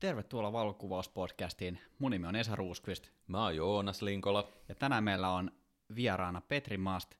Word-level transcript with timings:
Tervetuloa 0.00 0.52
valokuvauspodcastiin. 0.52 1.80
Mun 1.98 2.10
nimi 2.10 2.26
on 2.26 2.36
Esa 2.36 2.56
Ruuskvist. 2.56 3.08
Mä 3.26 3.42
oon 3.42 3.56
Joonas 3.56 4.02
Linkola. 4.02 4.48
Ja 4.68 4.74
tänään 4.74 5.04
meillä 5.04 5.30
on 5.30 5.50
vieraana 5.94 6.40
Petri 6.40 6.78
Maast, 6.78 7.14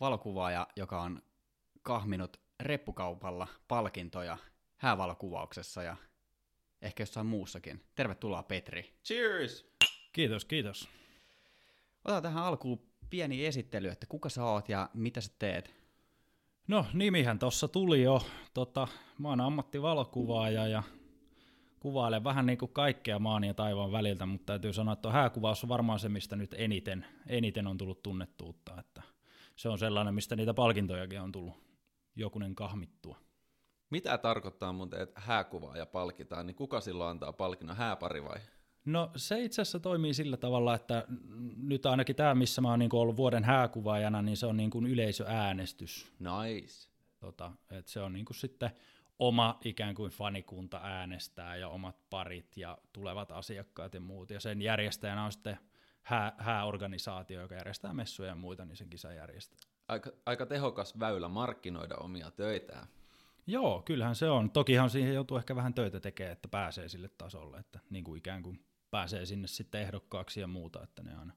valokuvaaja, 0.00 0.66
joka 0.76 1.02
on 1.02 1.22
kahminut 1.82 2.40
reppukaupalla 2.60 3.46
palkintoja 3.68 4.38
häävalokuvauksessa 4.76 5.82
ja 5.82 5.96
ehkä 6.82 7.02
jossain 7.02 7.26
muussakin. 7.26 7.84
Tervetuloa 7.94 8.42
Petri. 8.42 8.94
Cheers! 9.04 9.66
Kiitos, 10.12 10.44
kiitos. 10.44 10.88
Otetaan 12.04 12.22
tähän 12.22 12.44
alkuun 12.44 12.82
pieni 13.10 13.46
esittely, 13.46 13.88
että 13.88 14.06
kuka 14.06 14.28
sä 14.28 14.44
oot 14.44 14.68
ja 14.68 14.90
mitä 14.94 15.20
sä 15.20 15.32
teet? 15.38 15.74
No 16.68 16.86
nimihän 16.92 17.38
tuossa 17.38 17.68
tuli 17.68 18.02
jo. 18.02 18.22
Tota, 18.54 18.88
mä 19.18 19.28
oon 19.28 19.40
ammattivalokuvaaja 19.40 20.66
ja 20.66 20.82
kuvailen 21.86 22.24
vähän 22.24 22.46
niin 22.46 22.58
kuin 22.58 22.72
kaikkea 22.72 23.18
maan 23.18 23.44
ja 23.44 23.54
taivaan 23.54 23.92
väliltä, 23.92 24.26
mutta 24.26 24.46
täytyy 24.46 24.72
sanoa, 24.72 24.92
että 24.92 25.10
hääkuvaus 25.10 25.62
on 25.62 25.68
varmaan 25.68 25.98
se, 25.98 26.08
mistä 26.08 26.36
nyt 26.36 26.54
eniten, 26.58 27.06
eniten 27.26 27.66
on 27.66 27.78
tullut 27.78 28.02
tunnettuutta. 28.02 28.78
Että 28.78 29.02
se 29.56 29.68
on 29.68 29.78
sellainen, 29.78 30.14
mistä 30.14 30.36
niitä 30.36 30.54
palkintojakin 30.54 31.20
on 31.20 31.32
tullut 31.32 31.54
jokunen 32.16 32.54
kahmittua. 32.54 33.18
Mitä 33.90 34.18
tarkoittaa 34.18 34.72
muuten, 34.72 35.00
että 35.00 35.20
hääkuvaaja 35.20 35.86
palkitaan, 35.86 36.46
niin 36.46 36.54
kuka 36.54 36.80
silloin 36.80 37.10
antaa 37.10 37.32
palkinnon, 37.32 37.76
hääpari 37.76 38.24
vai? 38.24 38.38
No 38.84 39.10
se 39.16 39.44
itse 39.44 39.62
asiassa 39.62 39.80
toimii 39.80 40.14
sillä 40.14 40.36
tavalla, 40.36 40.74
että 40.74 41.06
nyt 41.56 41.86
ainakin 41.86 42.16
tämä, 42.16 42.34
missä 42.34 42.60
mä 42.60 42.70
oon 42.70 42.78
niin 42.78 42.94
ollut 42.94 43.16
vuoden 43.16 43.44
hääkuvaajana, 43.44 44.22
niin 44.22 44.36
se 44.36 44.46
on 44.46 44.56
niin 44.56 44.70
kuin 44.70 44.86
yleisöäänestys. 44.86 46.12
Nice. 46.18 46.88
Tota, 47.20 47.52
että 47.70 47.92
se 47.92 48.00
on 48.00 48.12
niin 48.12 48.24
kuin 48.24 48.36
sitten 48.36 48.70
oma 49.18 49.58
ikään 49.64 49.94
kuin 49.94 50.10
fanikunta 50.10 50.80
äänestää 50.82 51.56
ja 51.56 51.68
omat 51.68 51.96
parit 52.10 52.56
ja 52.56 52.78
tulevat 52.92 53.30
asiakkaat 53.30 53.94
ja 53.94 54.00
muut. 54.00 54.30
Ja 54.30 54.40
sen 54.40 54.62
järjestäjänä 54.62 55.24
on 55.24 55.32
sitten 55.32 55.58
hää, 56.02 56.34
hääorganisaatio, 56.38 57.40
joka 57.40 57.54
järjestää 57.54 57.92
messuja 57.92 58.28
ja 58.28 58.34
muita, 58.34 58.64
niin 58.64 58.76
sen 58.76 58.90
kisan 58.90 59.16
järjestää. 59.16 59.58
Aika, 59.88 60.10
aika 60.26 60.46
tehokas 60.46 60.98
väylä 60.98 61.28
markkinoida 61.28 61.96
omia 61.96 62.30
töitään. 62.30 62.86
Joo, 63.46 63.82
kyllähän 63.82 64.14
se 64.14 64.30
on. 64.30 64.50
Tokihan 64.50 64.90
siihen 64.90 65.14
joutuu 65.14 65.36
ehkä 65.36 65.56
vähän 65.56 65.74
töitä 65.74 66.00
tekemään, 66.00 66.32
että 66.32 66.48
pääsee 66.48 66.88
sille 66.88 67.08
tasolle, 67.08 67.58
että 67.58 67.80
niin 67.90 68.04
kuin 68.04 68.18
ikään 68.18 68.42
kuin 68.42 68.64
pääsee 68.90 69.26
sinne 69.26 69.48
sitten 69.48 69.80
ehdokkaaksi 69.80 70.40
ja 70.40 70.46
muuta, 70.46 70.82
että 70.82 71.02
ne 71.02 71.16
aina 71.16 71.32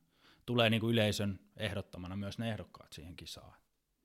tulee 0.46 0.70
niin 0.70 0.82
kuin 0.82 0.94
yleisön 0.94 1.40
ehdottamana 1.58 2.16
myös 2.16 2.40
ne 2.40 2.50
ehdokkaat 2.50 2.94
siihen 2.94 3.16
kisaan. 3.16 3.54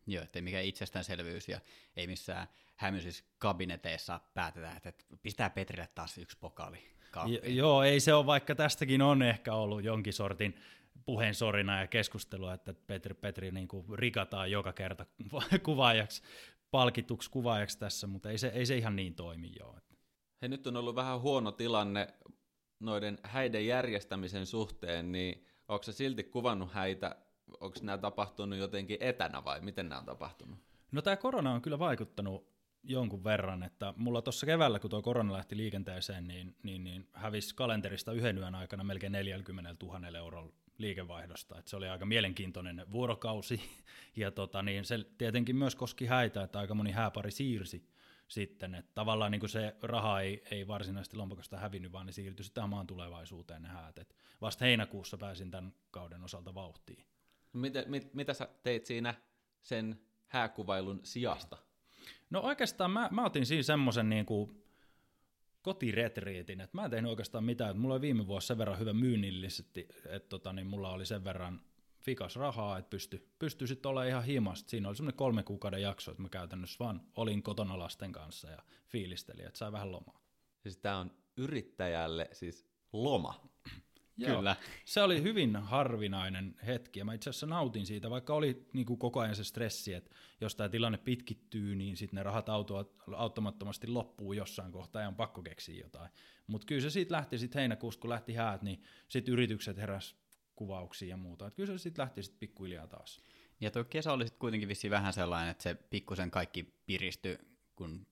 Joo, 0.06 0.24
ettei 0.24 0.42
mikään 0.42 0.64
itsestäänselvyys 0.64 1.48
ja 1.48 1.60
ei 1.96 2.06
missään 2.06 2.48
hämyisissä 2.76 3.24
kabineteissa 3.38 4.20
päätetä, 4.34 4.72
että 4.84 5.04
pistää 5.22 5.50
Petrille 5.50 5.88
taas 5.94 6.18
yksi 6.18 6.38
pokaali 6.40 6.94
Jo, 7.26 7.40
joo, 7.44 7.82
ei 7.82 8.00
se 8.00 8.14
ole, 8.14 8.26
vaikka 8.26 8.54
tästäkin 8.54 9.02
on 9.02 9.22
ehkä 9.22 9.54
ollut 9.54 9.84
jonkin 9.84 10.12
sortin 10.12 10.54
puheensorina 11.04 11.80
ja 11.80 11.86
keskustelua, 11.86 12.54
että 12.54 12.74
Petri, 12.86 13.14
Petri 13.14 13.50
niin 13.50 13.68
kuin 13.68 13.98
rikataan 13.98 14.50
joka 14.50 14.72
kerta 14.72 15.06
kuvaajaksi, 15.62 16.22
palkituksi 16.70 17.30
kuvaajaksi 17.30 17.78
tässä, 17.78 18.06
mutta 18.06 18.30
ei 18.30 18.38
se, 18.38 18.48
ei 18.48 18.66
se 18.66 18.76
ihan 18.76 18.96
niin 18.96 19.14
toimi 19.14 19.52
joo. 19.58 19.78
Hei, 20.42 20.48
nyt 20.48 20.66
on 20.66 20.76
ollut 20.76 20.94
vähän 20.94 21.20
huono 21.20 21.52
tilanne 21.52 22.08
noiden 22.80 23.18
häiden 23.22 23.66
järjestämisen 23.66 24.46
suhteen, 24.46 25.12
niin 25.12 25.46
onko 25.68 25.82
se 25.82 25.92
silti 25.92 26.24
kuvannut 26.24 26.72
häitä, 26.72 27.16
onko 27.60 27.78
nämä 27.82 27.98
tapahtunut 27.98 28.58
jotenkin 28.58 28.96
etänä 29.00 29.44
vai 29.44 29.60
miten 29.60 29.88
nämä 29.88 29.98
on 29.98 30.06
tapahtunut? 30.06 30.58
No 30.92 31.02
tämä 31.02 31.16
korona 31.16 31.52
on 31.52 31.62
kyllä 31.62 31.78
vaikuttanut 31.78 32.54
jonkun 32.84 33.24
verran, 33.24 33.62
että 33.62 33.94
mulla 33.96 34.22
tuossa 34.22 34.46
keväällä, 34.46 34.78
kun 34.78 34.90
tuo 34.90 35.02
korona 35.02 35.32
lähti 35.32 35.56
liikenteeseen, 35.56 36.28
niin, 36.28 36.56
niin, 36.62 36.84
niin 36.84 37.08
hävisi 37.12 37.54
kalenterista 37.54 38.12
yhden 38.12 38.38
yön 38.38 38.54
aikana 38.54 38.84
melkein 38.84 39.12
40 39.12 39.86
000 39.86 40.18
eurolla 40.18 40.52
liikevaihdosta. 40.78 41.58
että 41.58 41.70
se 41.70 41.76
oli 41.76 41.88
aika 41.88 42.06
mielenkiintoinen 42.06 42.84
vuorokausi, 42.92 43.60
ja 44.16 44.30
tota, 44.30 44.62
niin 44.62 44.84
se 44.84 44.98
tietenkin 45.18 45.56
myös 45.56 45.74
koski 45.74 46.06
häitä, 46.06 46.42
että 46.42 46.58
aika 46.58 46.74
moni 46.74 46.90
hääpari 46.90 47.30
siirsi 47.30 47.88
sitten, 48.28 48.74
että 48.74 48.90
tavallaan 48.94 49.32
niin 49.32 49.48
se 49.48 49.76
raha 49.82 50.20
ei, 50.20 50.42
ei 50.50 50.68
varsinaisesti 50.68 51.16
lompakosta 51.16 51.58
hävinnyt, 51.58 51.92
vaan 51.92 52.06
ne 52.06 52.12
siirtyi 52.12 52.44
sitten 52.44 52.68
maan 52.68 52.86
tulevaisuuteen 52.86 53.62
ne 53.62 53.68
häät. 53.68 53.98
Et 53.98 54.16
vasta 54.40 54.64
heinäkuussa 54.64 55.18
pääsin 55.18 55.50
tämän 55.50 55.74
kauden 55.90 56.24
osalta 56.24 56.54
vauhtiin. 56.54 57.04
No 57.52 57.60
mitä, 57.60 57.84
mit, 57.86 58.14
mitä 58.14 58.34
sä 58.34 58.48
teit 58.62 58.86
siinä 58.86 59.14
sen 59.62 60.00
hääkuvailun 60.28 61.00
sijasta? 61.02 61.58
No 62.34 62.40
oikeastaan 62.40 62.90
mä, 62.90 63.08
mä 63.12 63.24
otin 63.24 63.46
siinä 63.46 63.62
semmoisen 63.62 64.08
niin 64.08 64.26
kotiretriitin, 65.62 66.60
että 66.60 66.76
mä 66.76 66.84
en 66.84 66.90
tehnyt 66.90 67.10
oikeastaan 67.10 67.44
mitään, 67.44 67.70
että 67.70 67.80
mulla 67.80 67.94
oli 67.94 68.00
viime 68.00 68.26
vuosi 68.26 68.46
sen 68.46 68.58
verran 68.58 68.78
hyvä 68.78 68.92
myynnillisesti, 68.92 69.88
että 70.08 70.28
tota, 70.28 70.52
niin 70.52 70.66
mulla 70.66 70.90
oli 70.90 71.06
sen 71.06 71.24
verran 71.24 71.60
fikas 72.00 72.36
rahaa, 72.36 72.78
että 72.78 72.90
pysty, 72.90 73.28
pysty 73.38 73.66
sitten 73.66 73.88
olemaan 73.88 74.08
ihan 74.08 74.24
himasta. 74.24 74.70
Siinä 74.70 74.88
oli 74.88 74.96
semmoinen 74.96 75.16
kolme 75.16 75.42
kuukauden 75.42 75.82
jakso, 75.82 76.10
että 76.10 76.22
mä 76.22 76.28
käytännössä 76.28 76.84
vaan 76.84 77.02
olin 77.16 77.42
kotona 77.42 77.78
lasten 77.78 78.12
kanssa 78.12 78.50
ja 78.50 78.58
fiilistelin, 78.86 79.46
että 79.46 79.58
sai 79.58 79.72
vähän 79.72 79.92
lomaa. 79.92 80.20
Siis 80.60 80.76
tämä 80.76 80.98
on 80.98 81.10
yrittäjälle 81.36 82.28
siis 82.32 82.66
loma. 82.92 83.48
Joo, 84.16 84.36
Kyllä. 84.36 84.56
Se 84.84 85.02
oli 85.02 85.22
hyvin 85.22 85.56
harvinainen 85.56 86.56
hetki 86.66 86.98
ja 86.98 87.04
mä 87.04 87.14
itse 87.14 87.30
asiassa 87.30 87.46
nautin 87.46 87.86
siitä, 87.86 88.10
vaikka 88.10 88.34
oli 88.34 88.66
niin 88.72 88.86
kuin 88.86 88.98
koko 88.98 89.20
ajan 89.20 89.36
se 89.36 89.44
stressi, 89.44 89.94
että 89.94 90.10
jos 90.40 90.56
tämä 90.56 90.68
tilanne 90.68 90.98
pitkittyy, 90.98 91.76
niin 91.76 91.96
sitten 91.96 92.16
ne 92.16 92.22
rahat 92.22 92.48
auto, 92.48 92.94
automattomasti 93.16 93.86
loppuu 93.86 94.32
jossain 94.32 94.72
kohtaa 94.72 95.02
ja 95.02 95.08
on 95.08 95.16
pakko 95.16 95.42
keksiä 95.42 95.84
jotain. 95.84 96.10
Mutta 96.46 96.66
kyllä 96.66 96.80
se 96.80 96.90
siitä 96.90 97.14
lähti 97.14 97.38
sitten 97.38 97.58
heinäkuussa, 97.58 98.00
kun 98.00 98.10
lähti 98.10 98.34
häät, 98.34 98.62
niin 98.62 98.82
sitten 99.08 99.32
yritykset 99.32 99.76
heräs 99.76 100.16
kuvauksia 100.56 101.08
ja 101.08 101.16
muuta. 101.16 101.46
Et 101.46 101.54
kyllä 101.54 101.66
se 101.66 101.82
sitten 101.82 102.02
lähti 102.02 102.22
sitten 102.22 102.38
pikkuhiljaa 102.38 102.86
taas. 102.86 103.20
Ja 103.60 103.70
tuo 103.70 103.84
kesä 103.84 104.12
oli 104.12 104.24
sitten 104.24 104.40
kuitenkin 104.40 104.68
vissi 104.68 104.90
vähän 104.90 105.12
sellainen, 105.12 105.50
että 105.50 105.62
se 105.62 105.74
pikkusen 105.74 106.30
kaikki 106.30 106.74
piristyi, 106.86 107.38
kun 107.76 108.06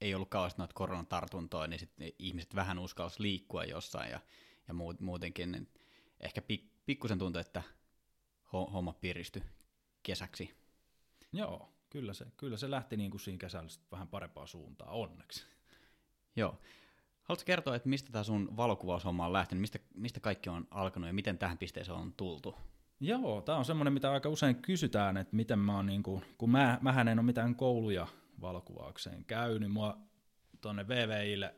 ei 0.00 0.14
ollut 0.14 0.28
kauheasti 0.28 0.58
noita 0.58 0.74
koronatartuntoja, 0.74 1.66
niin 1.66 1.80
sitten 1.80 2.12
ihmiset 2.18 2.54
vähän 2.54 2.78
uskalsi 2.78 3.22
liikkua 3.22 3.64
jossain 3.64 4.10
ja 4.10 4.20
ja 4.68 4.74
muutenkin 5.00 5.52
niin 5.52 5.68
ehkä 6.20 6.42
pik, 6.42 6.64
pikkusen 6.86 7.18
tuntui, 7.18 7.40
että 7.40 7.62
homma 8.52 8.92
piristy 8.92 9.42
kesäksi. 10.02 10.54
Joo, 11.32 11.72
kyllä 11.90 12.12
se, 12.12 12.26
kyllä 12.36 12.56
se 12.56 12.70
lähti 12.70 12.96
niin 12.96 13.10
kuin 13.10 13.20
siinä 13.20 13.38
kesällä 13.38 13.68
vähän 13.92 14.08
parempaa 14.08 14.46
suuntaa, 14.46 14.90
onneksi. 14.90 15.46
Joo. 16.36 16.58
Haluatko 17.22 17.46
kertoa, 17.46 17.76
että 17.76 17.88
mistä 17.88 18.12
tämä 18.12 18.24
sun 18.24 18.56
valokuvaushomma 18.56 19.26
on 19.26 19.32
lähtenyt, 19.32 19.60
mistä, 19.60 19.78
mistä 19.94 20.20
kaikki 20.20 20.50
on 20.50 20.68
alkanut 20.70 21.06
ja 21.06 21.12
miten 21.12 21.38
tähän 21.38 21.58
pisteeseen 21.58 21.98
on 21.98 22.12
tultu? 22.12 22.54
Joo, 23.00 23.40
tämä 23.40 23.58
on 23.58 23.64
semmoinen, 23.64 23.92
mitä 23.92 24.12
aika 24.12 24.28
usein 24.28 24.62
kysytään, 24.62 25.16
että 25.16 25.36
miten 25.36 25.58
mä 25.58 25.76
oon, 25.76 25.86
niin 25.86 26.02
kuin, 26.02 26.24
kun 26.38 26.50
mä, 26.50 26.78
mähän 26.80 27.08
en 27.08 27.18
ole 27.18 27.26
mitään 27.26 27.54
kouluja 27.54 28.06
valokuvaukseen 28.40 29.24
käynyt, 29.24 29.72
mua 29.72 29.98
tuonne 30.60 30.88
VVIlle 30.88 31.54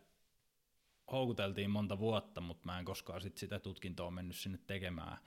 houkuteltiin 1.13 1.71
monta 1.71 1.99
vuotta, 1.99 2.41
mutta 2.41 2.67
mä 2.67 2.79
en 2.79 2.85
koskaan 2.85 3.21
sit 3.21 3.39
sitä 3.39 3.59
tutkintoa 3.59 4.11
mennyt 4.11 4.37
sinne 4.37 4.59
tekemään, 4.67 5.19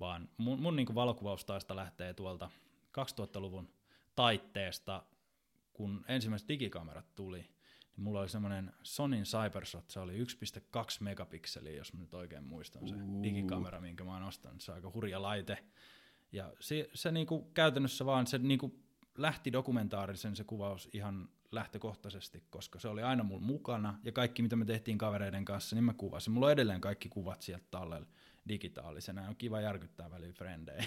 vaan 0.00 0.28
mun, 0.36 0.62
mun 0.62 0.76
niin 0.76 0.94
valokuvaustaista 0.94 1.76
lähtee 1.76 2.14
tuolta 2.14 2.50
2000-luvun 2.98 3.68
taitteesta, 4.14 5.02
kun 5.72 6.04
ensimmäiset 6.08 6.48
digikamerat 6.48 7.14
tuli, 7.14 7.38
niin 7.38 8.04
mulla 8.04 8.20
oli 8.20 8.28
semmoinen 8.28 8.72
Sonin 8.82 9.24
Cybershot, 9.24 9.90
se 9.90 10.00
oli 10.00 10.24
1,2 10.24 10.26
megapikseliä, 11.00 11.76
jos 11.76 11.92
mä 11.92 12.00
nyt 12.00 12.14
oikein 12.14 12.44
muistan 12.44 12.88
se 12.88 12.94
uh. 12.94 13.22
digikamera, 13.22 13.80
minkä 13.80 14.04
mä 14.04 14.12
oon 14.12 14.22
ostanut, 14.22 14.60
se 14.60 14.72
on 14.72 14.76
aika 14.76 14.90
hurja 14.94 15.22
laite, 15.22 15.64
ja 16.32 16.52
se, 16.60 16.90
se 16.94 17.12
niinku 17.12 17.50
käytännössä 17.54 18.06
vaan, 18.06 18.26
se 18.26 18.38
niinku 18.38 18.82
lähti 19.18 19.52
dokumentaarisen 19.52 20.36
se 20.36 20.44
kuvaus 20.44 20.88
ihan 20.92 21.28
lähtökohtaisesti, 21.52 22.44
koska 22.50 22.78
se 22.78 22.88
oli 22.88 23.02
aina 23.02 23.24
mulla 23.24 23.40
mukana, 23.40 23.98
ja 24.04 24.12
kaikki 24.12 24.42
mitä 24.42 24.56
me 24.56 24.64
tehtiin 24.64 24.98
kavereiden 24.98 25.44
kanssa, 25.44 25.76
niin 25.76 25.84
mä 25.84 25.94
kuvasin. 25.94 26.32
Mulla 26.32 26.46
on 26.46 26.52
edelleen 26.52 26.80
kaikki 26.80 27.08
kuvat 27.08 27.42
sieltä 27.42 27.64
tallella 27.70 28.06
digitaalisena, 28.48 29.28
on 29.28 29.36
kiva 29.36 29.60
järkyttää 29.60 30.10
väliin 30.10 30.34
frendejä. 30.34 30.84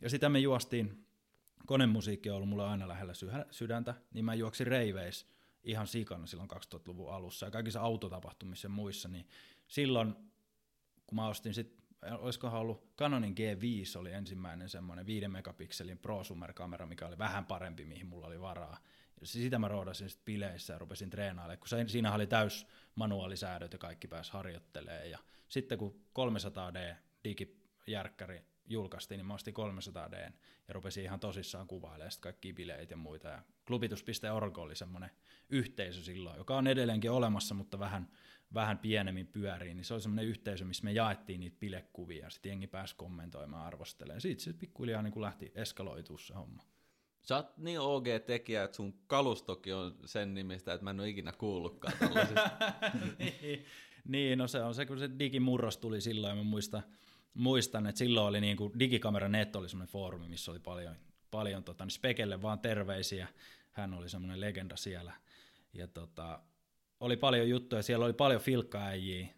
Ja 0.00 0.10
sitä 0.10 0.28
me 0.28 0.38
juostiin, 0.38 1.06
konemusiikki 1.66 2.30
on 2.30 2.36
ollut 2.36 2.48
mulle 2.48 2.66
aina 2.66 2.88
lähellä 2.88 3.12
sydäntä, 3.50 3.94
niin 4.14 4.24
mä 4.24 4.34
juoksin 4.34 4.66
reiveis 4.66 5.26
ihan 5.64 5.86
sikana 5.86 6.26
silloin 6.26 6.50
2000-luvun 6.50 7.12
alussa, 7.12 7.46
ja 7.46 7.50
kaikissa 7.50 7.80
autotapahtumissa 7.80 8.66
ja 8.66 8.70
muissa, 8.70 9.08
niin 9.08 9.26
silloin, 9.68 10.14
kun 11.06 11.16
mä 11.16 11.28
ostin 11.28 11.54
sitten 11.54 11.84
olisikohan 12.18 12.60
ollut 12.60 12.96
Canonin 12.96 13.34
G5 13.34 13.98
oli 13.98 14.12
ensimmäinen 14.12 14.68
semmoinen 14.68 15.06
5 15.06 15.28
megapikselin 15.28 15.98
prosumer-kamera, 15.98 16.86
mikä 16.86 17.06
oli 17.06 17.18
vähän 17.18 17.46
parempi, 17.46 17.84
mihin 17.84 18.06
mulla 18.06 18.26
oli 18.26 18.40
varaa. 18.40 18.78
Sitä 19.24 19.58
mä 19.58 19.68
roodasin 19.68 20.10
sitten 20.10 20.24
bileissä 20.24 20.72
ja 20.72 20.78
rupesin 20.78 21.10
treenailemaan, 21.10 21.58
kun 21.58 21.88
siinä 21.88 22.14
oli 22.14 22.26
täys 22.26 22.66
manuaalisäädöt 22.94 23.72
ja 23.72 23.78
kaikki 23.78 24.08
pääsi 24.08 24.32
harjoittelemaan. 24.32 25.10
Ja 25.10 25.18
sitten 25.48 25.78
kun 25.78 26.04
300D 26.18 26.96
digijärkkäri 27.24 28.42
julkaistiin, 28.66 29.18
niin 29.18 29.26
mä 29.26 29.34
ostin 29.34 29.54
300D 29.54 30.32
ja 30.68 30.74
rupesin 30.74 31.04
ihan 31.04 31.20
tosissaan 31.20 31.66
kuvailemaan 31.66 32.10
sitten 32.10 32.22
kaikki 32.22 32.52
bileitä 32.52 32.92
ja 32.92 32.96
muita. 32.96 33.28
Ja 33.28 33.42
klubitus.org 33.66 34.58
oli 34.58 34.76
semmoinen 34.76 35.10
yhteisö 35.50 36.02
silloin, 36.02 36.38
joka 36.38 36.56
on 36.56 36.66
edelleenkin 36.66 37.10
olemassa, 37.10 37.54
mutta 37.54 37.78
vähän, 37.78 38.08
vähän 38.54 38.78
pienemmin 38.78 39.26
pyörii, 39.26 39.74
niin 39.74 39.84
se 39.84 39.94
oli 39.94 40.00
semmoinen 40.00 40.24
yhteisö, 40.24 40.64
missä 40.64 40.84
me 40.84 40.92
jaettiin 40.92 41.40
niitä 41.40 41.56
bilekuvia, 41.60 42.24
ja 42.24 42.30
sitten 42.30 42.50
jengi 42.50 42.66
pääsi 42.66 42.96
kommentoimaan, 42.96 43.66
arvostelemaan. 43.66 44.20
Siitä 44.20 44.42
se 44.42 44.52
pikkuhiljaa 44.52 45.02
niin 45.02 45.22
lähti 45.22 45.52
eskaloitua 45.54 46.18
se 46.18 46.34
homma. 46.34 46.73
Sä 47.24 47.36
oot 47.36 47.58
niin 47.58 47.80
OG-tekijä, 47.80 48.64
että 48.64 48.76
sun 48.76 48.94
kalustokin 49.06 49.74
on 49.74 49.94
sen 50.04 50.34
nimistä, 50.34 50.72
että 50.72 50.84
mä 50.84 50.90
en 50.90 51.00
ole 51.00 51.08
ikinä 51.08 51.32
kuullutkaan 51.32 51.94
niin, 54.08 54.38
no 54.38 54.48
se 54.48 54.62
on 54.62 54.74
se, 54.74 54.86
kun 54.86 54.98
se 54.98 55.10
digimurros 55.18 55.78
tuli 55.78 56.00
silloin, 56.00 56.36
mä 56.36 56.42
muistan, 56.42 56.82
muistan 57.34 57.86
että 57.86 57.98
silloin 57.98 58.26
oli 58.26 58.40
niin 58.40 58.56
kuin 58.56 58.78
Digikamera 58.78 59.28
Net 59.28 59.56
oli 59.56 59.68
semmoinen 59.68 59.92
foorumi, 59.92 60.28
missä 60.28 60.50
oli 60.50 60.58
paljon, 60.58 60.96
paljon 61.30 61.64
tota, 61.64 61.84
niin 61.84 61.90
Spekelle 61.90 62.42
vaan 62.42 62.58
terveisiä, 62.58 63.28
hän 63.70 63.94
oli 63.94 64.08
semmoinen 64.08 64.40
legenda 64.40 64.76
siellä, 64.76 65.12
ja 65.72 65.88
tota, 65.88 66.40
oli 67.00 67.16
paljon 67.16 67.48
juttuja, 67.48 67.82
siellä 67.82 68.04
oli 68.04 68.12
paljon 68.12 68.40
filkkaäjiä, 68.40 69.28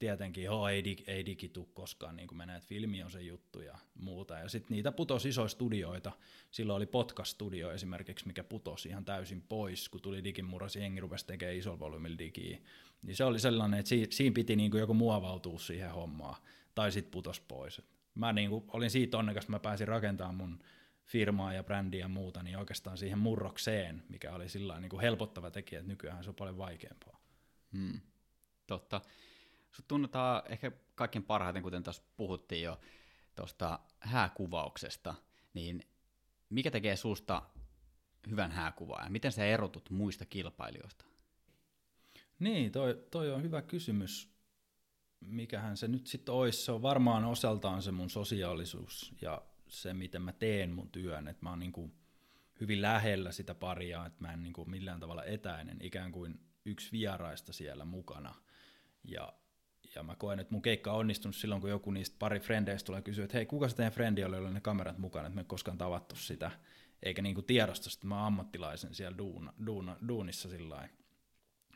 tietenkin, 0.00 0.50
ho, 0.50 0.68
ei, 0.68 0.84
dig, 0.84 1.08
ei 1.08 1.26
digitu 1.26 1.64
koskaan, 1.64 2.16
niin 2.16 2.28
kuin 2.28 2.38
menee, 2.38 2.56
että 2.56 2.68
filmi 2.68 3.02
on 3.02 3.10
se 3.10 3.22
juttu 3.22 3.60
ja 3.60 3.78
muuta. 3.94 4.38
Ja 4.38 4.48
sitten 4.48 4.74
niitä 4.74 4.92
putosi 4.92 5.28
isoja 5.28 5.48
studioita. 5.48 6.12
Silloin 6.50 6.76
oli 6.76 6.86
podcast-studio 6.86 7.72
esimerkiksi, 7.72 8.26
mikä 8.26 8.44
putosi 8.44 8.88
ihan 8.88 9.04
täysin 9.04 9.42
pois, 9.42 9.88
kun 9.88 10.00
tuli 10.00 10.24
digimurras, 10.24 10.76
jengi 10.76 11.00
rupesi 11.00 11.26
tekemään 11.26 11.56
isolla 11.56 11.78
volyymilla 11.78 12.18
digiä. 12.18 12.58
Niin 13.02 13.16
se 13.16 13.24
oli 13.24 13.40
sellainen, 13.40 13.80
että 13.80 13.88
siinä, 13.88 14.06
siinä 14.10 14.34
piti 14.34 14.56
niin 14.56 14.70
kuin 14.70 14.80
joku 14.80 14.94
muovautua 14.94 15.58
siihen 15.58 15.90
hommaan, 15.90 16.36
tai 16.74 16.92
sitten 16.92 17.10
putos 17.10 17.40
pois. 17.40 17.82
Mä 18.14 18.32
niin 18.32 18.50
kuin, 18.50 18.64
olin 18.68 18.90
siitä 18.90 19.18
onnekas, 19.18 19.44
että 19.44 19.52
mä 19.52 19.58
pääsin 19.58 19.88
rakentamaan 19.88 20.34
mun 20.34 20.58
firmaa 21.04 21.52
ja 21.52 21.64
brändiä 21.64 22.00
ja 22.00 22.08
muuta, 22.08 22.42
niin 22.42 22.58
oikeastaan 22.58 22.98
siihen 22.98 23.18
murrokseen, 23.18 24.02
mikä 24.08 24.34
oli 24.34 24.48
sillä 24.48 24.80
niin 24.80 24.90
kuin 24.90 25.00
helpottava 25.00 25.50
tekijä, 25.50 25.78
että 25.78 25.92
nykyään 25.92 26.24
se 26.24 26.30
on 26.30 26.36
paljon 26.36 26.58
vaikeampaa. 26.58 27.20
Hmm. 27.72 28.00
Totta. 28.66 29.00
Sut 29.70 29.88
tunnetaan 29.88 30.42
ehkä 30.48 30.72
kaikkein 30.94 31.24
parhaiten, 31.24 31.62
kuten 31.62 31.82
tuossa 31.82 32.02
puhuttiin 32.16 32.62
jo 32.62 32.80
tuosta 33.36 33.78
hääkuvauksesta, 34.00 35.14
niin 35.54 35.82
mikä 36.50 36.70
tekee 36.70 36.96
susta 36.96 37.42
hyvän 38.30 38.52
hääkuvaa 38.52 39.04
ja 39.04 39.10
miten 39.10 39.32
sä 39.32 39.44
erotut 39.44 39.90
muista 39.90 40.24
kilpailijoista? 40.24 41.04
Niin, 42.38 42.72
toi, 42.72 43.06
toi 43.10 43.32
on 43.32 43.42
hyvä 43.42 43.62
kysymys. 43.62 44.30
Mikähän 45.20 45.76
se 45.76 45.88
nyt 45.88 46.06
sitten 46.06 46.34
olisi? 46.34 46.64
Se 46.64 46.72
on 46.72 46.82
varmaan 46.82 47.24
osaltaan 47.24 47.82
se 47.82 47.92
mun 47.92 48.10
sosiaalisuus 48.10 49.14
ja 49.22 49.42
se, 49.68 49.94
miten 49.94 50.22
mä 50.22 50.32
teen 50.32 50.72
mun 50.72 50.90
työn. 50.90 51.28
Että 51.28 51.42
mä 51.42 51.50
oon 51.50 51.58
niin 51.58 51.92
hyvin 52.60 52.82
lähellä 52.82 53.32
sitä 53.32 53.54
paria, 53.54 54.06
että 54.06 54.20
mä 54.20 54.32
en 54.32 54.42
niin 54.42 54.54
millään 54.66 55.00
tavalla 55.00 55.24
etäinen, 55.24 55.78
ikään 55.80 56.12
kuin 56.12 56.40
yksi 56.64 56.92
vieraista 56.92 57.52
siellä 57.52 57.84
mukana. 57.84 58.34
Ja 59.04 59.32
ja 59.94 60.02
mä 60.02 60.16
koen, 60.16 60.40
että 60.40 60.54
mun 60.54 60.62
keikka 60.62 60.92
on 60.92 60.98
onnistunut 60.98 61.36
silloin, 61.36 61.60
kun 61.60 61.70
joku 61.70 61.90
niistä 61.90 62.16
pari 62.18 62.40
frendeistä 62.40 62.86
tulee 62.86 63.02
kysyä, 63.02 63.24
että 63.24 63.36
hei, 63.36 63.46
kuka 63.46 63.68
se 63.68 63.76
teidän 63.76 63.92
frendi 63.92 64.24
oli, 64.24 64.50
ne 64.50 64.60
kamerat 64.60 64.98
mukana, 64.98 65.26
että 65.26 65.34
me 65.34 65.40
ei 65.40 65.44
koskaan 65.44 65.78
tavattu 65.78 66.16
sitä, 66.16 66.50
eikä 67.02 67.22
niinku 67.22 67.42
tiedosta, 67.42 67.90
että 67.94 68.06
mä 68.06 68.26
ammattilaisen 68.26 68.94
siellä 68.94 69.18
duuna, 69.18 69.52
duuna, 69.66 69.96
duunissa 70.08 70.48
sillä 70.48 70.88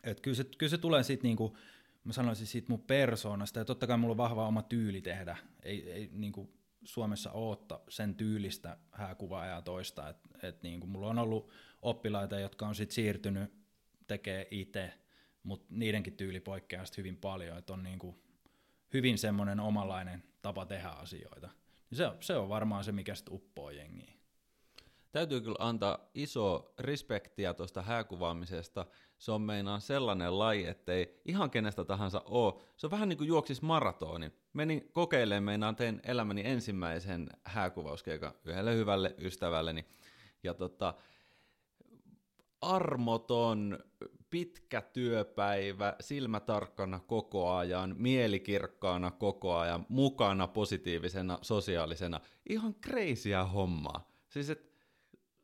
että 0.05 0.23
kyllä 0.23 0.35
se, 0.35 0.45
kyllä 0.59 0.71
se 0.71 0.79
tulee 0.79 1.03
siitä 1.03 1.23
niinku, 1.23 1.57
mä 2.05 2.13
sanoisin 2.13 2.47
siitä 2.47 2.67
mun 2.69 2.81
persoonasta, 2.81 3.59
ja 3.59 3.65
totta 3.65 3.87
kai 3.87 3.99
mulla 3.99 4.13
on 4.13 4.17
vahva 4.17 4.47
oma 4.47 4.63
tyyli 4.63 5.01
tehdä, 5.01 5.37
ei, 5.63 5.91
ei 5.93 6.11
niinku 6.13 6.55
Suomessa 6.85 7.33
ootta 7.33 7.81
sen 7.89 8.15
tyylistä 8.15 8.77
hääkuvaajaa 8.93 9.63
toista, 9.63 10.09
että 10.09 10.29
et 10.43 10.63
niinku, 10.63 10.87
mulla 10.87 11.09
on 11.09 11.19
ollut 11.19 11.51
oppilaita, 11.83 12.39
jotka 12.39 12.67
on 12.67 12.75
sitten 12.75 12.95
siirtynyt 12.95 13.53
tekee 14.07 14.49
itse, 14.51 14.93
mutta 15.45 15.67
niidenkin 15.71 16.17
tyyli 16.17 16.41
poikkeaa 16.41 16.85
hyvin 16.97 17.17
paljon, 17.17 17.59
että 17.59 17.73
on 17.73 17.83
niin 17.83 17.99
kuin 17.99 18.17
hyvin 18.93 19.19
semmoinen 19.19 19.61
omanlainen 19.61 20.23
tapa 20.43 20.67
tehdä 20.67 20.89
asioita. 20.89 21.51
Se, 21.93 22.11
se 22.21 22.37
on 22.37 22.49
varmaan 22.49 22.85
se, 22.85 22.93
mikä 22.93 23.15
sitten 23.15 23.35
uppoo 23.35 23.71
jengiin. 23.71 24.15
Täytyy 25.13 25.41
kyllä 25.41 25.57
antaa 25.59 26.11
iso 26.15 26.75
respektiä 26.79 27.55
tuosta 27.55 27.83
hääkuvaamisesta. 27.83 28.87
Se 29.19 29.33
on 29.33 29.43
meinaan 29.43 29.81
sellainen 29.81 30.39
laji, 30.39 30.67
ettei 30.67 31.21
ihan 31.25 31.51
kenestä 31.51 31.85
tahansa 31.85 32.23
ole. 32.25 32.55
Se 32.77 32.87
on 32.87 32.91
vähän 32.91 33.09
niin 33.09 33.19
kuin 33.19 33.29
juoksis 33.29 33.63
maratoni. 33.63 34.33
Menin 34.53 34.89
kokeilemaan, 34.93 35.43
meinaan 35.43 35.77
tein 35.77 36.01
elämäni 36.05 36.43
ensimmäisen 36.45 37.31
hääkuvauskeikan 37.45 38.35
yhdelle 38.45 38.75
hyvälle 38.75 39.15
ystävälleni. 39.19 39.87
Ja 40.43 40.55
tota, 40.55 40.95
armoton 42.61 43.79
pitkä 44.35 44.81
työpäivä, 44.81 45.97
silmätarkkana 46.01 47.01
koko 47.01 47.55
ajan, 47.55 47.95
mielikirkkaana 47.99 49.11
koko 49.11 49.57
ajan, 49.57 49.87
mukana 49.89 50.47
positiivisena, 50.47 51.39
sosiaalisena. 51.43 52.21
Ihan 52.49 52.75
kreisiä 52.75 53.45
hommaa. 53.45 54.11
Siis 54.29 54.51
et 54.51 54.73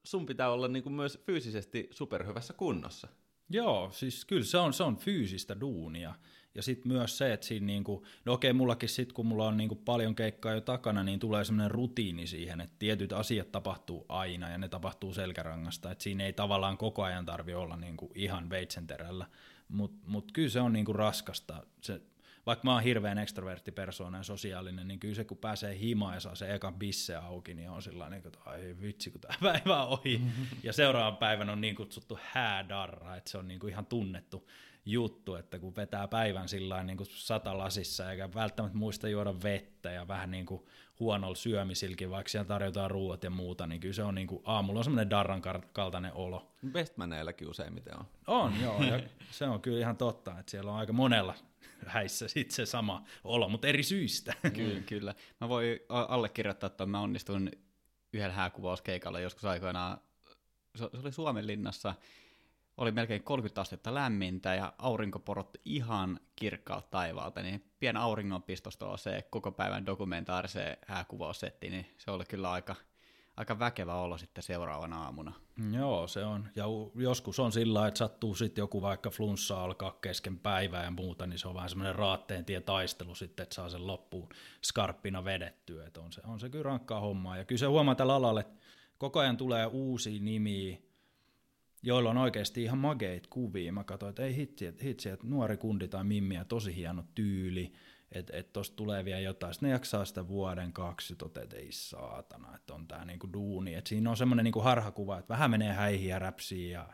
sun 0.05 0.27
pitää 0.27 0.51
olla 0.51 0.69
niinku 0.69 0.91
myös 0.91 1.23
fyysisesti 1.27 1.89
superhyvässä 1.91 2.55
kunnossa. 2.55 3.09
Joo, 3.50 3.91
siis 3.93 4.25
kyllä 4.25 4.44
se 4.44 4.58
on, 4.58 4.73
se 4.73 4.82
on 4.82 4.97
fyysistä 4.97 5.61
duunia. 5.61 6.14
Ja 6.55 6.62
sitten 6.62 6.93
myös 6.93 7.19
se, 7.19 7.32
että 7.32 7.47
siinä 7.47 7.67
niinku, 7.67 8.06
no 8.25 8.32
okei, 8.32 8.52
mullakin 8.52 8.88
sitten 8.88 9.14
kun 9.14 9.26
mulla 9.26 9.47
on 9.47 9.56
niinku 9.56 9.75
paljon 9.75 10.14
keikkaa 10.14 10.52
jo 10.52 10.61
takana, 10.61 11.05
niin 11.05 11.20
tulee 11.20 11.44
semmoinen 11.44 11.70
rutiini 11.70 12.26
siihen, 12.26 12.61
että 12.61 12.76
tietyt 12.79 13.12
asiat 13.12 13.52
tapahtuu 13.52 14.06
aina 14.08 14.49
ja 14.49 14.58
ne 14.58 14.69
tapahtuu 14.69 15.14
selkärangasta, 15.14 15.91
että 15.91 16.05
siinä 16.05 16.25
ei 16.25 16.32
tavallaan 16.32 16.79
koko 16.79 17.02
ajan 17.02 17.26
tarvi 17.26 17.55
olla 17.55 17.76
niinku 17.76 18.12
ihan 18.14 18.50
veitsenterällä, 18.50 19.26
mutta 19.69 19.99
mut 20.06 20.32
kyllä 20.32 20.49
se 20.49 20.61
on 20.61 20.73
niinku 20.73 20.93
raskasta. 20.93 21.67
Se, 21.81 22.00
vaikka 22.47 22.65
mä 22.65 22.73
oon 22.73 22.83
hirveän 22.83 23.19
ekstrovertti 23.19 23.73
persoona 23.73 24.19
ja 24.19 24.23
sosiaalinen, 24.23 24.89
niin 24.89 25.01
kyllä 25.01 25.15
se 25.15 25.25
kun 25.25 25.39
pääsee 25.39 25.79
himaan 25.79 26.15
ja 26.15 26.21
saa 26.21 26.35
se 26.35 26.55
ekan 26.55 26.75
bisse 26.75 27.17
auki, 27.17 27.55
niin 27.55 27.71
on 27.71 27.83
sellainen, 27.83 28.23
että 28.27 28.39
ai 28.47 28.77
vitsi 28.81 29.11
kun 29.11 29.21
tämä 29.21 29.35
päivä 29.53 29.83
on 29.83 29.89
ohi. 29.89 30.19
Mm-hmm. 30.19 30.47
Ja 30.63 30.73
seuraavan 30.73 31.17
päivän 31.17 31.51
on 31.51 31.61
niin 31.61 31.75
kutsuttu 31.75 32.19
häädarra, 32.23 33.17
että 33.17 33.31
se 33.31 33.39
on 33.39 33.49
niin 33.49 33.61
kuin 33.61 33.71
ihan 33.71 33.87
tunnettu 33.87 34.49
juttu, 34.87 35.35
että 35.35 35.59
kun 35.59 35.77
vetää 35.77 36.09
päivän 36.09 36.49
sillä 36.49 36.83
niin 36.83 36.97
kuin 36.97 37.07
sata 37.11 37.59
lasissa 37.59 38.11
eikä 38.11 38.35
välttämättä 38.35 38.79
muista 38.79 39.09
juoda 39.09 39.35
vettä 39.43 39.91
ja 39.91 40.09
vähän 40.09 40.31
niin 40.31 40.47
kuin 40.47 40.63
huonolla 41.01 41.35
syömisilkin, 41.35 42.11
vaikka 42.11 42.29
siellä 42.31 42.49
tarjotaan 42.49 42.91
ruuat 42.91 43.25
ja 43.25 43.31
muuta, 43.31 43.67
niin 43.67 43.81
kyllä 43.81 43.95
se 43.95 44.03
on 44.03 44.15
niin 44.15 44.27
kuin, 44.27 44.43
aamulla 44.45 44.81
on 44.81 44.85
semmoinen 44.85 45.11
darran 45.11 45.43
kaltainen 45.73 46.13
olo. 46.15 46.53
Bestmaneilläkin 46.73 47.49
useimmiten 47.49 47.99
on. 47.99 48.05
On, 48.27 48.61
joo, 48.63 48.83
ja 48.83 49.01
se 49.31 49.45
on 49.45 49.61
kyllä 49.61 49.79
ihan 49.79 49.97
totta, 49.97 50.39
että 50.39 50.51
siellä 50.51 50.73
on 50.73 50.79
aika 50.79 50.93
monella 50.93 51.35
häissä 51.87 52.29
sit 52.29 52.51
se 52.51 52.67
sama 52.67 53.05
olo, 53.25 53.49
mutta 53.49 53.69
eri 53.69 53.83
syistä. 53.83 54.35
Kyllä, 54.57 54.81
kyllä. 54.81 55.14
Mä 55.40 55.49
voin 55.49 55.79
allekirjoittaa, 55.88 56.67
että 56.67 56.87
mä 56.87 57.00
onnistuin 57.00 57.50
yhdellä 58.12 58.35
hääkuvauskeikalla 58.35 59.21
joskus 59.21 59.45
aikoinaan, 59.45 59.99
se 60.76 60.85
oli 60.85 61.12
Suomen 61.12 61.47
linnassa, 61.47 61.95
oli 62.76 62.90
melkein 62.90 63.23
30 63.23 63.61
astetta 63.61 63.95
lämmintä 63.95 64.55
ja 64.55 64.73
aurinkoporot 64.79 65.57
ihan 65.64 66.21
kirkkaalta 66.37 66.88
taivaalta, 66.90 67.43
niin 67.43 67.73
pien 67.81 67.97
auringonpistosta 67.97 68.97
se 68.97 69.26
koko 69.31 69.52
päivän 69.52 69.87
dokumentaariseen 69.87 70.76
hääkuvaussetti, 70.87 71.71
niin 71.71 71.87
se 71.99 72.11
oli 72.11 72.25
kyllä 72.25 72.50
aika, 72.50 72.76
aika 73.37 73.59
väkevä 73.59 73.95
olo 73.95 74.19
sitten 74.19 74.43
seuraavana 74.43 75.03
aamuna. 75.03 75.33
Joo, 75.73 76.07
se 76.07 76.25
on. 76.25 76.49
Ja 76.57 76.65
joskus 76.95 77.41
on 77.41 77.53
sillä 77.53 77.89
että 77.89 77.99
sattuu 77.99 78.35
sitten 78.35 78.63
joku 78.63 78.83
vaikka 78.83 79.11
flunssa 79.11 79.65
alkaa 79.65 79.99
kesken 80.03 80.39
päivää 80.39 80.85
ja 80.85 80.91
muuta, 80.91 81.27
niin 81.27 81.39
se 81.39 81.49
on 81.49 81.55
vähän 81.55 81.69
semmoinen 81.69 81.95
raatteen 81.95 82.45
tie 82.45 82.61
taistelu 82.61 83.15
sitten, 83.15 83.43
että 83.43 83.55
saa 83.55 83.69
sen 83.69 83.87
loppuun 83.87 84.29
skarppina 84.65 85.25
vedettyä. 85.25 85.87
Että 85.87 86.01
on, 86.01 86.13
se, 86.13 86.21
on 86.25 86.41
se 86.41 86.49
kyllä 86.49 86.63
rankkaa 86.63 87.01
hommaa. 87.01 87.37
Ja 87.37 87.45
kyllä 87.45 87.59
se 87.59 87.67
huomaa 87.67 87.95
tällä 87.95 88.15
alalla, 88.15 88.41
että 88.41 88.61
koko 88.99 89.21
ajan 89.21 89.37
tulee 89.37 89.67
uusia 89.67 90.21
nimiä, 90.23 90.79
joilla 91.83 92.11
on 92.11 92.17
oikeasti 92.17 92.63
ihan 92.63 92.79
mageit 92.79 93.27
kuvia. 93.27 93.73
Mä 93.73 93.85
katsoin, 93.85 94.11
että 94.11 94.23
ei 94.23 94.37
hitsi, 94.37 94.67
että, 94.67 94.85
hitsi, 94.85 95.09
että 95.09 95.27
nuori 95.27 95.57
kundi 95.57 95.89
tai 95.89 96.05
mimmiä, 96.05 96.45
tosi 96.45 96.77
hieno 96.77 97.05
tyyli, 97.15 97.73
että 98.12 98.37
et 98.37 98.52
tuosta 98.52 98.76
tulee 98.76 99.05
vielä 99.05 99.21
jotain. 99.21 99.55
Sitten 99.55 99.67
ne 99.67 99.73
jaksaa 99.73 100.05
sitä 100.05 100.29
vuoden 100.29 100.73
kaksi, 100.73 101.17
että 101.43 101.57
ei 101.57 101.73
saatana, 101.73 102.57
että 102.57 102.75
on 102.75 102.88
tämä 102.88 103.05
niinku 103.05 103.33
duuni. 103.33 103.75
Et 103.75 103.87
siinä 103.87 104.11
on 104.11 104.17
semmoinen 104.17 104.45
niinku 104.45 104.61
harhakuva, 104.61 105.19
että 105.19 105.29
vähän 105.29 105.50
menee 105.50 105.73
häihin 105.73 106.09
ja 106.09 106.19
räpsiin 106.19 106.71
ja 106.71 106.88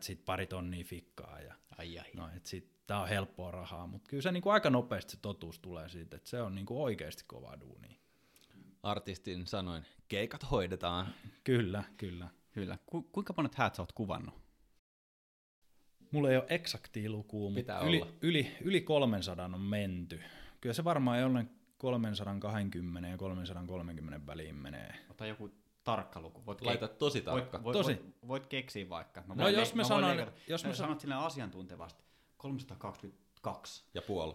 sitten 0.00 0.24
pari 0.24 0.46
tonnia 0.46 0.84
fikkaa. 0.84 1.40
Ja, 1.40 1.54
ai 1.78 1.98
ai. 1.98 2.10
No, 2.14 2.28
et 2.36 2.46
sit, 2.46 2.70
tää 2.86 3.00
on 3.00 3.08
helppoa 3.08 3.50
rahaa, 3.50 3.86
mutta 3.86 4.08
kyllä 4.08 4.22
se 4.22 4.32
niinku 4.32 4.50
aika 4.50 4.70
nopeasti 4.70 5.12
se 5.12 5.18
totuus 5.22 5.58
tulee 5.58 5.88
siitä, 5.88 6.16
että 6.16 6.30
se 6.30 6.42
on 6.42 6.54
niinku 6.54 6.82
oikeasti 6.82 7.24
kova 7.26 7.60
duuni. 7.60 7.98
Artistin 8.82 9.46
sanoin, 9.46 9.84
keikat 10.08 10.50
hoidetaan. 10.50 11.14
Kyllä, 11.44 11.84
kyllä. 11.96 12.28
Kyllä. 12.52 12.78
Ku, 12.86 13.02
kuinka 13.02 13.34
monet 13.36 13.54
häät 13.54 13.74
sä 13.74 13.82
oot 13.82 13.92
kuvannut? 13.92 14.34
Mulla 16.10 16.30
ei 16.30 16.36
ole 16.36 16.46
eksaktia 16.48 17.10
lukua, 17.10 17.50
mutta 17.50 17.80
yli, 17.80 18.02
yli, 18.20 18.56
yli 18.60 18.80
300 18.80 19.44
on 19.44 19.60
menty. 19.60 20.20
Kyllä 20.64 20.74
se 20.74 20.84
varmaan 20.84 21.20
jollain 21.20 21.50
320 21.78 23.08
ja 23.08 23.16
330 23.16 24.26
väliin 24.26 24.54
menee. 24.54 24.94
Ota 25.10 25.26
joku 25.26 25.50
tarkka 25.84 26.20
luku. 26.20 26.46
Voit 26.46 26.60
Laita 26.60 26.88
tosi 26.88 27.20
tarkka. 27.20 27.62
Voit, 27.62 27.64
voit, 27.64 27.72
Tosi. 27.86 27.92
Voit, 28.02 28.28
voit 28.28 28.46
keksiä 28.46 28.88
vaikka. 28.88 29.22
Mä 29.26 29.34
No 29.34 29.48
jos 29.48 29.70
le- 29.74 29.76
mä 29.76 29.84
sanon- 29.84 30.16
leikata. 30.16 30.32
jos 30.48 30.64
mä 30.64 30.70
Sä 30.70 30.76
san- 30.76 30.86
sanot 30.86 31.00
silleen 31.00 31.20
asiantuntevasti. 31.20 32.02
322. 32.36 33.84
Ja 33.94 34.02
puoli. 34.02 34.34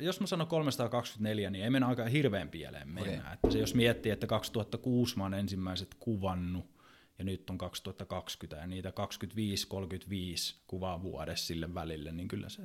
Jos 0.00 0.20
mä 0.20 0.26
sanon 0.26 0.46
324, 0.46 1.50
niin 1.50 1.64
ei 1.64 1.70
mennä 1.70 1.86
aika 1.88 2.04
hirveän 2.04 2.48
pieleen 2.48 2.88
mennä. 2.88 3.20
Okei. 3.20 3.32
Että 3.32 3.50
se, 3.50 3.58
jos 3.58 3.74
miettii, 3.74 4.12
että 4.12 4.26
2006 4.26 5.16
mä 5.18 5.22
oon 5.24 5.34
ensimmäiset 5.34 5.94
kuvannut, 5.98 6.66
ja 7.18 7.24
nyt 7.24 7.50
on 7.50 7.58
2020, 7.58 8.56
ja 8.62 8.66
niitä 8.66 8.92
25-35 8.92 10.54
kuvaa 10.66 11.02
vuodessa 11.02 11.46
sille 11.46 11.74
välille, 11.74 12.12
niin 12.12 12.28
kyllä 12.28 12.48
se 12.48 12.62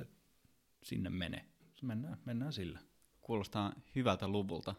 sinne 0.82 1.10
menee. 1.10 1.44
Mennään, 1.82 2.18
mennään 2.24 2.52
sillä. 2.52 2.78
Kuulostaa 3.26 3.72
hyvältä 3.94 4.28
luvulta. 4.28 4.74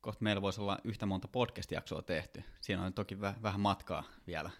Kohta 0.00 0.24
meillä 0.24 0.42
voisi 0.42 0.60
olla 0.60 0.78
yhtä 0.84 1.06
monta 1.06 1.28
podcast-jaksoa 1.28 2.02
tehty. 2.02 2.42
Siinä 2.60 2.82
on 2.82 2.92
toki 2.92 3.14
väh- 3.14 3.42
vähän 3.42 3.60
matkaa 3.60 4.04
vielä. 4.26 4.50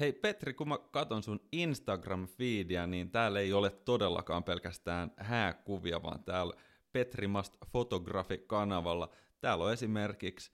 Hei 0.00 0.12
Petri, 0.12 0.54
kun 0.54 0.68
mä 0.68 0.78
katon 0.78 1.22
sun 1.22 1.40
Instagram-feedia, 1.52 2.86
niin 2.86 3.10
täällä 3.10 3.40
ei 3.40 3.52
ole 3.52 3.70
todellakaan 3.70 4.44
pelkästään 4.44 5.10
hääkuvia, 5.16 6.02
vaan 6.02 6.24
täällä 6.24 6.54
Petri 6.92 7.26
Must 7.26 7.54
Photography-kanavalla. 7.72 9.10
Täällä 9.40 9.64
on 9.64 9.72
esimerkiksi 9.72 10.52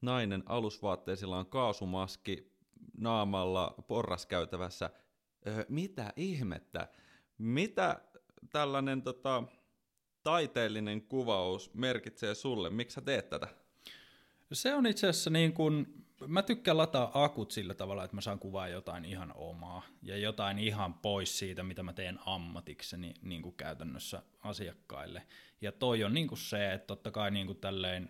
nainen 0.00 0.42
alusvaatteisilla 0.46 1.38
on 1.38 1.46
kaasumaski 1.46 2.52
naamalla 2.98 3.74
porraskäytävässä. 3.88 4.90
Öö, 5.46 5.64
mitä 5.68 6.12
ihmettä? 6.16 6.88
Mitä 7.38 8.00
tällainen 8.52 9.02
tota, 9.02 9.42
taiteellinen 10.24 11.02
kuvaus 11.02 11.74
merkitsee 11.74 12.34
sulle? 12.34 12.70
Miksi 12.70 12.94
sä 12.94 13.00
teet 13.00 13.30
tätä? 13.30 13.48
Se 14.52 14.74
on 14.74 14.86
itse 14.86 15.08
asiassa 15.08 15.30
niin 15.30 15.52
kuin, 15.52 16.04
mä 16.26 16.42
tykkään 16.42 16.76
lataa 16.76 17.24
akut 17.24 17.50
sillä 17.50 17.74
tavalla, 17.74 18.04
että 18.04 18.16
mä 18.16 18.20
saan 18.20 18.38
kuvaa 18.38 18.68
jotain 18.68 19.04
ihan 19.04 19.32
omaa 19.34 19.82
ja 20.02 20.16
jotain 20.16 20.58
ihan 20.58 20.94
pois 20.94 21.38
siitä, 21.38 21.62
mitä 21.62 21.82
mä 21.82 21.92
teen 21.92 22.18
ammatikseni 22.26 23.14
niin 23.22 23.42
kuin 23.42 23.54
käytännössä 23.54 24.22
asiakkaille. 24.42 25.22
Ja 25.60 25.72
toi 25.72 26.04
on 26.04 26.14
niin 26.14 26.28
kuin 26.28 26.38
se, 26.38 26.72
että 26.72 26.86
totta 26.86 27.10
kai 27.10 27.30
niin 27.30 27.46
kuin 27.46 27.58
tälleen, 27.58 28.08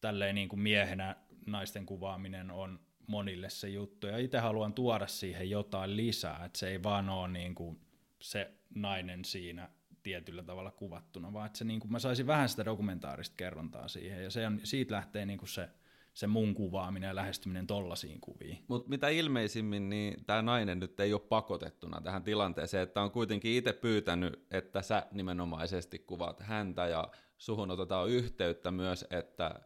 tälleen 0.00 0.34
niin 0.34 0.48
kuin 0.48 0.60
miehenä 0.60 1.16
naisten 1.46 1.86
kuvaaminen 1.86 2.50
on 2.50 2.80
monille 3.06 3.50
se 3.50 3.68
juttu. 3.68 4.06
Ja 4.06 4.18
itse 4.18 4.38
haluan 4.38 4.74
tuoda 4.74 5.06
siihen 5.06 5.50
jotain 5.50 5.96
lisää, 5.96 6.44
että 6.44 6.58
se 6.58 6.68
ei 6.68 6.82
vaan 6.82 7.08
ole 7.08 7.28
niin 7.28 7.54
kuin 7.54 7.80
se 8.20 8.50
nainen 8.74 9.24
siinä 9.24 9.68
tietyllä 10.06 10.42
tavalla 10.42 10.70
kuvattuna, 10.70 11.32
vaan 11.32 11.46
että 11.46 11.58
se 11.58 11.64
niin 11.64 11.80
kuin, 11.80 11.92
mä 11.92 11.98
saisin 11.98 12.26
vähän 12.26 12.48
sitä 12.48 12.64
dokumentaarista 12.64 13.36
kerrontaa 13.36 13.88
siihen, 13.88 14.24
ja 14.24 14.30
se 14.30 14.46
on, 14.46 14.60
siitä 14.64 14.94
lähtee 14.94 15.26
niin 15.26 15.38
kuin 15.38 15.48
se, 15.48 15.68
se 16.14 16.26
mun 16.26 16.54
kuvaaminen 16.54 17.08
ja 17.08 17.14
lähestyminen 17.14 17.66
tollasiin 17.66 18.20
kuviin. 18.20 18.64
Mutta 18.68 18.88
mitä 18.88 19.08
ilmeisimmin, 19.08 19.88
niin 19.88 20.24
tämä 20.26 20.42
nainen 20.42 20.80
nyt 20.80 21.00
ei 21.00 21.12
ole 21.12 21.20
pakotettuna 21.20 22.00
tähän 22.00 22.22
tilanteeseen, 22.22 22.82
että 22.82 23.02
on 23.02 23.10
kuitenkin 23.10 23.52
itse 23.52 23.72
pyytänyt, 23.72 24.46
että 24.50 24.82
sä 24.82 25.06
nimenomaisesti 25.12 25.98
kuvaat 25.98 26.40
häntä 26.40 26.86
ja 26.86 27.08
suhun 27.38 27.70
otetaan 27.70 28.08
yhteyttä 28.08 28.70
myös, 28.70 29.04
että 29.10 29.60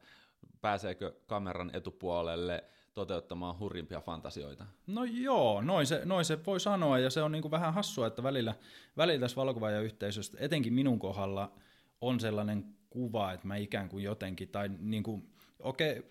pääseekö 0.61 1.14
kameran 1.26 1.70
etupuolelle 1.73 2.64
toteuttamaan 3.00 3.59
hurjimpia 3.59 4.00
fantasioita. 4.00 4.66
No 4.87 5.04
joo, 5.04 5.61
noin 5.61 5.87
se, 5.87 6.02
noin 6.04 6.25
se 6.25 6.47
voi 6.47 6.61
sanoa, 6.61 6.99
ja 6.99 7.11
se 7.11 7.23
on 7.23 7.33
niin 7.33 7.42
kuin 7.42 7.52
vähän 7.52 7.75
hassua, 7.75 8.07
että 8.07 8.23
välillä, 8.23 8.54
välillä 8.97 9.21
tässä 9.21 9.37
valokuvaajayhteisöstä, 9.37 10.37
etenkin 10.40 10.73
minun 10.73 10.99
kohdalla, 10.99 11.52
on 12.00 12.21
sellainen 12.21 12.64
kuva, 12.90 13.33
että 13.33 13.47
mä 13.47 13.57
ikään 13.57 13.88
kuin 13.88 14.04
jotenkin, 14.04 14.49
tai 14.49 14.71
niin 14.78 15.02
kuin, 15.02 15.30
okei, 15.59 16.02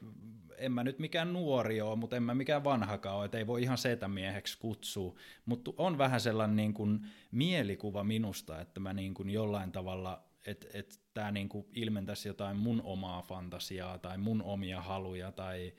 en 0.57 0.71
mä 0.71 0.83
nyt 0.83 0.99
mikään 0.99 1.33
nuori 1.33 1.81
ole, 1.81 1.95
mutta 1.95 2.15
en 2.15 2.23
mä 2.23 2.35
mikään 2.35 2.63
vanhakaan 2.63 3.17
ole, 3.17 3.25
että 3.25 3.37
ei 3.37 3.47
voi 3.47 3.61
ihan 3.61 3.77
setämieheksi 3.77 4.57
kutsua, 4.59 5.15
mutta 5.45 5.71
on 5.77 5.97
vähän 5.97 6.21
sellainen 6.21 6.55
niin 6.55 6.73
kuin 6.73 7.05
mielikuva 7.31 8.03
minusta, 8.03 8.61
että 8.61 8.79
mä 8.79 8.93
niin 8.93 9.13
kuin 9.13 9.29
jollain 9.29 9.71
tavalla, 9.71 10.23
että 10.45 10.67
että 10.73 10.95
tämä 11.13 11.31
niin 11.31 11.49
kuin 11.49 11.65
ilmentäisi 11.73 12.27
jotain 12.27 12.57
mun 12.57 12.81
omaa 12.83 13.21
fantasiaa 13.21 13.97
tai 13.97 14.17
mun 14.17 14.41
omia 14.41 14.81
haluja 14.81 15.31
tai 15.31 15.73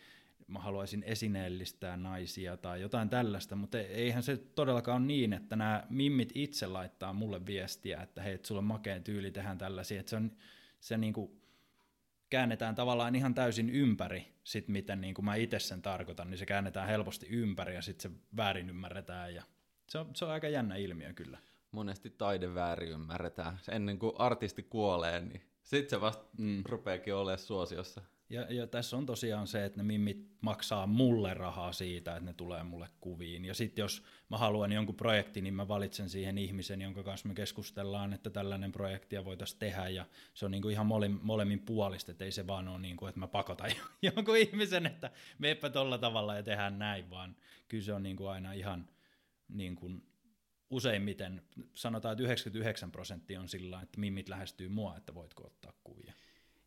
mä 0.50 0.58
haluaisin 0.58 1.02
esineellistää 1.02 1.96
naisia 1.96 2.56
tai 2.56 2.80
jotain 2.80 3.08
tällaista, 3.08 3.56
mutta 3.56 3.78
eihän 3.78 4.22
se 4.22 4.36
todellakaan 4.36 5.02
ole 5.02 5.06
niin, 5.06 5.32
että 5.32 5.56
nämä 5.56 5.86
mimmit 5.90 6.32
itse 6.34 6.66
laittaa 6.66 7.12
mulle 7.12 7.46
viestiä, 7.46 8.00
että 8.02 8.22
hei, 8.22 8.34
että 8.34 8.48
sulla 8.48 8.58
on 8.58 8.64
makea 8.64 9.00
tyyli, 9.00 9.30
tehdään 9.30 9.58
tällaisia, 9.58 10.00
että 10.00 10.10
se 10.10 10.16
on 10.16 10.32
se 10.80 10.98
niin 10.98 11.12
kuin 11.12 11.40
käännetään 12.30 12.74
tavallaan 12.74 13.14
ihan 13.14 13.34
täysin 13.34 13.70
ympäri, 13.70 14.26
sit 14.44 14.68
miten 14.68 15.00
niin 15.00 15.14
kuin 15.14 15.24
mä 15.24 15.34
itse 15.34 15.58
sen 15.58 15.82
tarkoitan, 15.82 16.30
niin 16.30 16.38
se 16.38 16.46
käännetään 16.46 16.88
helposti 16.88 17.26
ympäri 17.30 17.74
ja 17.74 17.82
sitten 17.82 18.10
se 18.12 18.18
väärin 18.36 18.70
ymmärretään 18.70 19.34
ja 19.34 19.42
se 19.88 19.98
on, 19.98 20.10
se 20.14 20.24
on 20.24 20.30
aika 20.30 20.48
jännä 20.48 20.76
ilmiö 20.76 21.12
kyllä. 21.12 21.38
Monesti 21.72 22.10
taide 22.10 22.54
väärin 22.54 22.90
ymmärretään. 22.90 23.58
Ennen 23.70 23.98
kuin 23.98 24.12
artisti 24.18 24.62
kuolee, 24.62 25.20
niin 25.20 25.42
sitten 25.62 25.90
se 25.90 26.00
vasta 26.00 26.24
mm. 26.38 26.62
rupeekin 26.64 27.14
olemaan 27.14 27.38
suosiossa. 27.38 28.02
Ja, 28.30 28.46
ja 28.50 28.66
tässä 28.66 28.96
on 28.96 29.06
tosiaan 29.06 29.46
se, 29.46 29.64
että 29.64 29.78
ne 29.78 29.82
mimmit 29.82 30.30
maksaa 30.40 30.86
mulle 30.86 31.34
rahaa 31.34 31.72
siitä, 31.72 32.16
että 32.16 32.24
ne 32.24 32.32
tulee 32.32 32.62
mulle 32.62 32.88
kuviin. 33.00 33.44
Ja 33.44 33.54
sitten 33.54 33.82
jos 33.82 34.02
mä 34.28 34.38
haluan 34.38 34.72
jonkun 34.72 34.94
projektin, 34.94 35.44
niin 35.44 35.54
mä 35.54 35.68
valitsen 35.68 36.08
siihen 36.10 36.38
ihmisen, 36.38 36.82
jonka 36.82 37.02
kanssa 37.02 37.28
me 37.28 37.34
keskustellaan, 37.34 38.12
että 38.12 38.30
tällainen 38.30 38.72
projektia 38.72 39.24
voitaisiin 39.24 39.58
tehdä. 39.58 39.88
Ja 39.88 40.06
se 40.34 40.44
on 40.44 40.50
niinku 40.50 40.68
ihan 40.68 40.86
mole, 40.86 41.08
molemmin 41.08 41.60
puolista, 41.60 42.12
että 42.12 42.24
ei 42.24 42.32
se 42.32 42.46
vaan 42.46 42.68
ole 42.68 42.78
niin 42.78 42.96
kuin, 42.96 43.08
että 43.08 43.20
mä 43.20 43.28
pakotan 43.28 43.70
jonkun 44.14 44.36
ihmisen, 44.36 44.86
että 44.86 45.10
meepä 45.38 45.70
tolla 45.70 45.98
tavalla 45.98 46.34
ja 46.34 46.42
tehdään 46.42 46.78
näin, 46.78 47.10
vaan 47.10 47.36
kyllä 47.68 47.84
se 47.84 47.92
on 47.92 48.02
niinku 48.02 48.26
aina 48.26 48.52
ihan 48.52 48.88
niin 49.48 49.76
kuin 49.76 50.02
useimmiten, 50.70 51.42
sanotaan, 51.74 52.12
että 52.12 52.24
99 52.24 52.92
prosenttia 52.92 53.40
on 53.40 53.48
sillä 53.48 53.80
että 53.80 54.00
mimmit 54.00 54.28
lähestyy 54.28 54.68
mua, 54.68 54.96
että 54.96 55.14
voitko 55.14 55.46
ottaa 55.46 55.72
kuvia. 55.84 56.12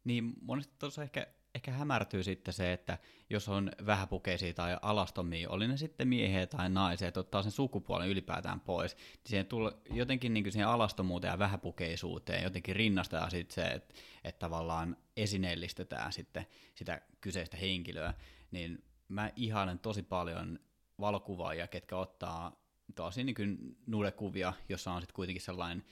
Niin 0.04 0.34
monesti 0.42 0.74
tuossa 0.80 1.04
ehkä, 1.04 1.28
ehkä 1.56 1.72
hämärtyy 1.72 2.24
sitten 2.24 2.54
se, 2.54 2.74
että 2.74 2.98
jos 3.30 3.50
on 3.50 3.72
vähäpukeisia 3.86 4.54
tai 4.54 4.78
alastomia, 4.82 5.50
oli 5.50 5.68
ne 5.68 5.78
sitten 5.78 6.08
miehiä 6.08 6.48
tai 6.48 6.70
naisia, 6.70 7.08
että 7.08 7.20
ottaa 7.20 7.44
sen 7.44 7.52
sukupuolen 7.52 8.10
ylipäätään 8.10 8.60
pois, 8.60 8.96
niin 8.96 9.22
siihen 9.26 9.46
tulee 9.46 9.72
jotenkin 9.90 10.34
niin 10.34 10.44
kuin 10.44 10.52
siihen 10.52 10.68
alastomuuteen 10.68 11.32
ja 11.32 11.40
vähäpukeisuuteen 11.40 12.44
jotenkin 12.44 12.76
rinnastetaan 12.76 13.32
sitten 13.32 13.56
se, 13.56 13.72
että, 13.72 13.94
että 14.24 14.40
tavallaan 14.40 14.98
esineellistetään 15.18 16.14
sitten 16.14 16.48
sitä 16.76 17.02
kyseistä 17.22 17.58
henkilöä, 17.58 18.14
niin 18.52 18.84
mä 19.08 19.32
ihailen 19.36 19.80
tosi 19.80 20.04
paljon 20.04 20.60
valokuvaajia, 21.00 21.68
ketkä 21.68 21.98
ottaa 21.98 22.64
tosi 22.96 23.24
niin 23.24 23.36
kuin 23.36 23.78
nudekuvia, 23.88 24.54
jossa 24.70 24.92
on 24.92 25.02
sitten 25.02 25.16
kuitenkin 25.16 25.42
sellainen 25.42 25.86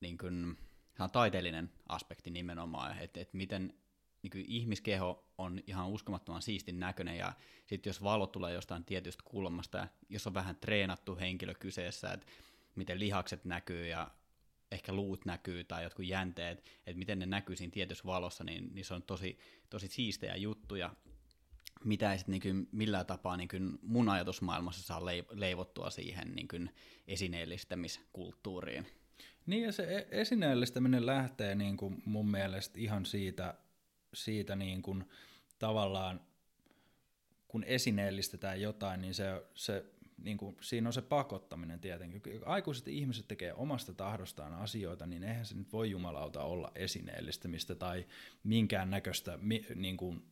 niin 0.00 0.18
kuin, 0.18 0.58
taiteellinen 1.12 1.72
aspekti 1.88 2.30
nimenomaan, 2.30 2.98
että, 2.98 3.20
että 3.20 3.36
miten 3.36 3.74
niin 4.26 4.44
kuin 4.44 4.44
ihmiskeho 4.48 5.24
on 5.38 5.60
ihan 5.66 5.88
uskomattoman 5.88 6.42
siistin 6.42 6.80
näköinen, 6.80 7.18
ja 7.18 7.32
sitten 7.66 7.90
jos 7.90 8.02
valo 8.02 8.26
tulee 8.26 8.54
jostain 8.54 8.84
tietystä 8.84 9.22
kulmasta, 9.26 9.78
ja 9.78 9.88
jos 10.08 10.26
on 10.26 10.34
vähän 10.34 10.56
treenattu 10.56 11.16
henkilö 11.16 11.54
kyseessä, 11.54 12.12
että 12.12 12.26
miten 12.74 12.98
lihakset 12.98 13.44
näkyy, 13.44 13.86
ja 13.86 14.10
ehkä 14.70 14.92
luut 14.92 15.24
näkyy, 15.24 15.64
tai 15.64 15.82
jotkut 15.82 16.06
jänteet, 16.06 16.58
että 16.58 16.98
miten 16.98 17.18
ne 17.18 17.26
näkyy 17.26 17.56
siinä 17.56 17.70
tietyssä 17.70 18.04
valossa, 18.04 18.44
niin, 18.44 18.74
niin 18.74 18.84
se 18.84 18.94
on 18.94 19.02
tosi, 19.02 19.38
tosi 19.70 19.88
siistejä 19.88 20.36
juttuja, 20.36 20.94
mitä 21.84 22.12
ei 22.12 22.18
sitten 22.18 22.40
niin 22.44 22.68
millään 22.72 23.06
tapaa 23.06 23.36
niin 23.36 23.78
mun 23.82 24.08
ajatusmaailmassa 24.08 24.82
saa 24.82 25.06
leivottua 25.30 25.90
siihen 25.90 26.34
niin 26.34 26.70
esineellistämiskulttuuriin. 27.06 28.86
Niin 29.46 29.62
ja 29.62 29.72
se 29.72 29.82
e- 29.82 30.20
esineellistäminen 30.20 31.06
lähtee 31.06 31.54
niin 31.54 31.76
kuin 31.76 32.02
mun 32.04 32.30
mielestä 32.30 32.80
ihan 32.80 33.06
siitä, 33.06 33.54
siitä 34.16 34.56
niin 34.56 34.82
kuin 34.82 35.04
tavallaan, 35.58 36.20
kun 37.48 37.64
esineellistetään 37.64 38.60
jotain, 38.60 39.00
niin 39.00 39.14
se, 39.14 39.46
se 39.54 39.84
niin 40.18 40.36
kuin, 40.36 40.56
siinä 40.60 40.88
on 40.88 40.92
se 40.92 41.02
pakottaminen 41.02 41.80
tietenkin. 41.80 42.22
Aikuiset 42.44 42.88
ihmiset 42.88 43.28
tekee 43.28 43.54
omasta 43.54 43.94
tahdostaan 43.94 44.54
asioita, 44.54 45.06
niin 45.06 45.24
eihän 45.24 45.46
se 45.46 45.54
nyt 45.54 45.72
voi 45.72 45.90
jumalauta 45.90 46.42
olla 46.42 46.72
esineellistämistä 46.74 47.74
tai 47.74 48.06
minkään 48.44 48.90
näköistä 48.90 49.38
niin 49.74 49.96
kuin, 49.96 50.22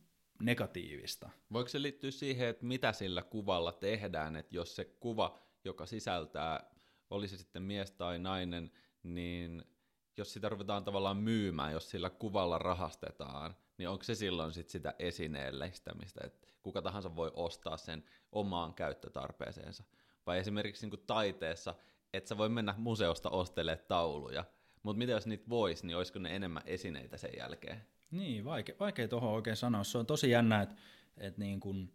negatiivista. 0.41 1.29
Voiko 1.53 1.69
se 1.69 1.81
liittyä 1.81 2.11
siihen, 2.11 2.47
että 2.47 2.65
mitä 2.65 2.93
sillä 2.93 3.21
kuvalla 3.21 3.71
tehdään, 3.71 4.35
että 4.35 4.55
jos 4.55 4.75
se 4.75 4.85
kuva, 4.85 5.39
joka 5.65 5.85
sisältää, 5.85 6.69
oli 7.09 7.27
se 7.27 7.37
sitten 7.37 7.63
mies 7.63 7.91
tai 7.91 8.19
nainen, 8.19 8.71
niin 9.03 9.63
jos 10.17 10.33
sitä 10.33 10.49
ruvetaan 10.49 10.83
tavallaan 10.83 11.17
myymään, 11.17 11.73
jos 11.73 11.89
sillä 11.89 12.09
kuvalla 12.09 12.57
rahastetaan, 12.57 13.55
niin 13.77 13.89
onko 13.89 14.03
se 14.03 14.15
silloin 14.15 14.53
sit 14.53 14.69
sitä 14.69 14.93
esineellistämistä, 14.99 16.21
että 16.23 16.47
kuka 16.63 16.81
tahansa 16.81 17.15
voi 17.15 17.31
ostaa 17.33 17.77
sen 17.77 18.03
omaan 18.31 18.73
käyttötarpeeseensa. 18.73 19.83
Vai 20.25 20.39
esimerkiksi 20.39 20.85
niin 20.85 20.89
kuin 20.89 21.03
taiteessa, 21.07 21.75
että 22.13 22.27
sä 22.27 22.37
voi 22.37 22.49
mennä 22.49 22.75
museosta 22.77 23.29
ostelemaan 23.29 23.85
tauluja, 23.87 24.45
mutta 24.83 24.97
mitä 24.97 25.11
jos 25.11 25.27
niitä 25.27 25.49
voisi, 25.49 25.87
niin 25.87 25.97
olisiko 25.97 26.19
ne 26.19 26.35
enemmän 26.35 26.63
esineitä 26.65 27.17
sen 27.17 27.31
jälkeen? 27.37 27.81
Niin, 28.11 28.45
vaikea, 28.45 28.75
vaikea 28.79 29.07
tuohon 29.07 29.33
oikein 29.33 29.55
sanoa. 29.55 29.83
Se 29.83 29.97
on 29.97 30.05
tosi 30.05 30.29
jännä, 30.29 30.61
että, 30.61 30.75
että 31.17 31.41
niin 31.41 31.59
kun 31.59 31.93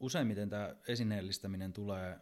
useimmiten 0.00 0.50
tämä 0.50 0.76
esineellistäminen 0.88 1.72
tulee 1.72 2.20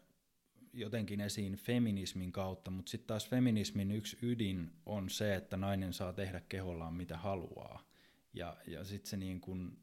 jotenkin 0.73 1.21
esiin 1.21 1.57
feminismin 1.57 2.33
kautta, 2.33 2.71
mutta 2.71 2.90
sitten 2.90 3.07
taas 3.07 3.28
feminismin 3.28 3.93
yksi 3.93 4.19
ydin 4.23 4.73
on 4.87 5.11
se, 5.11 5.35
että 5.35 5.57
nainen 5.57 5.93
saa 5.93 6.12
tehdä 6.12 6.40
kehollaan 6.40 6.95
mitä 6.95 7.17
haluaa. 7.17 7.88
Ja, 8.38 8.57
ja 8.66 8.85
sitten 8.85 9.11
se 9.11 9.16
niin 9.16 9.40
kun 9.40 9.78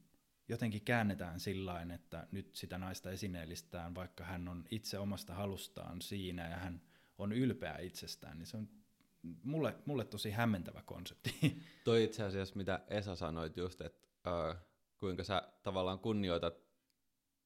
jotenkin 0.47 0.81
käännetään 0.81 1.39
sillä 1.39 1.81
että 1.93 2.27
nyt 2.31 2.55
sitä 2.55 2.77
naista 2.77 3.11
esineellistään, 3.11 3.95
vaikka 3.95 4.23
hän 4.23 4.47
on 4.47 4.65
itse 4.71 4.99
omasta 4.99 5.33
halustaan 5.33 6.01
siinä 6.01 6.49
ja 6.49 6.57
hän 6.57 6.81
on 7.17 7.31
ylpeä 7.31 7.77
itsestään, 7.77 8.37
niin 8.37 8.47
se 8.47 8.57
on 8.57 8.69
mulle, 9.43 9.75
mulle 9.85 10.05
tosi 10.05 10.31
hämmentävä 10.31 10.81
konsepti. 10.81 11.35
Toi 11.83 12.03
itse 12.03 12.23
asiassa, 12.23 12.55
mitä 12.55 12.79
Esa 12.87 13.15
sanoit 13.15 13.57
just, 13.57 13.81
että 13.81 14.07
äh, 14.27 14.57
kuinka 14.97 15.23
sä 15.23 15.49
tavallaan 15.63 15.99
kunnioitat 15.99 16.65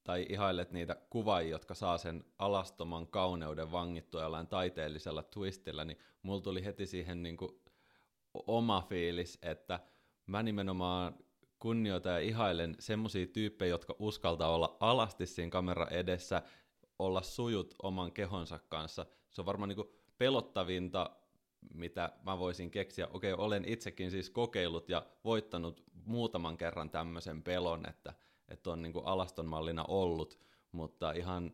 tai 0.04 0.26
ihailet 0.30 0.72
niitä 0.72 0.96
kuvaajia, 1.10 1.52
jotka 1.52 1.74
saa 1.74 1.98
sen 1.98 2.24
alastoman 2.38 3.08
kauneuden 3.08 3.72
vangittua 3.72 4.22
jollain 4.22 4.48
taiteellisella 4.48 5.24
twistillä, 5.24 5.86
niin 5.86 5.98
mulla 6.22 6.42
tuli 6.42 6.66
heti 6.66 6.86
siihen 6.88 7.24
niin 7.24 7.38
kuin 7.38 7.52
oma 8.34 8.86
fiilis, 8.90 9.40
että 9.42 9.80
mä 10.30 10.44
nimenomaan 10.44 11.16
kunnioitan 11.60 12.14
ja 12.14 12.20
ihailen 12.20 12.76
semmoisia 12.80 13.28
tyyppejä, 13.28 13.70
jotka 13.70 13.96
uskaltaa 14.00 14.56
olla 14.56 14.78
alasti 14.80 15.26
siinä 15.26 15.50
kamera 15.50 15.88
edessä, 15.88 16.42
olla 17.00 17.22
sujut 17.22 17.76
oman 17.84 18.12
kehonsa 18.12 18.60
kanssa. 18.70 19.06
Se 19.32 19.42
on 19.42 19.46
varmaan 19.46 19.70
niin 19.70 20.00
pelottavinta, 20.18 21.10
mitä 21.74 22.12
mä 22.24 22.40
voisin 22.40 22.72
keksiä. 22.72 23.08
Okei, 23.08 23.34
olen 23.34 23.66
itsekin 23.66 24.12
siis 24.12 24.30
kokeillut 24.30 24.90
ja 24.90 25.06
voittanut 25.24 25.84
muutaman 26.06 26.58
kerran 26.58 26.90
tämmöisen 26.90 27.44
pelon, 27.44 27.90
että, 27.90 28.14
että 28.48 28.72
on 28.72 28.82
niin 28.82 28.94
alaston 29.04 29.46
mallina 29.46 29.86
ollut, 29.88 30.40
mutta 30.72 31.12
ihan 31.12 31.54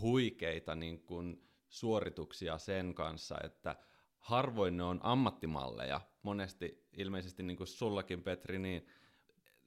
huikeita 0.00 0.74
niin 0.74 1.02
kuin 1.02 1.48
suorituksia 1.68 2.58
sen 2.58 2.94
kanssa, 2.94 3.36
että 3.44 3.76
harvoin 4.18 4.76
ne 4.76 4.82
on 4.82 5.00
ammattimalleja. 5.02 6.00
Monesti 6.24 6.84
ilmeisesti 6.92 7.42
niin 7.42 7.56
kuin 7.56 7.66
sullakin 7.66 8.22
Petri, 8.22 8.58
niin 8.58 8.86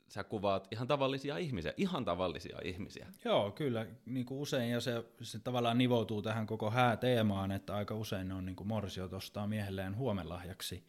sä 0.08 0.24
kuvaat 0.24 0.68
ihan 0.72 0.88
tavallisia 0.88 1.38
ihmisiä, 1.38 1.74
ihan 1.78 2.06
tavallisia 2.06 2.60
ihmisiä. 2.64 3.08
Joo, 3.26 3.52
kyllä, 3.52 3.86
niin 4.06 4.26
kuin 4.26 4.40
usein, 4.40 4.72
ja 4.72 4.82
se, 4.82 5.04
se 5.22 5.40
tavallaan 5.40 5.78
nivoutuu 5.78 6.22
tähän 6.22 6.48
koko 6.48 6.72
hääteemaan, 6.72 7.52
että 7.52 7.76
aika 7.76 7.96
usein 7.96 8.28
ne 8.28 8.34
on 8.34 8.46
niin 8.46 8.56
kuin 8.56 8.68
morsiot 8.68 9.14
ostaa 9.14 9.48
miehelleen 9.48 9.96
huomenlahjaksi. 9.96 10.84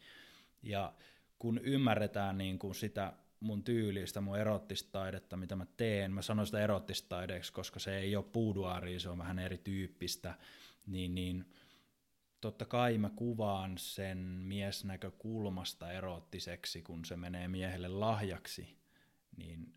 Ja 0.63 0.93
kun 1.39 1.57
ymmärretään 1.63 2.37
niin 2.37 2.59
kuin 2.59 2.75
sitä 2.75 3.13
mun 3.39 3.63
tyylistä, 3.63 4.21
mun 4.21 4.37
erottista 4.37 4.91
taidetta, 4.91 5.37
mitä 5.37 5.55
mä 5.55 5.65
teen, 5.77 6.11
mä 6.11 6.21
sanon 6.21 6.45
sitä 6.45 6.59
erottista 6.59 7.09
taideeksi, 7.09 7.53
koska 7.53 7.79
se 7.79 7.97
ei 7.97 8.15
ole 8.15 8.25
puuduari, 8.33 8.99
se 8.99 9.09
on 9.09 9.17
vähän 9.17 9.39
erityyppistä, 9.39 10.33
niin, 10.87 11.15
niin 11.15 11.45
totta 12.41 12.65
kai 12.65 12.97
mä 12.97 13.09
kuvaan 13.09 13.77
sen 13.77 14.17
miesnäkökulmasta 14.17 15.91
erottiseksi, 15.91 16.81
kun 16.81 17.05
se 17.05 17.15
menee 17.15 17.47
miehelle 17.47 17.87
lahjaksi, 17.87 18.77
niin 19.37 19.73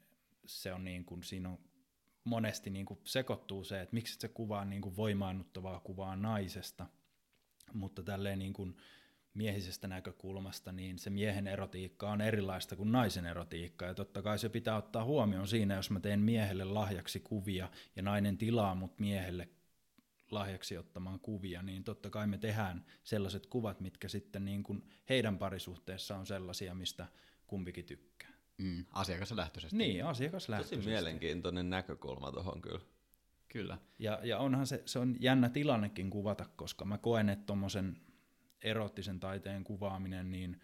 se 0.46 0.72
on 0.72 0.84
niin 0.84 1.04
kuin, 1.04 1.22
siinä 1.22 1.48
on 1.48 1.58
monesti 2.24 2.70
niin 2.70 2.86
kuin 2.86 3.00
sekoittuu 3.04 3.64
se, 3.64 3.80
että 3.80 3.94
miksi 3.94 4.20
se 4.20 4.28
kuvaa 4.28 4.64
niin 4.64 4.82
kuin 4.82 4.96
voimaannuttavaa 4.96 5.80
kuvaa 5.80 6.16
naisesta, 6.16 6.86
mutta 7.72 8.02
tälleen 8.02 8.38
niin 8.38 8.52
kuin 8.52 8.76
miehisestä 9.34 9.88
näkökulmasta, 9.88 10.72
niin 10.72 10.98
se 10.98 11.10
miehen 11.10 11.46
erotiikka 11.46 12.10
on 12.10 12.20
erilaista 12.20 12.76
kuin 12.76 12.92
naisen 12.92 13.26
erotiikka, 13.26 13.84
ja 13.84 13.94
totta 13.94 14.22
kai 14.22 14.38
se 14.38 14.48
pitää 14.48 14.76
ottaa 14.76 15.04
huomioon 15.04 15.48
siinä, 15.48 15.74
jos 15.74 15.90
mä 15.90 16.00
teen 16.00 16.20
miehelle 16.20 16.64
lahjaksi 16.64 17.20
kuvia, 17.20 17.70
ja 17.96 18.02
nainen 18.02 18.38
tilaa 18.38 18.74
mut 18.74 18.98
miehelle 18.98 19.48
lahjaksi 20.32 20.78
ottamaan 20.78 21.20
kuvia, 21.20 21.62
niin 21.62 21.84
totta 21.84 22.10
kai 22.10 22.26
me 22.26 22.38
tehdään 22.38 22.84
sellaiset 23.04 23.46
kuvat, 23.46 23.80
mitkä 23.80 24.08
sitten 24.08 24.44
niin 24.44 24.62
kuin 24.62 24.88
heidän 25.08 25.38
parisuhteessa 25.38 26.16
on 26.16 26.26
sellaisia, 26.26 26.74
mistä 26.74 27.06
kumpikin 27.46 27.84
tykkää. 27.84 28.32
Mm, 28.58 28.84
asiakaslähtöisesti. 28.90 29.76
Niin, 29.76 30.04
asiakaslähtöisesti. 30.04 30.76
Tosi 30.76 30.88
mielenkiintoinen 30.88 31.70
näkökulma 31.70 32.32
tuohon 32.32 32.62
kyllä. 32.62 32.80
Kyllä. 33.48 33.78
Ja, 33.98 34.20
ja 34.22 34.38
onhan 34.38 34.66
se, 34.66 34.82
se 34.86 34.98
on 34.98 35.16
jännä 35.20 35.48
tilannekin 35.48 36.10
kuvata, 36.10 36.46
koska 36.56 36.84
mä 36.84 36.98
koen, 36.98 37.28
että 37.28 37.46
tuommoisen 37.46 38.00
erottisen 38.62 39.20
taiteen 39.20 39.64
kuvaaminen, 39.64 40.30
niin 40.30 40.60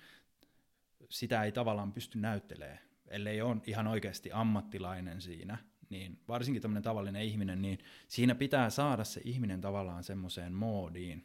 sitä 1.09 1.45
ei 1.45 1.53
tavallaan 1.53 1.93
pysty 1.93 2.19
näyttelemään, 2.19 2.79
ellei 3.09 3.43
ole 3.43 3.57
ihan 3.67 3.87
oikeasti 3.87 4.33
ammattilainen 4.33 5.21
siinä, 5.21 5.59
niin 5.91 6.21
varsinkin 6.29 6.63
tämmöinen 6.63 6.83
tavallinen 6.83 7.23
ihminen, 7.23 7.63
niin 7.63 7.79
siinä 8.09 8.35
pitää 8.35 8.71
saada 8.71 9.05
se 9.05 9.21
ihminen 9.25 9.61
tavallaan 9.61 10.05
semmoiseen 10.05 10.53
moodiin, 10.53 11.25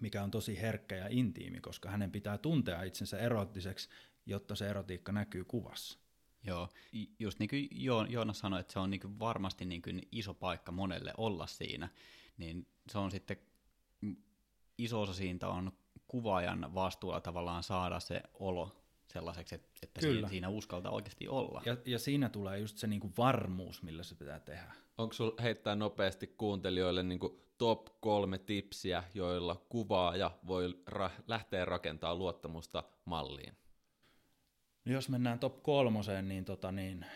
mikä 0.00 0.22
on 0.22 0.30
tosi 0.30 0.60
herkkä 0.60 0.96
ja 0.96 1.06
intiimi, 1.10 1.60
koska 1.60 1.90
hänen 1.90 2.10
pitää 2.10 2.38
tuntea 2.38 2.82
itsensä 2.82 3.18
erottiseksi 3.18 3.88
jotta 4.26 4.54
se 4.54 4.70
erotiikka 4.70 5.12
näkyy 5.12 5.44
kuvassa. 5.44 5.98
Joo, 6.44 6.68
just 7.18 7.38
niin 7.38 7.48
kuin 7.48 7.68
Joona 8.08 8.32
sanoi, 8.32 8.60
että 8.60 8.72
se 8.72 8.78
on 8.78 8.90
niin 8.90 9.00
kuin 9.00 9.18
varmasti 9.18 9.64
niin 9.64 9.82
kuin 9.82 10.08
iso 10.12 10.34
paikka 10.34 10.72
monelle 10.72 11.12
olla 11.16 11.46
siinä, 11.46 11.88
niin 12.38 12.66
se 12.88 12.98
on 12.98 13.10
sitten 13.10 13.36
iso 14.78 15.00
osa 15.00 15.14
siitä 15.14 15.48
on 15.48 15.72
kuvaajan 16.08 16.74
vastuulla 16.74 17.20
tavallaan 17.20 17.62
saada 17.62 18.00
se 18.00 18.22
olo 18.34 18.85
sellaiseksi, 19.12 19.54
että, 19.54 19.68
että 19.82 20.00
Kyllä. 20.00 20.28
siinä 20.28 20.48
uskaltaa 20.48 20.92
oikeasti 20.92 21.28
olla. 21.28 21.62
Ja, 21.66 21.76
ja 21.84 21.98
siinä 21.98 22.28
tulee 22.28 22.58
just 22.58 22.78
se 22.78 22.86
niinku 22.86 23.12
varmuus, 23.18 23.82
millä 23.82 24.02
se 24.02 24.14
pitää 24.14 24.40
tehdä. 24.40 24.72
Onko 24.98 25.12
sinulla 25.12 25.42
heittää 25.42 25.76
nopeasti 25.76 26.26
kuuntelijoille 26.26 27.02
niinku 27.02 27.46
top 27.58 27.86
kolme 28.00 28.38
tipsiä, 28.38 29.04
joilla 29.14 29.56
kuvaaja 29.68 30.30
voi 30.46 30.78
ra- 30.90 31.22
lähteä 31.28 31.64
rakentamaan 31.64 32.18
luottamusta 32.18 32.84
malliin? 33.04 33.56
No 34.84 34.92
jos 34.92 35.08
mennään 35.08 35.38
top 35.38 35.62
kolmoseen, 35.62 36.28
niin, 36.28 36.44
tota, 36.44 36.72
niin 36.72 37.06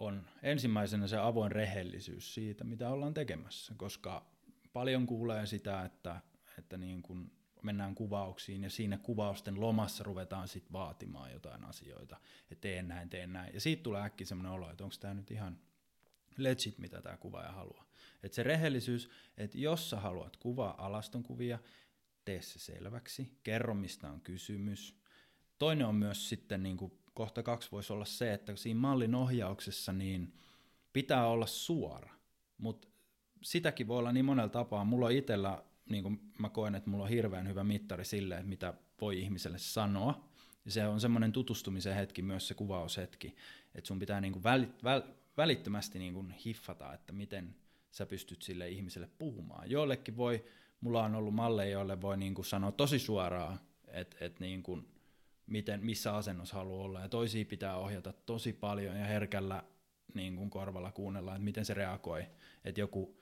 on 0.00 0.26
ensimmäisenä 0.42 1.06
se 1.06 1.16
avoin 1.16 1.52
rehellisyys 1.52 2.34
siitä, 2.34 2.64
mitä 2.64 2.90
ollaan 2.90 3.14
tekemässä, 3.14 3.74
koska 3.76 4.26
paljon 4.72 5.06
kuulee 5.06 5.46
sitä, 5.46 5.84
että, 5.84 6.20
että 6.58 6.78
niin 6.78 7.02
kun 7.02 7.32
mennään 7.62 7.94
kuvauksiin 7.94 8.62
ja 8.62 8.70
siinä 8.70 8.98
kuvausten 8.98 9.60
lomassa 9.60 10.04
ruvetaan 10.04 10.48
sitten 10.48 10.72
vaatimaan 10.72 11.32
jotain 11.32 11.64
asioita, 11.64 12.16
että 12.50 12.60
teen 12.60 12.88
näin, 12.88 13.08
teen 13.08 13.32
näin. 13.32 13.54
Ja 13.54 13.60
siitä 13.60 13.82
tulee 13.82 14.02
äkki 14.02 14.24
semmoinen 14.24 14.52
olo, 14.52 14.70
että 14.70 14.84
onko 14.84 14.96
tämä 15.00 15.14
nyt 15.14 15.30
ihan 15.30 15.58
legit, 16.36 16.78
mitä 16.78 17.02
tämä 17.02 17.16
kuvaaja 17.16 17.52
haluaa. 17.52 17.84
Että 18.22 18.36
se 18.36 18.42
rehellisyys, 18.42 19.10
että 19.36 19.58
jos 19.58 19.90
sä 19.90 20.00
haluat 20.00 20.36
kuvaa 20.36 20.86
alastonkuvia, 20.86 21.58
tee 22.24 22.42
se 22.42 22.58
selväksi, 22.58 23.38
kerro 23.42 23.74
mistä 23.74 24.10
on 24.10 24.20
kysymys. 24.20 24.96
Toinen 25.58 25.86
on 25.86 25.94
myös 25.94 26.28
sitten 26.28 26.62
niin 26.62 26.76
kuin 26.76 26.92
kohta 27.14 27.42
kaksi 27.42 27.68
voisi 27.72 27.92
olla 27.92 28.04
se, 28.04 28.32
että 28.32 28.56
siinä 28.56 28.80
mallin 28.80 29.14
ohjauksessa 29.14 29.92
niin 29.92 30.34
pitää 30.92 31.26
olla 31.26 31.46
suora, 31.46 32.14
mutta 32.58 32.88
sitäkin 33.42 33.88
voi 33.88 33.98
olla 33.98 34.12
niin 34.12 34.24
monella 34.24 34.48
tapaa. 34.48 34.84
Mulla 34.84 35.06
on 35.06 35.12
itsellä, 35.12 35.64
niin 35.90 36.02
kuin 36.02 36.20
mä 36.38 36.48
koen, 36.48 36.74
että 36.74 36.90
mulla 36.90 37.04
on 37.04 37.10
hirveän 37.10 37.48
hyvä 37.48 37.64
mittari 37.64 38.04
sille, 38.04 38.34
että 38.34 38.48
mitä 38.48 38.74
voi 39.00 39.20
ihmiselle 39.20 39.58
sanoa. 39.58 40.30
Ja 40.64 40.70
se 40.70 40.86
on 40.86 41.00
semmoinen 41.00 41.32
tutustumisen 41.32 41.94
hetki, 41.94 42.22
myös 42.22 42.48
se 42.48 42.54
kuvaushetki, 42.54 43.36
että 43.74 43.88
sun 43.88 43.98
pitää 43.98 44.20
niin 44.20 44.32
kuin 44.32 44.42
välit, 44.42 44.84
väl, 44.84 45.02
välittömästi 45.36 45.98
niin 45.98 46.14
kuin 46.14 46.30
hiffata, 46.30 46.94
että 46.94 47.12
miten 47.12 47.54
sä 47.90 48.06
pystyt 48.06 48.42
sille 48.42 48.68
ihmiselle 48.68 49.08
puhumaan. 49.18 49.70
Joillekin 49.70 50.16
voi, 50.16 50.44
mulla 50.80 51.04
on 51.04 51.14
ollut 51.14 51.34
malleja, 51.34 51.70
joille 51.70 52.00
voi 52.00 52.16
niin 52.16 52.34
kuin 52.34 52.44
sanoa 52.44 52.72
tosi 52.72 52.98
suoraan, 52.98 53.60
että, 53.88 54.16
että 54.20 54.44
niin 54.44 54.62
kuin, 54.62 54.88
miten, 55.46 55.84
missä 55.84 56.16
asennossa 56.16 56.56
haluaa 56.56 56.84
olla, 56.84 57.00
ja 57.00 57.08
toisia 57.08 57.44
pitää 57.44 57.76
ohjata 57.76 58.12
tosi 58.12 58.52
paljon 58.52 58.96
ja 58.96 59.04
herkällä 59.04 59.62
niin 60.14 60.36
kuin 60.36 60.50
korvalla 60.50 60.92
kuunnella, 60.92 61.32
että 61.32 61.44
miten 61.44 61.64
se 61.64 61.74
reagoi. 61.74 62.26
Että 62.64 62.80
joku, 62.80 63.19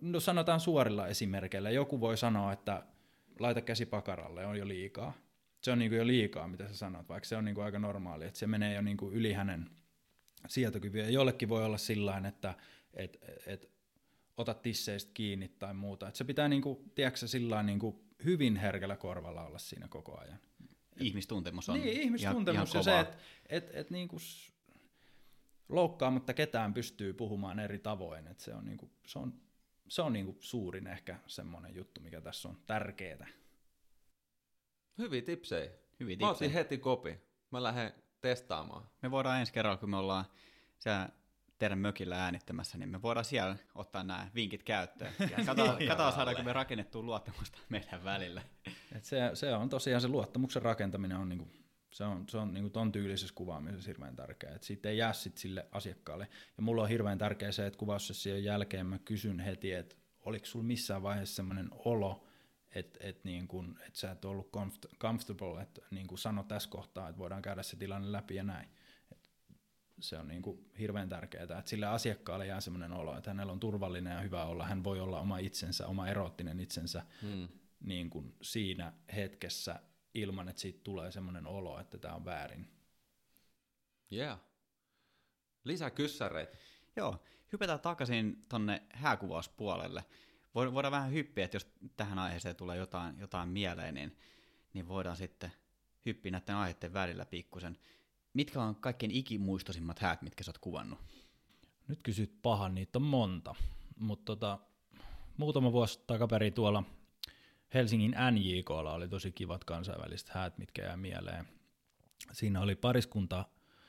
no 0.00 0.20
sanotaan 0.20 0.60
suorilla 0.60 1.08
esimerkkeillä, 1.08 1.70
joku 1.70 2.00
voi 2.00 2.16
sanoa, 2.16 2.52
että 2.52 2.82
laita 3.38 3.60
käsi 3.60 3.86
pakaralle, 3.86 4.46
on 4.46 4.56
jo 4.56 4.68
liikaa. 4.68 5.12
Se 5.60 5.72
on 5.72 5.78
niin 5.78 5.90
kuin 5.90 5.98
jo 5.98 6.06
liikaa, 6.06 6.48
mitä 6.48 6.68
sä 6.68 6.76
sanot, 6.76 7.08
vaikka 7.08 7.28
se 7.28 7.36
on 7.36 7.44
niin 7.44 7.54
kuin 7.54 7.64
aika 7.64 7.78
normaali, 7.78 8.24
että 8.24 8.38
se 8.38 8.46
menee 8.46 8.74
jo 8.74 8.82
niin 8.82 8.96
kuin 8.96 9.14
yli 9.14 9.32
hänen 9.32 9.70
sietokyvyä. 10.48 11.08
Jollekin 11.08 11.48
voi 11.48 11.64
olla 11.64 11.78
sillä 11.78 12.22
että 12.28 12.54
et, 12.94 13.18
et, 13.46 13.70
ota 14.36 14.54
tisseistä 14.54 15.10
kiinni 15.14 15.48
tai 15.48 15.74
muuta. 15.74 16.08
Että 16.08 16.18
se 16.18 16.24
pitää 16.24 16.48
niin 16.48 16.62
kuin, 16.62 16.92
tiedätkö, 16.94 17.26
sillä 17.26 17.62
niin 17.62 17.78
kuin 17.78 17.96
hyvin 18.24 18.56
herkällä 18.56 18.96
korvalla 18.96 19.44
olla 19.44 19.58
siinä 19.58 19.88
koko 19.88 20.18
ajan 20.18 20.38
ihmistuntemus 21.00 21.68
on 21.68 21.80
Niin, 21.80 22.00
ihmistuntemus 22.02 22.74
ihan, 22.74 22.84
ihan 22.84 22.96
ja 22.96 23.02
se, 23.04 23.08
että 23.10 23.24
et, 23.48 23.70
et 23.72 23.90
niinku 23.90 24.16
loukkaamatta 25.68 26.34
ketään 26.34 26.74
pystyy 26.74 27.12
puhumaan 27.12 27.58
eri 27.58 27.78
tavoin. 27.78 28.26
Et 28.26 28.40
se 28.40 28.54
on, 28.54 28.64
niinku, 28.64 28.90
se 29.06 29.18
on, 29.18 29.34
se 29.90 30.02
on 30.02 30.12
niinku 30.12 30.36
suurin 30.40 30.86
ehkä 30.86 31.16
semmoinen 31.26 31.74
juttu, 31.74 32.00
mikä 32.00 32.20
tässä 32.20 32.48
on 32.48 32.58
tärkeää. 32.66 33.26
Hyviä 34.98 35.22
tipsejä. 35.22 35.70
Hyviä 36.00 36.16
Mä 36.20 36.30
otin 36.30 36.38
tipsejä. 36.38 36.52
heti 36.52 36.78
kopi. 36.78 37.18
Mä 37.50 37.62
lähden 37.62 37.92
testaamaan. 38.20 38.90
Me 39.02 39.10
voidaan 39.10 39.40
ensi 39.40 39.52
kerralla, 39.52 39.76
kun 39.76 39.90
me 39.90 39.96
ollaan 39.96 40.24
siellä 40.78 41.08
teidän 41.58 41.78
mökillä 41.78 42.24
äänittämässä, 42.24 42.78
niin 42.78 42.88
me 42.88 43.02
voidaan 43.02 43.24
siellä 43.24 43.56
ottaa 43.74 44.04
nämä 44.04 44.30
vinkit 44.34 44.62
käyttöön. 44.62 45.12
Ja 45.20 45.28
katsotaan, 45.28 45.78
katsotaan 45.78 46.12
saadaanko 46.12 46.42
me 46.42 46.52
rakennettua 46.52 47.02
luottamusta 47.02 47.58
meidän 47.68 48.04
välillä. 48.04 48.42
Et 48.96 49.04
se, 49.04 49.30
se 49.34 49.54
on 49.54 49.68
tosiaan 49.68 50.00
se 50.00 50.08
luottamuksen 50.08 50.62
rakentaminen 50.62 51.18
on 51.18 51.28
niinku, 51.28 51.48
se 51.90 52.04
on, 52.04 52.24
se 52.28 52.38
on 52.38 52.54
niinku 52.54 52.70
ton 52.70 52.92
tyylisessä 52.92 53.34
kuvaamisessa 53.34 53.88
hirveän 53.88 54.16
tärkeää, 54.16 54.54
että 54.54 54.66
siitä 54.66 54.88
ei 54.88 54.98
jää 54.98 55.12
sit 55.12 55.38
sille 55.38 55.66
asiakkaalle. 55.72 56.28
Ja 56.56 56.62
mulla 56.62 56.82
on 56.82 56.88
hirveän 56.88 57.18
tärkeää 57.18 57.52
se, 57.52 57.66
että 57.66 57.78
kuvaussession 57.78 58.44
jälkeen 58.44 58.86
mä 58.86 58.98
kysyn 58.98 59.40
heti, 59.40 59.72
että 59.72 59.96
oliko 60.20 60.46
sulla 60.46 60.64
missään 60.64 61.02
vaiheessa 61.02 61.34
semmoinen 61.34 61.68
olo, 61.72 62.26
että 62.74 62.98
et 63.02 63.24
niin 63.24 63.48
kun, 63.48 63.78
et 63.86 63.96
sä 63.96 64.10
et 64.10 64.24
ollut 64.24 64.50
comfort- 64.56 64.96
comfortable, 64.98 65.62
että 65.62 65.80
niin 65.90 66.06
kun 66.06 66.18
sano 66.18 66.42
tässä 66.42 66.70
kohtaa, 66.70 67.08
että 67.08 67.18
voidaan 67.18 67.42
käydä 67.42 67.62
se 67.62 67.76
tilanne 67.76 68.12
läpi 68.12 68.34
ja 68.34 68.42
näin. 68.42 68.68
Et 69.12 69.30
se 70.00 70.18
on 70.18 70.28
niin 70.28 70.42
kuin 70.42 70.70
hirveän 70.78 71.08
tärkeää, 71.08 71.42
että 71.42 71.62
sille 71.64 71.86
asiakkaalle 71.86 72.46
jää 72.46 72.60
semmoinen 72.60 72.92
olo, 72.92 73.18
että 73.18 73.30
hänellä 73.30 73.52
on 73.52 73.60
turvallinen 73.60 74.12
ja 74.12 74.20
hyvä 74.20 74.44
olla, 74.44 74.66
hän 74.66 74.84
voi 74.84 75.00
olla 75.00 75.20
oma 75.20 75.38
itsensä, 75.38 75.86
oma 75.86 76.08
eroottinen 76.08 76.60
itsensä 76.60 77.02
Hmm. 77.22 77.48
niin 77.80 78.10
kuin 78.10 78.34
siinä 78.42 78.92
hetkessä 79.14 79.80
ilman, 80.14 80.48
että 80.48 80.62
siitä 80.62 80.80
tulee 80.84 81.12
semmoinen 81.12 81.46
olo, 81.46 81.80
että 81.80 81.98
tämä 81.98 82.14
on 82.14 82.24
väärin. 82.24 82.68
Yeah. 84.12 84.40
Lisää 85.64 85.90
kyssäreitä. 85.90 86.56
Joo, 86.96 87.22
hypätään 87.52 87.80
takaisin 87.80 88.44
tonne 88.48 88.82
hääkuvauspuolelle. 88.92 90.04
Vo- 90.48 90.74
Voidaan 90.74 90.92
vähän 90.92 91.12
hyppiä, 91.12 91.44
että 91.44 91.56
jos 91.56 91.66
tähän 91.96 92.18
aiheeseen 92.18 92.56
tulee 92.56 92.76
jotain, 92.76 93.18
jotain 93.18 93.48
mieleen, 93.48 93.94
niin, 93.94 94.16
niin 94.74 94.88
voidaan 94.88 95.16
sitten 95.16 95.52
hyppiä 96.06 96.32
näiden 96.32 96.56
aiheiden 96.56 96.92
välillä 96.92 97.24
pikkusen. 97.26 97.78
Mitkä 98.34 98.62
on 98.62 98.76
kaikkein 98.76 99.10
ikimuistoisimmat 99.10 99.98
häät, 99.98 100.22
mitkä 100.22 100.44
sä 100.44 100.50
oot 100.50 100.58
kuvannut? 100.58 100.98
Nyt 101.88 102.02
kysyt 102.02 102.42
pahan, 102.42 102.74
niitä 102.74 102.98
on 102.98 103.02
monta, 103.02 103.54
mutta 103.98 104.24
tota, 104.24 104.58
muutama 105.36 105.72
vuosi 105.72 106.00
takaperin 106.06 106.52
tuolla 106.52 106.82
Helsingin 107.74 108.16
NJKlla 108.30 108.92
oli 108.92 109.08
tosi 109.08 109.32
kivat 109.32 109.64
kansainväliset 109.64 110.28
häät, 110.28 110.58
mitkä 110.58 110.82
jää 110.82 110.96
mieleen. 110.96 111.48
Siinä 112.32 112.60
oli 112.60 112.74
pariskunta 112.74 113.44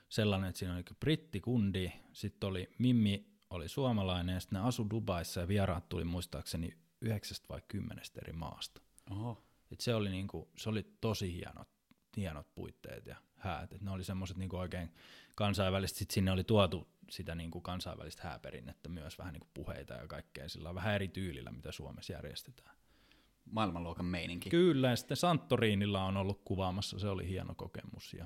sellainen, 0.09 0.49
että 0.49 0.59
siinä 0.59 0.75
oli 0.75 0.83
brittikundi, 0.99 1.91
sitten 2.13 2.49
oli 2.49 2.69
Mimmi 2.77 3.31
oli 3.49 3.69
suomalainen 3.69 4.33
ja 4.33 4.39
sitten 4.39 4.59
ne 4.59 4.67
asu 4.67 4.89
Dubaissa 4.89 5.41
ja 5.41 5.47
vieraat 5.47 5.89
tuli 5.89 6.03
muistaakseni 6.03 6.77
yhdeksästä 7.01 7.45
vai 7.49 7.61
kymmenestä 7.67 8.19
eri 8.23 8.33
maasta. 8.33 8.81
Oho. 9.11 9.43
Et 9.71 9.79
se, 9.79 9.95
oli 9.95 10.09
niinku, 10.09 10.51
se 10.57 10.69
oli 10.69 10.95
tosi 11.01 11.33
hienot, 11.33 11.67
hienot 12.17 12.55
puitteet 12.55 13.05
ja 13.05 13.15
häät. 13.37 13.73
Et 13.73 13.81
ne 13.81 13.91
oli 13.91 14.03
semmoiset 14.03 14.37
niinku 14.37 14.57
oikein 14.57 14.93
kansainvälistä. 15.35 15.99
Sitten 15.99 16.13
sinne 16.13 16.31
oli 16.31 16.43
tuotu 16.43 16.87
sitä 17.09 17.35
niinku 17.35 17.61
kansainvälistä 17.61 18.23
hääperinnettä 18.23 18.89
myös 18.89 19.17
vähän 19.17 19.33
niinku 19.33 19.47
puheita 19.53 19.93
ja 19.93 20.07
kaikkea 20.07 20.49
sillä 20.49 20.75
vähän 20.75 20.95
eri 20.95 21.07
tyylillä, 21.07 21.51
mitä 21.51 21.71
Suomessa 21.71 22.13
järjestetään. 22.13 22.80
Maailmanluokan 23.51 24.05
meininki. 24.05 24.49
Kyllä, 24.49 24.89
ja 24.89 24.95
sitten 24.95 25.17
Santorinilla 25.17 26.03
on 26.05 26.17
ollut 26.17 26.41
kuvaamassa, 26.45 26.99
se 26.99 27.07
oli 27.07 27.27
hieno 27.29 27.55
kokemus. 27.55 28.13
Ja 28.13 28.25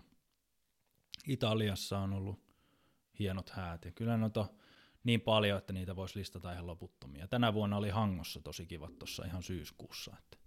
Italiassa 1.28 2.00
on 2.00 2.14
ollut 2.14 2.40
hienot 3.20 3.50
häät, 3.50 3.86
ja 3.86 3.92
kyllä 3.92 4.18
noita 4.18 4.46
niin 5.04 5.22
paljon, 5.22 5.58
että 5.58 5.74
niitä 5.74 5.96
voisi 5.96 6.20
listata 6.20 6.54
ihan 6.54 6.68
loputtomia. 6.68 7.28
Tänä 7.28 7.54
vuonna 7.54 7.78
oli 7.78 7.90
Hangossa 7.90 8.42
tosi 8.42 8.66
kivat 8.66 9.00
tuossa 9.00 9.26
ihan 9.26 9.44
syyskuussa, 9.44 10.16
että 10.20 10.38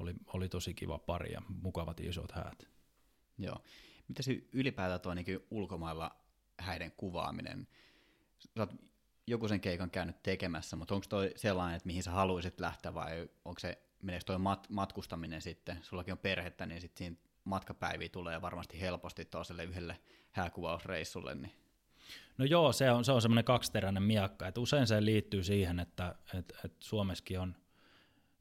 oli, 0.00 0.14
oli 0.26 0.48
tosi 0.48 0.74
kiva 0.74 0.98
pari 0.98 1.32
ja 1.32 1.42
mukavat 1.62 2.00
isot 2.00 2.32
häät. 2.32 2.68
Joo. 3.38 3.64
Mitä 4.08 4.22
se 4.22 4.42
ylipäätään 4.52 5.00
tuo 5.00 5.14
niin 5.14 5.46
ulkomailla 5.50 6.16
häiden 6.58 6.92
kuvaaminen? 6.96 7.68
Sä 8.38 8.62
oot 8.62 8.74
joku 9.26 9.48
sen 9.48 9.60
keikan 9.60 9.90
käynyt 9.90 10.22
tekemässä, 10.22 10.76
mutta 10.76 10.94
onko 10.94 11.06
toi 11.08 11.32
sellainen, 11.36 11.76
että 11.76 11.86
mihin 11.86 12.02
sä 12.02 12.10
haluaisit 12.10 12.60
lähteä 12.60 12.94
vai 12.94 13.28
onko 13.44 13.58
se, 13.60 13.82
meneekö 14.02 14.24
toi 14.24 14.36
mat- 14.36 14.66
matkustaminen 14.68 15.42
sitten? 15.42 15.78
Sullakin 15.82 16.12
on 16.12 16.18
perhettä, 16.18 16.66
niin 16.66 16.80
sitten 16.80 16.98
siinä 16.98 17.16
matkapäiviä 17.44 18.08
tulee 18.08 18.42
varmasti 18.42 18.80
helposti 18.80 19.24
toiselle 19.24 19.64
yhdelle 19.64 20.00
hääkuvausreissulle. 20.30 21.34
Niin. 21.34 21.52
No 22.38 22.44
joo, 22.44 22.72
se 22.72 22.90
on, 22.90 23.04
se 23.04 23.12
on 23.12 23.22
semmoinen 23.22 23.44
kaksiteräinen 23.44 24.02
miakka, 24.02 24.48
että 24.48 24.60
usein 24.60 24.86
se 24.86 25.04
liittyy 25.04 25.42
siihen, 25.42 25.80
että 25.80 26.14
et, 26.34 26.52
et 26.64 26.72
Suomessakin 26.80 27.40
on 27.40 27.56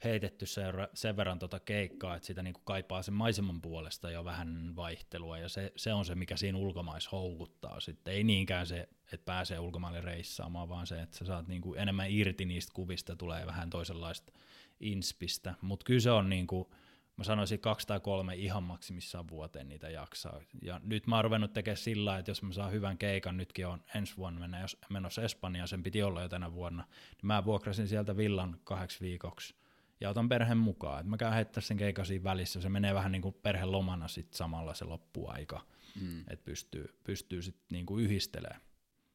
heitetty 0.03 0.45
sen, 0.45 0.65
sen 0.93 1.17
verran 1.17 1.39
tota 1.39 1.59
keikkaa, 1.59 2.15
että 2.15 2.25
sitä 2.25 2.43
niinku 2.43 2.61
kaipaa 2.63 3.01
sen 3.01 3.13
maiseman 3.13 3.61
puolesta 3.61 4.11
jo 4.11 4.25
vähän 4.25 4.75
vaihtelua, 4.75 5.37
ja 5.37 5.49
se, 5.49 5.73
se 5.75 5.93
on 5.93 6.05
se, 6.05 6.15
mikä 6.15 6.37
siinä 6.37 6.57
ulkomais 6.57 7.11
houkuttaa 7.11 7.79
sitten. 7.79 8.13
Ei 8.13 8.23
niinkään 8.23 8.67
se, 8.67 8.89
että 9.13 9.25
pääsee 9.25 9.59
ulkomaille 9.59 10.01
reissaamaan, 10.01 10.69
vaan 10.69 10.87
se, 10.87 11.01
että 11.01 11.17
sä 11.17 11.25
saat 11.25 11.47
niinku 11.47 11.73
enemmän 11.73 12.11
irti 12.11 12.45
niistä 12.45 12.73
kuvista, 12.73 13.15
tulee 13.15 13.45
vähän 13.45 13.69
toisenlaista 13.69 14.33
inspistä, 14.79 15.55
mutta 15.61 15.83
kyllä 15.83 15.99
se 15.99 16.11
on 16.11 16.29
niinku, 16.29 16.73
mä 17.17 17.23
sanoisin 17.23 17.59
kaksi 17.59 17.87
tai 17.87 17.99
kolme 17.99 18.35
ihan 18.35 18.63
maksimissaan 18.63 19.27
vuoteen 19.27 19.69
niitä 19.69 19.89
jaksaa. 19.89 20.41
Ja 20.61 20.81
nyt 20.83 21.07
mä 21.07 21.15
oon 21.15 21.23
ruvennut 21.23 21.53
tekemään 21.53 21.77
sillä 21.77 22.17
että 22.17 22.31
jos 22.31 22.43
mä 22.43 22.53
saan 22.53 22.71
hyvän 22.71 22.97
keikan, 22.97 23.37
nytkin 23.37 23.67
on 23.67 23.83
ensi 23.95 24.17
vuonna 24.17 24.39
mennä, 24.39 24.59
jos 24.61 24.77
menossa 24.89 25.21
Espanjaan, 25.21 25.67
sen 25.67 25.83
piti 25.83 26.03
olla 26.03 26.21
jo 26.21 26.29
tänä 26.29 26.53
vuonna, 26.53 26.83
niin 27.09 27.27
mä 27.27 27.45
vuokrasin 27.45 27.87
sieltä 27.87 28.17
villan 28.17 28.59
kahdeksi 28.63 28.99
viikoksi 29.01 29.55
ja 30.01 30.09
otan 30.09 30.29
perheen 30.29 30.57
mukaan. 30.57 31.01
Et 31.01 31.07
mä 31.07 31.17
käyn 31.17 31.33
heittää 31.33 31.61
sen 31.61 31.77
keikan 31.77 32.05
siinä 32.05 32.23
välissä, 32.23 32.61
se 32.61 32.69
menee 32.69 32.93
vähän 32.93 33.11
niin 33.11 33.21
kuin 33.21 33.35
perhelomana 33.41 34.07
sit 34.07 34.33
samalla 34.33 34.73
se 34.73 34.85
loppuaika, 34.85 35.61
Mm. 36.01 36.19
että 36.19 36.45
pystyy, 36.45 36.95
pystyy 37.03 37.41
sitten 37.41 37.65
niin 37.71 37.85
kuin 37.85 38.03
yhdistelemään. 38.03 38.61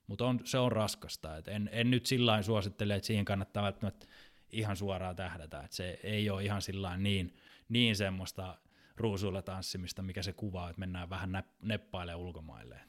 Mutta 0.06 0.26
on, 0.26 0.40
se 0.44 0.58
on 0.58 0.72
raskasta, 0.72 1.36
et 1.36 1.48
en, 1.48 1.70
en 1.72 1.90
nyt 1.90 2.06
sillä 2.06 2.42
suosittele, 2.42 2.94
että 2.94 3.06
siihen 3.06 3.24
kannattaa 3.24 3.62
välttämättä 3.62 4.06
ihan 4.54 4.76
suoraan 4.76 5.16
tähdätä, 5.16 5.60
että 5.60 5.76
se 5.76 6.00
ei 6.02 6.30
ole 6.30 6.44
ihan 6.44 6.62
sillä 6.62 6.96
niin, 6.96 7.36
niin 7.68 7.96
semmoista 7.96 8.58
ruusuilla 8.96 9.42
tanssimista, 9.42 10.02
mikä 10.02 10.22
se 10.22 10.32
kuvaa, 10.32 10.70
että 10.70 10.80
mennään 10.80 11.10
vähän 11.10 11.34
näp- 11.34 11.56
neppailemaan 11.62 12.24
ulkomaille. 12.24 12.80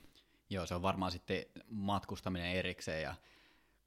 Joo, 0.49 0.65
se 0.65 0.75
on 0.75 0.81
varmaan 0.81 1.11
sitten 1.11 1.45
matkustaminen 1.69 2.51
erikseen 2.51 3.01
ja 3.01 3.15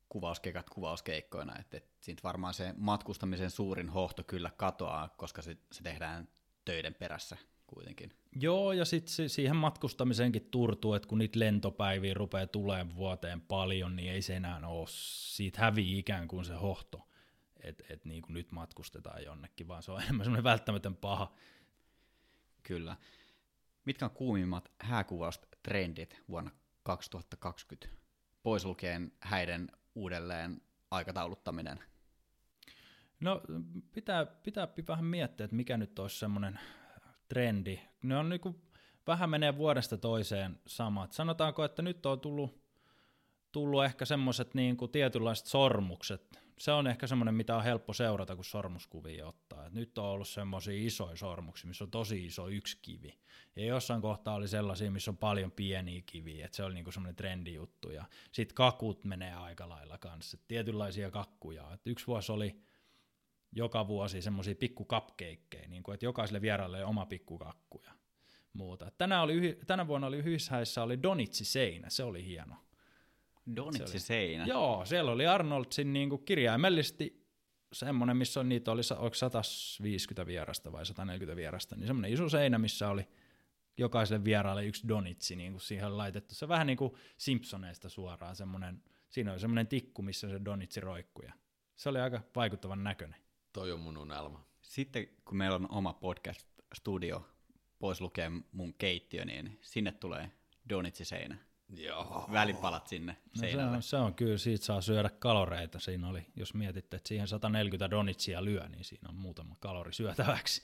kuvauskeikat 0.08 0.70
kuvauskeikkoina, 0.70 1.58
että, 1.58 1.76
että 1.76 1.90
siitä 2.00 2.22
varmaan 2.22 2.54
se 2.54 2.74
matkustamisen 2.76 3.50
suurin 3.50 3.88
hohto 3.88 4.24
kyllä 4.24 4.50
katoaa, 4.56 5.08
koska 5.08 5.42
se, 5.42 5.56
se 5.72 5.82
tehdään 5.82 6.28
töiden 6.64 6.94
perässä 6.94 7.36
kuitenkin. 7.66 8.10
Joo, 8.40 8.72
ja 8.72 8.84
sitten 8.84 9.28
siihen 9.28 9.56
matkustamiseenkin 9.56 10.48
turtuu, 10.50 10.94
että 10.94 11.08
kun 11.08 11.18
niitä 11.18 11.38
lentopäiviä 11.38 12.14
rupeaa 12.14 12.46
tulemaan 12.46 12.96
vuoteen 12.96 13.40
paljon, 13.40 13.96
niin 13.96 14.12
ei 14.12 14.22
se 14.22 14.36
enää 14.36 14.68
ole, 14.68 14.86
siitä 14.90 15.60
hävii 15.60 15.98
ikään 15.98 16.28
kuin 16.28 16.44
se 16.44 16.54
hohto, 16.54 17.07
että 17.60 17.84
et 17.90 18.04
niin 18.04 18.22
kuin 18.22 18.34
nyt 18.34 18.52
matkustetaan 18.52 19.24
jonnekin, 19.24 19.68
vaan 19.68 19.82
se 19.82 19.92
on 19.92 20.00
enemmän 20.02 20.24
semmoinen 20.24 20.44
välttämätön 20.44 20.96
paha. 20.96 21.34
Kyllä. 22.62 22.96
Mitkä 23.84 24.04
on 24.04 24.10
kuumimmat 24.10 24.72
hääkuvaustrendit 24.80 26.22
vuonna 26.28 26.50
2020? 26.82 27.98
Pois 28.42 28.64
lukien 28.64 29.12
häiden 29.20 29.68
uudelleen 29.94 30.60
aikatauluttaminen. 30.90 31.78
No 33.20 33.42
pitää, 33.94 34.26
pitää 34.26 34.68
vähän 34.88 35.04
miettiä, 35.04 35.44
että 35.44 35.56
mikä 35.56 35.76
nyt 35.76 35.98
olisi 35.98 36.18
semmoinen 36.18 36.60
trendi. 37.28 37.80
Ne 38.02 38.16
on 38.16 38.28
niinku, 38.28 38.62
vähän 39.06 39.30
menee 39.30 39.56
vuodesta 39.56 39.98
toiseen 39.98 40.60
samat. 40.66 41.12
Sanotaanko, 41.12 41.64
että 41.64 41.82
nyt 41.82 42.06
on 42.06 42.20
tullut, 42.20 42.62
tullut 43.52 43.84
ehkä 43.84 44.04
semmoiset 44.04 44.54
niinku 44.54 44.88
tietynlaiset 44.88 45.46
sormukset. 45.46 46.47
Se 46.58 46.72
on 46.72 46.86
ehkä 46.86 47.06
semmoinen, 47.06 47.34
mitä 47.34 47.56
on 47.56 47.64
helppo 47.64 47.92
seurata, 47.92 48.36
kun 48.36 48.44
sormuskuvia 48.44 49.26
ottaa. 49.26 49.66
Et 49.66 49.72
nyt 49.72 49.98
on 49.98 50.04
ollut 50.04 50.28
semmoisia 50.28 50.86
isoja 50.86 51.16
sormuksia, 51.16 51.68
missä 51.68 51.84
on 51.84 51.90
tosi 51.90 52.26
iso 52.26 52.48
yksi 52.48 52.78
kivi. 52.82 53.18
Ja 53.56 53.64
jossain 53.64 54.02
kohtaa 54.02 54.34
oli 54.34 54.48
sellaisia, 54.48 54.90
missä 54.90 55.10
on 55.10 55.16
paljon 55.16 55.52
pieniä 55.52 56.02
kiviä, 56.06 56.44
että 56.44 56.56
se 56.56 56.64
oli 56.64 56.74
niinku 56.74 56.92
semmoinen 56.92 57.16
trendijuttu. 57.16 57.90
Ja 57.90 58.04
sitten 58.32 58.54
kakut 58.54 59.04
menee 59.04 59.34
aika 59.34 59.68
lailla 59.68 59.98
kanssa, 59.98 60.36
et 60.40 60.48
tietynlaisia 60.48 61.10
kakkuja. 61.10 61.72
Et 61.74 61.86
yksi 61.86 62.06
vuosi 62.06 62.32
oli 62.32 62.60
joka 63.52 63.86
vuosi 63.86 64.22
semmoisia 64.22 64.54
pikku 64.54 64.84
cupcakeja, 64.84 65.68
niin 65.68 65.82
että 65.94 66.06
jokaiselle 66.06 66.40
vieraalle 66.40 66.84
oma 66.84 67.06
pikkukakku 67.06 67.82
ja 67.86 67.92
muuta. 68.52 68.90
Tänä, 68.98 69.22
oli, 69.22 69.58
tänä 69.66 69.86
vuonna 69.86 70.06
oli 70.06 70.24
Hyishäissä 70.24 70.82
oli 70.82 71.02
Donitsi 71.02 71.44
seinä, 71.44 71.90
se 71.90 72.04
oli 72.04 72.24
hieno. 72.24 72.56
Donitsi 73.56 73.92
oli- 73.92 74.00
seinä. 74.00 74.44
Joo, 74.46 74.84
siellä 74.84 75.10
oli 75.12 75.26
Arnoldsin 75.26 75.92
niin 75.92 76.08
kuin 76.10 76.24
kirjaimellisesti 76.24 77.26
semmoinen, 77.72 78.16
missä 78.16 78.40
on 78.40 78.48
niitä 78.48 78.70
oli, 78.72 78.82
oliko 78.98 79.14
150 79.14 80.26
vierasta 80.26 80.72
vai 80.72 80.86
140 80.86 81.36
vierasta, 81.36 81.76
niin 81.76 81.86
semmoinen 81.86 82.12
iso 82.12 82.28
seinä, 82.28 82.58
missä 82.58 82.88
oli 82.88 83.08
jokaiselle 83.78 84.24
vieraalle 84.24 84.64
yksi 84.66 84.88
donitsi 84.88 85.36
niin 85.36 85.52
kuin 85.52 85.60
siihen 85.60 85.96
laitettu. 85.96 86.34
Se 86.34 86.44
on 86.44 86.48
vähän 86.48 86.66
niin 86.66 86.76
kuin 86.76 86.92
Simpsoneista 87.16 87.88
suoraan 87.88 88.36
semmoinen, 88.36 88.82
siinä 89.08 89.32
oli 89.32 89.40
semmoinen 89.40 89.66
tikku, 89.66 90.02
missä 90.02 90.28
se 90.28 90.40
donitsi 90.44 90.80
roikkui. 90.80 91.24
ja 91.26 91.32
Se 91.76 91.88
oli 91.88 92.00
aika 92.00 92.20
vaikuttavan 92.36 92.84
näköinen. 92.84 93.20
Toi 93.52 93.72
on 93.72 93.80
mun 93.80 93.96
unelma. 93.96 94.44
Sitten 94.62 95.06
kun 95.24 95.36
meillä 95.36 95.56
on 95.56 95.70
oma 95.70 95.92
podcast-studio 95.92 97.26
pois 97.78 98.00
lukee 98.00 98.30
mun 98.52 98.74
keittiö, 98.74 99.24
niin 99.24 99.58
sinne 99.60 99.92
tulee 99.92 100.30
donitsiseinä. 100.68 101.38
Joo. 101.76 102.28
Välipalat 102.32 102.86
sinne 102.86 103.16
No 103.36 103.48
se, 103.50 103.56
on, 103.56 103.82
se 103.82 103.96
on 103.96 104.14
kyllä, 104.14 104.38
siitä 104.38 104.64
saa 104.64 104.80
syödä 104.80 105.10
kaloreita. 105.10 105.80
Siinä 105.80 106.08
oli, 106.08 106.26
jos 106.36 106.54
mietitte, 106.54 106.96
että 106.96 107.08
siihen 107.08 107.28
140 107.28 107.90
donitsia 107.90 108.44
lyö, 108.44 108.68
niin 108.68 108.84
siinä 108.84 109.08
on 109.08 109.14
muutama 109.14 109.56
kalori 109.60 109.92
syötäväksi. 109.92 110.62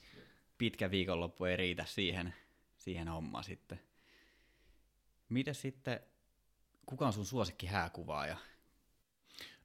Pitkä 0.58 0.90
viikonloppu 0.90 1.44
ei 1.44 1.56
riitä 1.56 1.84
siihen, 1.84 2.34
siihen 2.76 3.08
hommaan 3.08 3.44
sitten. 3.44 3.80
Miten 5.28 5.54
sitten, 5.54 6.00
kuka 6.86 7.06
on 7.06 7.12
sun 7.12 7.26
suosikki 7.26 7.66
hääkuvaaja? 7.66 8.36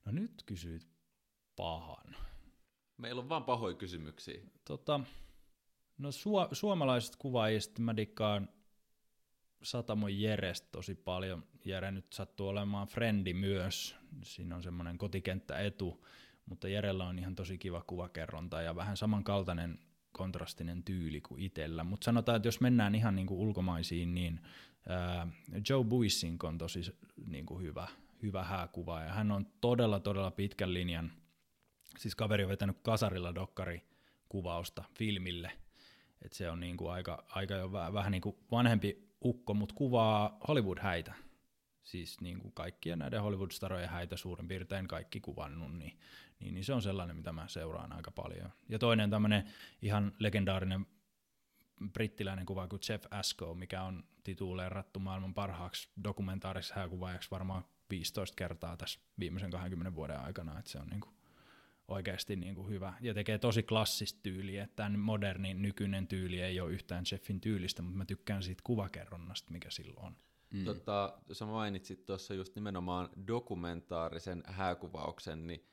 No 0.06 0.12
nyt 0.12 0.43
kysyit 0.45 0.88
pahan. 1.56 2.15
Meillä 2.97 3.21
on 3.21 3.30
vaan 3.30 3.43
pahoja 3.43 3.75
kysymyksiä. 3.75 4.41
Tota, 4.65 4.99
no 5.97 6.10
su- 6.10 6.56
suomalaiset 6.56 7.15
kuvaajista 7.15 7.82
mä 7.82 7.95
dikkaan 7.95 8.49
Satamon 9.63 10.22
Jerestä 10.22 10.67
tosi 10.72 10.95
paljon. 10.95 11.43
Jere 11.65 11.91
nyt 11.91 12.13
sattuu 12.13 12.48
olemaan 12.48 12.88
frendi 12.88 13.34
myös. 13.34 13.95
Siinä 14.24 14.56
on 14.56 14.63
semmoinen 14.63 14.98
kotikenttäetu, 14.98 16.06
mutta 16.45 16.67
Jerellä 16.67 17.08
on 17.08 17.19
ihan 17.19 17.36
tosi 17.36 17.58
kiva 17.58 17.84
kuvakerronta 17.88 18.62
ja 18.62 18.76
vähän 18.76 18.98
samankaltainen 18.98 19.80
kontrastinen 20.12 20.84
tyyli 20.84 21.22
kuin 21.22 21.41
itsellä. 21.41 21.84
Mutta 21.84 22.06
sanotaan, 22.06 22.36
että 22.36 22.48
jos 22.48 22.62
mennään 22.62 22.95
ihan 22.95 23.15
niinku 23.15 23.41
ulkomaisiin, 23.41 24.15
niin 24.15 24.39
Joe 25.69 25.84
Buissink 25.84 26.43
on 26.43 26.58
tosi 26.58 26.98
niin 27.28 27.45
kuin 27.45 27.63
hyvä, 27.63 27.88
hyvä 28.22 28.43
hääkuva 28.43 29.02
ja 29.02 29.13
hän 29.13 29.32
on 29.32 29.48
todella, 29.62 30.00
todella 30.00 30.32
pitkän 30.32 30.74
linjan. 30.74 31.12
Siis 31.98 32.15
kaveri 32.15 32.43
on 32.43 32.50
vetänyt 32.50 32.78
kasarilla 32.82 33.36
dokkari 33.36 33.84
kuvausta 34.30 34.84
filmille, 34.98 35.52
että 36.22 36.38
se 36.38 36.50
on 36.50 36.60
niin 36.60 36.78
kuin 36.78 36.91
aika, 36.91 37.24
aika 37.30 37.54
jo 37.54 37.72
vähän, 37.72 37.93
vähän 37.93 38.12
niin 38.12 38.22
kuin 38.22 38.36
vanhempi 38.52 39.09
ukko, 39.25 39.53
mutta 39.53 39.75
kuvaa 39.75 40.38
Hollywood-häitä. 40.47 41.13
Siis 41.84 42.21
niin 42.21 42.39
kuin 42.39 42.53
kaikkien 42.53 42.99
näiden 42.99 43.21
Hollywood-starojen 43.21 43.89
häitä 43.89 44.17
suurin 44.17 44.47
piirtein 44.47 44.88
kaikki 44.88 45.19
kuvannut, 45.19 45.77
niin, 45.77 45.99
niin, 46.39 46.53
niin 46.53 46.63
se 46.63 46.73
on 46.73 46.82
sellainen, 46.82 47.15
mitä 47.15 47.32
mä 47.32 47.47
seuraan 47.47 47.93
aika 47.93 48.12
paljon. 48.12 48.49
Ja 48.69 48.79
toinen 48.79 49.10
tämmöinen 49.10 49.43
ihan 49.82 50.13
legendaarinen 50.19 50.86
brittiläinen 51.93 52.45
kuva 52.45 52.67
kuin 52.67 52.79
Jeff 52.89 53.05
Asko, 53.12 53.55
mikä 53.55 53.84
on 53.84 54.03
tituleerattu 54.23 54.99
maailman 54.99 55.34
parhaaksi 55.34 55.89
dokumentaariseksi 56.03 56.75
hääkuvaajaksi 56.75 57.32
varmaan 57.32 57.63
15 57.89 58.36
kertaa 58.36 58.77
tässä 58.77 58.99
viimeisen 59.19 59.51
20 59.51 59.95
vuoden 59.95 60.19
aikana, 60.19 60.60
että 60.60 60.71
se 60.71 60.79
on 60.79 60.88
niin 60.88 61.01
kuin 61.01 61.18
oikeasti 61.89 62.36
niin 62.36 62.56
kuin 62.56 62.69
hyvä 62.69 62.93
ja 63.02 63.13
tekee 63.13 63.38
tosi 63.38 63.63
klassista 63.63 64.19
tyyliä, 64.23 64.63
että 64.63 64.75
tämä 64.75 64.97
moderni 64.97 65.54
nykyinen 65.54 66.08
tyyli 66.08 66.41
ei 66.41 66.60
ole 66.60 66.71
yhtään 66.71 67.04
Jeffin 67.12 67.41
tyylistä, 67.41 67.82
mutta 67.82 67.97
mä 67.97 68.06
tykkään 68.06 68.43
siitä 68.43 68.62
kuvakerronnasta, 68.63 69.52
mikä 69.52 69.69
silloin 69.69 70.06
on. 70.06 70.15
Mm. 70.49 70.65
Tota, 70.65 71.17
sä 71.32 71.45
mainitsit 71.45 72.06
tuossa 72.06 72.34
just 72.34 72.56
nimenomaan 72.56 73.10
dokumentaarisen 73.28 74.43
hääkuvauksen, 74.47 75.47
niin 75.47 75.65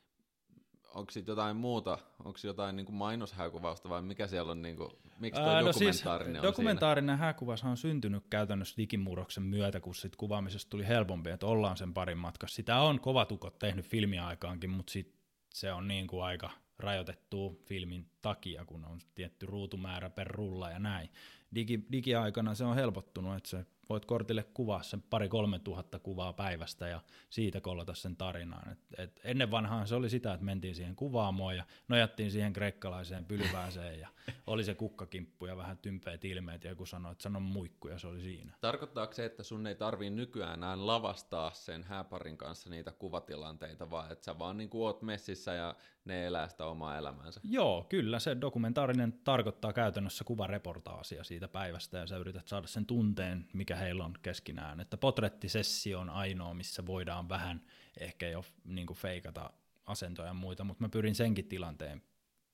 onko 0.95 1.11
siitä 1.11 1.31
jotain 1.31 1.57
muuta, 1.57 1.99
onko 2.25 2.39
jotain 2.45 2.77
niin 2.77 2.87
kuin 2.87 2.97
mainoshääkuvausta 2.97 3.89
vai 3.89 4.03
mikä 4.03 4.27
siellä 4.27 4.53
on, 4.53 4.63
niin 4.63 4.77
kuin, 4.77 4.91
miksi 5.21 5.41
tuo 5.41 5.51
Ää, 5.51 5.65
dokumentaarinen 5.65 6.33
no 6.33 6.39
on 6.39 6.43
siis, 6.43 6.53
Dokumentaarinen 6.53 7.19
hääkuvaus 7.19 7.65
on 7.65 7.77
syntynyt 7.77 8.25
käytännössä 8.31 8.77
digimurroksen 8.77 9.43
myötä, 9.43 9.81
kun 9.81 9.95
sit 9.95 10.17
kuvaamisesta 10.17 10.71
tuli 10.71 10.89
helpompi, 10.89 11.31
että 11.31 11.47
ollaan 11.47 11.77
sen 11.77 11.95
parin 11.95 12.19
matkassa. 12.19 12.57
Sitä 12.57 12.81
on 12.81 13.01
kovatukot 13.01 13.59
tehnyt 13.59 13.87
filmiä 13.87 14.27
aikaankin, 14.27 14.71
mutta 14.71 14.93
sit 14.93 15.16
se 15.57 15.73
on 15.73 15.89
niin 15.89 16.07
kuin 16.07 16.25
aika 16.25 16.51
rajoitettu 16.79 17.63
filmin 17.65 18.11
takia, 18.23 18.65
kun 18.65 18.85
on 18.85 19.01
tietty 19.15 19.47
ruutumäärä 19.47 20.11
per 20.11 20.27
rulla 20.27 20.71
ja 20.71 20.79
näin. 20.79 21.11
Digi, 21.55 21.87
digiaikana 21.93 22.55
se 22.55 22.65
on 22.65 22.75
helpottunut, 22.75 23.37
että 23.37 23.49
se 23.49 23.67
voit 23.89 24.05
kortille 24.05 24.43
kuvaa 24.43 24.83
sen 24.83 25.03
pari 25.03 25.29
kolme 25.29 25.59
tuhatta 25.59 25.99
kuvaa 25.99 26.33
päivästä 26.33 26.89
ja 26.89 27.01
siitä 27.31 27.61
kollata 27.61 27.95
sen 27.95 28.17
tarinaan. 28.17 28.73
Et, 28.73 28.79
et 28.99 29.21
ennen 29.25 29.51
vanhaan 29.51 29.89
se 29.89 29.95
oli 29.95 30.11
sitä, 30.11 30.33
että 30.33 30.45
mentiin 30.45 30.75
siihen 30.75 30.97
kuvaamoon 30.97 31.57
ja 31.57 31.65
nojattiin 31.89 32.31
siihen 32.31 32.53
kreikkalaiseen 32.53 33.25
pylvääseen 33.25 34.01
ja 34.01 34.09
oli 34.47 34.65
se 34.65 34.75
kukkakimppu 34.75 35.47
ja 35.47 35.57
vähän 35.57 35.79
tympeät 35.79 36.25
ilmeet 36.25 36.65
ja 36.65 36.71
joku 36.71 36.87
sanoi, 36.87 37.13
että 37.13 37.23
sano 37.23 37.41
muikku 37.41 37.89
ja 37.89 37.99
se 37.99 38.07
oli 38.07 38.21
siinä. 38.21 38.53
Tarkoittaako 38.61 39.13
se, 39.13 39.25
että 39.25 39.43
sun 39.43 39.67
ei 39.67 39.75
tarvii 39.75 40.11
nykyään 40.11 40.55
enää 40.59 40.87
lavastaa 40.87 41.51
sen 41.51 41.85
hääparin 41.85 42.37
kanssa 42.37 42.71
niitä 42.71 42.93
kuvatilanteita, 42.93 43.91
vaan 43.91 44.13
että 44.13 44.25
sä 44.25 44.39
vaan 44.39 44.57
niin 44.57 44.71
oot 44.75 45.03
messissä 45.03 45.55
ja 45.55 45.75
ne 46.07 46.27
elää 46.27 46.49
sitä 46.49 46.67
omaa 46.67 46.99
elämäänsä? 46.99 47.41
Joo, 47.45 47.87
kyllä 47.89 48.19
se 48.19 48.37
dokumentaarinen 48.41 49.13
tarkoittaa 49.13 49.73
käytännössä 49.73 50.25
kuvareportaasia 50.25 51.25
siitä 51.25 51.49
päivästä 51.49 51.99
ja 51.99 52.07
sä 52.07 52.17
yrität 52.17 52.49
saada 52.49 52.67
sen 52.67 52.87
tunteen, 52.87 53.49
mikä 53.53 53.77
heillä 53.77 54.05
on 54.05 54.15
keskinään. 54.23 54.81
Että 54.81 54.97
potrettisessio 54.97 56.01
on 56.01 56.11
ainoa, 56.11 56.55
missä 56.55 56.87
voidaan 56.87 57.29
vähän 57.29 57.67
ehkä 58.01 58.29
jo 58.29 58.45
niin 58.65 58.87
kuin 58.87 58.97
feikata 58.97 59.51
asentoja 59.87 60.29
ja 60.29 60.35
muita, 60.35 60.65
mutta 60.65 60.85
mä 60.85 60.89
pyrin 60.89 61.15
senkin 61.15 61.49
tilanteen 61.49 62.03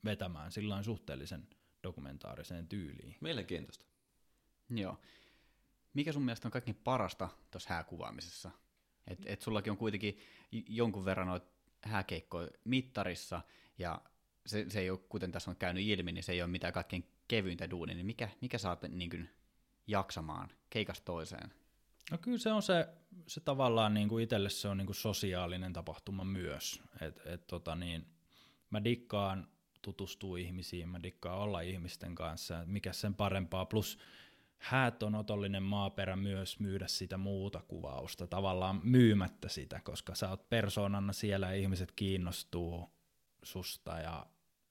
vetämään 0.05 0.53
sillä 0.53 0.83
suhteellisen 0.83 1.49
dokumentaariseen 1.83 2.69
tyyliin. 2.69 3.17
Mielenkiintoista. 3.21 3.87
Joo. 4.71 5.01
Mikä 5.95 6.12
sun 6.12 6.23
mielestä 6.23 6.49
on 6.49 6.53
kaikkein 6.53 6.81
parasta 6.85 7.29
tuossa 7.51 7.75
hääkuvaamisessa? 7.75 8.51
Et, 9.07 9.19
et 9.27 9.43
sullakin 9.43 9.71
on 9.71 9.77
kuitenkin 9.77 10.19
jonkun 10.69 11.05
verran 11.05 11.27
noita 11.27 11.53
hääkeikkoja 11.83 12.49
mittarissa, 12.64 13.40
ja 13.79 14.01
se, 14.47 14.66
se 14.68 14.81
ei 14.81 14.90
ole, 14.90 14.99
kuten 15.09 15.33
tässä 15.33 15.51
on 15.51 15.57
käynyt 15.57 15.85
ilmi, 15.87 16.12
niin 16.12 16.25
se 16.25 16.33
ei 16.33 16.42
ole 16.42 16.51
mitään 16.51 16.73
kaikkein 16.73 17.09
kevyintä 17.29 17.71
duunia, 17.71 17.95
niin 17.95 18.07
mikä, 18.07 18.29
mikä 18.40 18.59
saat 18.59 18.83
niin 18.83 19.11
kuin 19.11 19.31
jaksamaan 19.87 20.49
keikasta 20.71 21.05
toiseen? 21.05 21.53
No 22.11 22.18
kyllä 22.18 22.38
se 22.38 22.53
on 22.53 22.62
se, 22.62 22.88
se 23.27 23.40
tavallaan 23.40 23.95
niin 23.95 24.09
kuin 24.09 24.25
itselle 24.25 24.51
se 24.51 24.68
on 24.68 24.77
niin 24.77 24.87
kuin 24.87 24.97
sosiaalinen 24.97 25.73
tapahtuma 25.73 26.25
myös. 26.25 26.83
Et, 27.01 27.21
et 27.27 27.47
tota 27.47 27.75
niin, 27.75 28.07
mä 28.71 28.85
dikkaan 28.85 29.49
tutustua 29.83 30.38
ihmisiin, 30.38 30.88
mä 30.88 31.03
dikkaan 31.03 31.38
olla 31.38 31.61
ihmisten 31.61 32.14
kanssa, 32.14 32.64
mikä 32.66 32.92
sen 32.92 33.14
parempaa. 33.14 33.64
Plus 33.64 33.99
häät 34.62 35.03
on 35.03 35.14
otollinen 35.14 35.62
maaperä 35.62 36.16
myös 36.16 36.61
myydä 36.61 36.87
sitä 36.87 37.18
muuta 37.18 37.62
kuvausta, 37.68 38.27
tavallaan 38.27 38.81
myymättä 38.85 39.48
sitä, 39.48 39.81
koska 39.81 40.14
sä 40.14 40.29
oot 40.29 40.48
persoonana 40.48 41.12
siellä 41.12 41.46
ja 41.46 41.55
ihmiset 41.55 41.92
kiinnostuu 41.92 42.90
susta 43.42 43.98
ja 43.98 44.27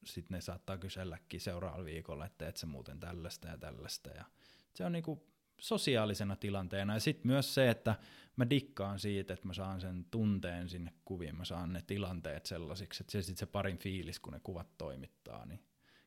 sitten 0.05 0.35
ne 0.35 0.41
saattaa 0.41 0.77
kyselläkin 0.77 1.41
seuraavalla 1.41 1.85
viikolla, 1.85 2.25
että 2.25 2.45
teet 2.45 2.57
sä 2.57 2.67
muuten 2.67 2.99
tällaista 2.99 3.47
ja 3.47 3.57
tällaista. 3.57 4.09
Ja 4.09 4.25
se 4.73 4.85
on 4.85 4.91
niinku 4.91 5.27
sosiaalisena 5.59 6.35
tilanteena. 6.35 6.93
Ja 6.93 6.99
sitten 6.99 7.27
myös 7.27 7.53
se, 7.53 7.69
että 7.69 7.95
mä 8.35 8.49
dikkaan 8.49 8.99
siitä, 8.99 9.33
että 9.33 9.47
mä 9.47 9.53
saan 9.53 9.81
sen 9.81 10.05
tunteen 10.11 10.69
sinne 10.69 10.93
kuviin, 11.05 11.35
mä 11.35 11.45
saan 11.45 11.73
ne 11.73 11.81
tilanteet 11.87 12.45
sellaisiksi, 12.45 13.03
että 13.03 13.11
se 13.11 13.21
sitten 13.21 13.39
se 13.39 13.45
parin 13.45 13.77
fiilis, 13.77 14.19
kun 14.19 14.33
ne 14.33 14.39
kuvat 14.43 14.77
toimittaa, 14.77 15.45
niin 15.45 15.59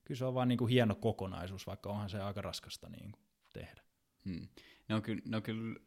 kyllä 0.04 0.18
se 0.18 0.24
on 0.24 0.34
vaan 0.34 0.48
niinku 0.48 0.66
hieno 0.66 0.94
kokonaisuus, 0.94 1.66
vaikka 1.66 1.90
onhan 1.90 2.10
se 2.10 2.20
aika 2.20 2.42
raskasta 2.42 2.88
niinku 2.88 3.23
tehdä. 3.54 3.82
Hmm. 4.24 4.48
Ne, 4.88 4.94
on 4.94 5.02
kyllä, 5.02 5.22
ne 5.24 5.36
on 5.36 5.42
kyllä 5.42 5.80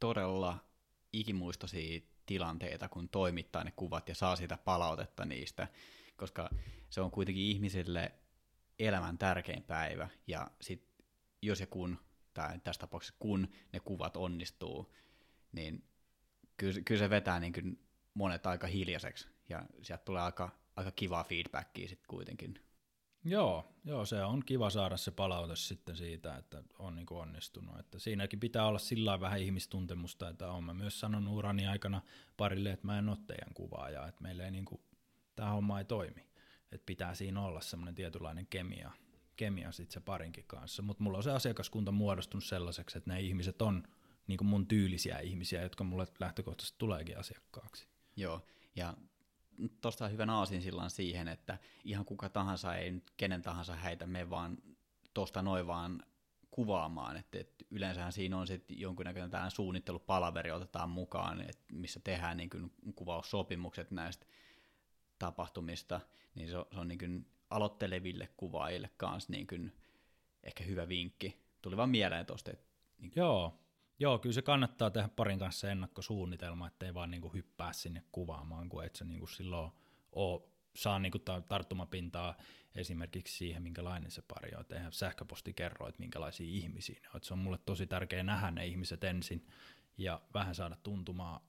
todella 0.00 0.58
ikimuistoisia 1.12 2.00
tilanteita, 2.26 2.88
kun 2.88 3.08
toimittaa 3.08 3.64
ne 3.64 3.72
kuvat 3.76 4.08
ja 4.08 4.14
saa 4.14 4.36
sitä 4.36 4.56
palautetta 4.56 5.24
niistä, 5.24 5.68
koska 6.16 6.50
se 6.90 7.00
on 7.00 7.10
kuitenkin 7.10 7.44
ihmisille 7.44 8.12
elämän 8.78 9.18
tärkein 9.18 9.62
päivä, 9.62 10.08
ja 10.26 10.50
sit 10.60 10.90
jos 11.42 11.60
ja 11.60 11.66
kun, 11.66 11.98
tai 12.34 12.58
tässä 12.58 12.80
tapauksessa 12.80 13.16
kun 13.18 13.48
ne 13.72 13.80
kuvat 13.80 14.16
onnistuu, 14.16 14.94
niin 15.52 15.84
kyllä, 16.56 16.80
kyllä 16.84 16.98
se 16.98 17.10
vetää 17.10 17.40
niin 17.40 17.52
kuin 17.52 17.80
monet 18.14 18.46
aika 18.46 18.66
hiljaiseksi, 18.66 19.28
ja 19.48 19.66
sieltä 19.82 20.04
tulee 20.04 20.22
aika, 20.22 20.50
aika 20.76 20.90
kivaa 20.90 21.24
feedbackia 21.24 21.88
sitten 21.88 22.08
kuitenkin. 22.08 22.69
Joo, 23.24 23.64
joo, 23.84 24.06
se 24.06 24.24
on 24.24 24.42
kiva 24.46 24.70
saada 24.70 24.96
se 24.96 25.10
palaute 25.10 25.56
sitten 25.56 25.96
siitä, 25.96 26.36
että 26.36 26.62
on 26.78 26.96
niin 26.96 27.06
onnistunut. 27.10 27.78
Että 27.78 27.98
siinäkin 27.98 28.40
pitää 28.40 28.66
olla 28.66 28.78
sillä 28.78 29.20
vähän 29.20 29.40
ihmistuntemusta, 29.40 30.28
että 30.28 30.52
olen 30.52 30.64
mä 30.64 30.74
myös 30.74 31.00
sanonut 31.00 31.34
urani 31.34 31.66
aikana 31.66 32.02
parille, 32.36 32.70
että 32.70 32.86
mä 32.86 32.98
en 32.98 33.08
ole 33.08 33.18
teidän 33.26 33.54
kuvaaja, 33.54 34.06
että 34.06 34.22
meillä 34.22 34.44
ei 34.44 34.50
niin 34.50 34.64
kuin, 34.64 34.80
tämä 35.36 35.50
homma 35.50 35.78
ei 35.78 35.84
toimi. 35.84 36.26
Että 36.72 36.86
pitää 36.86 37.14
siinä 37.14 37.42
olla 37.44 37.60
semmoinen 37.60 37.94
tietynlainen 37.94 38.46
kemia, 38.46 38.90
kemia 39.36 39.72
sitten 39.72 39.94
se 39.94 40.00
parinkin 40.00 40.44
kanssa. 40.46 40.82
Mutta 40.82 41.02
mulla 41.02 41.16
on 41.16 41.22
se 41.22 41.30
asiakaskunta 41.30 41.92
muodostunut 41.92 42.44
sellaiseksi, 42.44 42.98
että 42.98 43.12
ne 43.12 43.20
ihmiset 43.20 43.62
on 43.62 43.82
niin 44.26 44.46
mun 44.46 44.66
tyylisiä 44.66 45.18
ihmisiä, 45.18 45.62
jotka 45.62 45.84
mulle 45.84 46.06
lähtökohtaisesti 46.20 46.78
tuleekin 46.78 47.18
asiakkaaksi. 47.18 47.88
Joo, 48.16 48.46
ja 48.76 48.94
tuosta 49.80 50.08
hyvän 50.08 50.30
aasin 50.30 50.62
sillan 50.62 50.90
siihen, 50.90 51.28
että 51.28 51.58
ihan 51.84 52.04
kuka 52.04 52.28
tahansa 52.28 52.74
ei 52.76 52.90
nyt 52.90 53.10
kenen 53.16 53.42
tahansa 53.42 53.76
häitä 53.76 54.06
me 54.06 54.30
vaan 54.30 54.58
tuosta 55.14 55.42
noin 55.42 55.66
vaan 55.66 56.02
kuvaamaan, 56.50 57.16
että, 57.16 57.38
että 57.38 57.64
yleensähän 57.70 58.12
siinä 58.12 58.38
on 58.38 58.46
sitten 58.46 58.80
jonkunnäköinen 58.80 59.30
tällainen 59.30 59.56
suunnittelupalaveri 59.56 60.50
otetaan 60.50 60.90
mukaan, 60.90 61.40
että 61.40 61.64
missä 61.72 62.00
tehdään 62.04 62.36
niin 62.36 62.50
kuin 62.50 62.72
kuvaussopimukset 62.94 63.90
näistä 63.90 64.26
tapahtumista, 65.18 66.00
niin 66.34 66.48
se 66.48 66.56
on, 66.56 66.66
se 66.72 66.80
on 66.80 66.88
niin 66.88 66.98
kuin 66.98 67.26
aloitteleville 67.50 68.28
kuvaajille 68.36 68.90
kanssa 68.96 69.32
niin 69.32 69.46
kuin 69.46 69.72
ehkä 70.42 70.64
hyvä 70.64 70.88
vinkki, 70.88 71.42
tuli 71.62 71.76
vaan 71.76 71.90
mieleen 71.90 72.26
tuosta. 72.26 72.50
Niin. 72.98 73.12
Joo, 73.16 73.60
Joo, 74.00 74.18
kyllä 74.18 74.32
se 74.32 74.42
kannattaa 74.42 74.90
tehdä 74.90 75.08
parin 75.16 75.38
kanssa 75.38 75.70
ennakkosuunnitelma, 75.70 76.66
ettei 76.66 76.94
vaan 76.94 77.10
niinku 77.10 77.28
hyppää 77.28 77.72
sinne 77.72 78.04
kuvaamaan, 78.12 78.68
kun 78.68 78.84
et 78.84 78.96
sä 78.96 79.04
niinku 79.04 79.26
silloin 79.26 79.72
ole, 80.12 80.42
saa 80.76 80.98
niinku 80.98 81.18
tarttumapintaa 81.48 82.34
esimerkiksi 82.74 83.36
siihen, 83.36 83.62
minkälainen 83.62 84.10
se 84.10 84.22
pari 84.22 84.50
on. 84.56 84.64
Eihän 84.70 84.92
sähköposti 84.92 85.54
kerro, 85.54 85.88
että 85.88 86.00
minkälaisia 86.00 86.46
ihmisiä 86.46 87.00
ne 87.02 87.08
on. 87.14 87.20
se 87.22 87.34
on 87.34 87.38
mulle 87.38 87.58
tosi 87.66 87.86
tärkeää 87.86 88.22
nähdä 88.22 88.50
ne 88.50 88.66
ihmiset 88.66 89.04
ensin 89.04 89.46
ja 89.98 90.20
vähän 90.34 90.54
saada 90.54 90.76
tuntumaan 90.82 91.40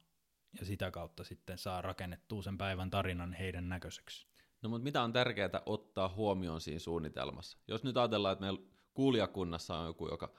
ja 0.59 0.65
sitä 0.65 0.91
kautta 0.91 1.23
sitten 1.23 1.57
saa 1.57 1.81
rakennettua 1.81 2.41
sen 2.41 2.57
päivän 2.57 2.89
tarinan 2.89 3.33
heidän 3.33 3.69
näköiseksi. 3.69 4.27
No 4.61 4.69
mutta 4.69 4.83
mitä 4.83 5.01
on 5.01 5.13
tärkeää 5.13 5.61
ottaa 5.65 6.09
huomioon 6.09 6.61
siinä 6.61 6.79
suunnitelmassa? 6.79 7.57
Jos 7.67 7.83
nyt 7.83 7.97
ajatellaan, 7.97 8.33
että 8.33 8.45
meillä 8.45 8.61
kuulijakunnassa 8.93 9.77
on 9.77 9.85
joku, 9.85 10.07
joka 10.07 10.33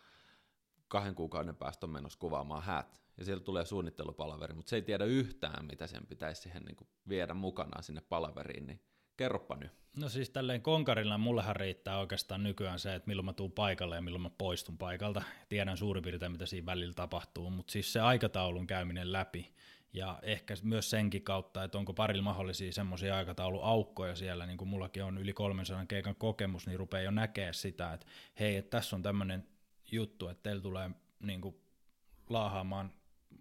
kahden 0.92 1.14
kuukauden 1.14 1.56
päästä 1.56 1.86
on 1.86 1.90
menossa 1.90 2.18
kuvaamaan 2.18 2.62
häät, 2.62 3.02
ja 3.18 3.24
siellä 3.24 3.44
tulee 3.44 3.64
suunnittelupalaveri, 3.64 4.54
mutta 4.54 4.70
se 4.70 4.76
ei 4.76 4.82
tiedä 4.82 5.04
yhtään, 5.04 5.66
mitä 5.66 5.86
sen 5.86 6.06
pitäisi 6.06 6.42
siihen 6.42 6.62
niin 6.62 6.76
viedä 7.08 7.34
mukanaan 7.34 7.82
sinne 7.82 8.00
palaveriin, 8.08 8.66
niin 8.66 8.80
kerropa 9.16 9.56
nyt. 9.56 9.72
No 9.96 10.08
siis 10.08 10.30
tälleen 10.30 10.62
konkarilla 10.62 11.18
mullehan 11.18 11.56
riittää 11.56 11.98
oikeastaan 11.98 12.42
nykyään 12.42 12.78
se, 12.78 12.94
että 12.94 13.08
milloin 13.08 13.26
mä 13.26 13.32
tuun 13.32 13.52
paikalle 13.52 13.94
ja 13.94 14.02
milloin 14.02 14.22
mä 14.22 14.30
poistun 14.38 14.78
paikalta. 14.78 15.22
Tiedän 15.48 15.76
suurin 15.76 16.04
piirtein, 16.04 16.32
mitä 16.32 16.46
siinä 16.46 16.66
välillä 16.66 16.94
tapahtuu, 16.94 17.50
mutta 17.50 17.72
siis 17.72 17.92
se 17.92 18.00
aikataulun 18.00 18.66
käyminen 18.66 19.12
läpi 19.12 19.54
ja 19.92 20.18
ehkä 20.22 20.54
myös 20.62 20.90
senkin 20.90 21.22
kautta, 21.22 21.64
että 21.64 21.78
onko 21.78 21.94
parilla 21.94 22.22
mahdollisia 22.22 22.72
semmoisia 22.72 23.16
aikatauluaukkoja 23.16 24.14
siellä, 24.14 24.46
niin 24.46 24.58
kuin 24.58 24.68
mullakin 24.68 25.04
on 25.04 25.18
yli 25.18 25.32
300 25.32 25.86
keikan 25.86 26.16
kokemus, 26.16 26.66
niin 26.66 26.78
rupeaa 26.78 27.02
jo 27.02 27.10
näkee 27.10 27.52
sitä, 27.52 27.92
että 27.92 28.06
hei, 28.40 28.56
että 28.56 28.70
tässä 28.70 28.96
on 28.96 29.02
tämmöinen 29.02 29.51
juttu, 29.92 30.28
että 30.28 30.42
teillä 30.42 30.62
tulee 30.62 30.90
niin 31.20 31.40
kuin, 31.40 31.56
laahaamaan 32.28 32.92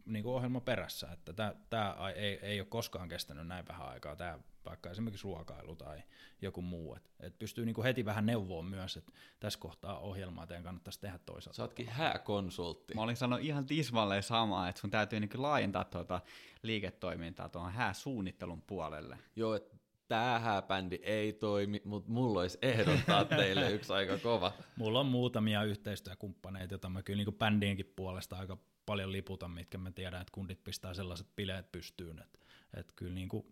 niin 0.06 0.24
kuin 0.24 0.36
ohjelma 0.36 0.62
perässä, 0.62 1.12
että 1.12 1.56
tämä 1.70 1.96
ei, 2.16 2.40
ei 2.42 2.60
ole 2.60 2.68
koskaan 2.68 3.10
kestänyt 3.10 3.48
näin 3.48 3.68
vähän 3.68 3.88
aikaa, 3.88 4.16
tämä 4.16 4.40
vaikka 4.66 4.90
esimerkiksi 4.90 5.24
ruokailu 5.24 5.76
tai 5.76 6.04
joku 6.42 6.62
muu, 6.62 6.96
että 6.96 7.10
et 7.20 7.40
pystyy 7.40 7.66
niin 7.66 7.74
kuin 7.74 7.86
heti 7.86 8.06
vähän 8.06 8.26
neuvoon 8.26 8.66
myös, 8.66 8.98
että 8.98 9.12
tässä 9.40 9.60
kohtaa 9.60 10.00
ohjelmaa 10.00 10.48
teidän 10.48 10.64
kannattaisi 10.64 11.00
tehdä 11.00 11.18
toisaalta. 11.18 11.56
Sä 11.56 11.64
ootkin 11.64 11.88
hääkonsultti. 11.88 12.94
Mä 12.94 13.02
olin 13.02 13.16
sanonut 13.16 13.46
ihan 13.46 13.66
tismalleen 13.66 14.24
samaa, 14.24 14.70
että 14.70 14.82
sun 14.82 14.90
täytyy 14.92 15.20
niin 15.20 15.30
laajentaa 15.36 15.84
tuota 15.84 16.22
liiketoimintaa 16.64 17.50
tuohon 17.50 17.72
hääsuunnittelun 17.72 18.62
puolelle. 18.62 19.18
Joo, 19.36 19.56
että 19.56 19.78
tämä 20.12 20.40
hääbändi 20.40 21.00
ei 21.04 21.34
toimi, 21.34 21.82
mutta 21.86 22.12
mulla 22.12 22.40
olisi 22.40 22.58
ehdottaa 22.62 23.26
teille 23.26 23.72
yksi 23.72 23.94
aika 23.94 24.18
kova. 24.18 24.54
Mulla 24.76 25.00
on 25.00 25.06
muutamia 25.06 25.64
yhteistyökumppaneita, 25.64 26.74
joita 26.74 26.90
mä 26.90 27.04
kyllä 27.04 27.24
niin 27.24 27.36
bändienkin 27.36 27.94
puolesta 27.96 28.36
aika 28.36 28.58
paljon 28.86 29.12
liputan, 29.12 29.52
mitkä 29.52 29.78
mä 29.78 29.92
tiedän, 29.92 30.22
että 30.22 30.32
kundit 30.32 30.64
pistää 30.64 30.94
sellaiset 30.94 31.28
bileet 31.36 31.72
pystyyn, 31.72 32.20
että, 32.20 32.40
että 32.74 32.94
kyllä 32.96 33.14
niin 33.14 33.30
kuin 33.30 33.46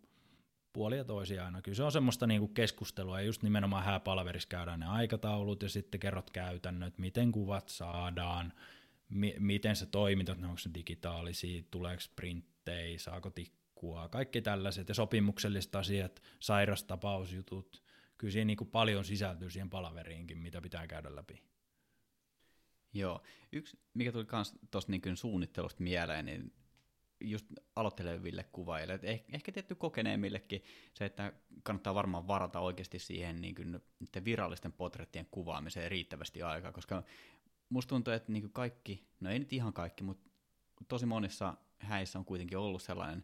puoli 0.73 0.97
ja 0.97 1.03
toisia 1.03 1.45
aina. 1.45 1.61
Kyllä 1.61 1.75
se 1.75 1.83
on 1.83 1.91
semmoista 1.91 2.27
niin 2.27 2.41
kuin 2.41 2.53
keskustelua, 2.53 3.19
ja 3.19 3.25
just 3.25 3.43
nimenomaan 3.43 3.83
hääpalverissa 3.83 4.49
käydään 4.49 4.79
ne 4.79 4.85
aikataulut, 4.85 5.63
ja 5.63 5.69
sitten 5.69 5.99
kerrot 5.99 6.29
käytännöt, 6.29 6.97
miten 6.97 7.31
kuvat 7.31 7.69
saadaan, 7.69 8.53
mi- 9.09 9.35
miten 9.39 9.75
se 9.75 9.85
toimitat, 9.85 10.43
onko 10.43 10.57
se 10.57 10.69
digitaalisia, 10.73 11.63
tuleeko 11.71 12.03
printtejä, 12.15 12.99
saako 12.99 13.29
tik- 13.29 13.58
liikkua, 13.81 14.09
kaikki 14.09 14.41
tällaiset 14.41 14.89
ja 14.89 14.95
sopimukselliset 14.95 15.75
asiat, 15.75 16.21
sairastapausjutut, 16.39 17.83
kyllä 18.17 18.31
siinä 18.31 18.45
niin 18.45 18.57
kuin 18.57 18.69
paljon 18.69 19.05
sisältyy 19.05 19.49
siihen 19.49 19.69
palaveriinkin, 19.69 20.37
mitä 20.37 20.61
pitää 20.61 20.87
käydä 20.87 21.15
läpi. 21.15 21.43
Joo, 22.93 23.21
yksi 23.51 23.77
mikä 23.93 24.11
tuli 24.11 24.25
myös 24.31 24.55
tuosta 24.71 24.91
niin 24.91 25.17
suunnittelusta 25.17 25.83
mieleen, 25.83 26.25
niin 26.25 26.53
just 27.21 27.45
aloitteleville 27.75 28.43
kuvaajille, 28.43 28.93
että 28.93 29.07
ehkä, 29.07 29.25
ehkä 29.33 29.51
tietty 29.51 29.75
kokeneemmillekin 29.75 30.63
se, 30.93 31.05
että 31.05 31.33
kannattaa 31.63 31.95
varmaan 31.95 32.27
varata 32.27 32.59
oikeasti 32.59 32.99
siihen 32.99 33.41
niin 33.41 33.55
kuin, 33.55 33.79
virallisten 34.25 34.73
potrettien 34.73 35.27
kuvaamiseen 35.31 35.91
riittävästi 35.91 36.41
aikaa, 36.41 36.71
koska 36.71 37.03
musta 37.69 37.89
tuntuu, 37.89 38.13
että 38.13 38.31
niin 38.31 38.51
kaikki, 38.51 39.07
no 39.19 39.29
ei 39.29 39.39
nyt 39.39 39.53
ihan 39.53 39.73
kaikki, 39.73 40.03
mutta 40.03 40.29
tosi 40.87 41.05
monissa 41.05 41.57
häissä 41.79 42.19
on 42.19 42.25
kuitenkin 42.25 42.57
ollut 42.57 42.81
sellainen 42.81 43.23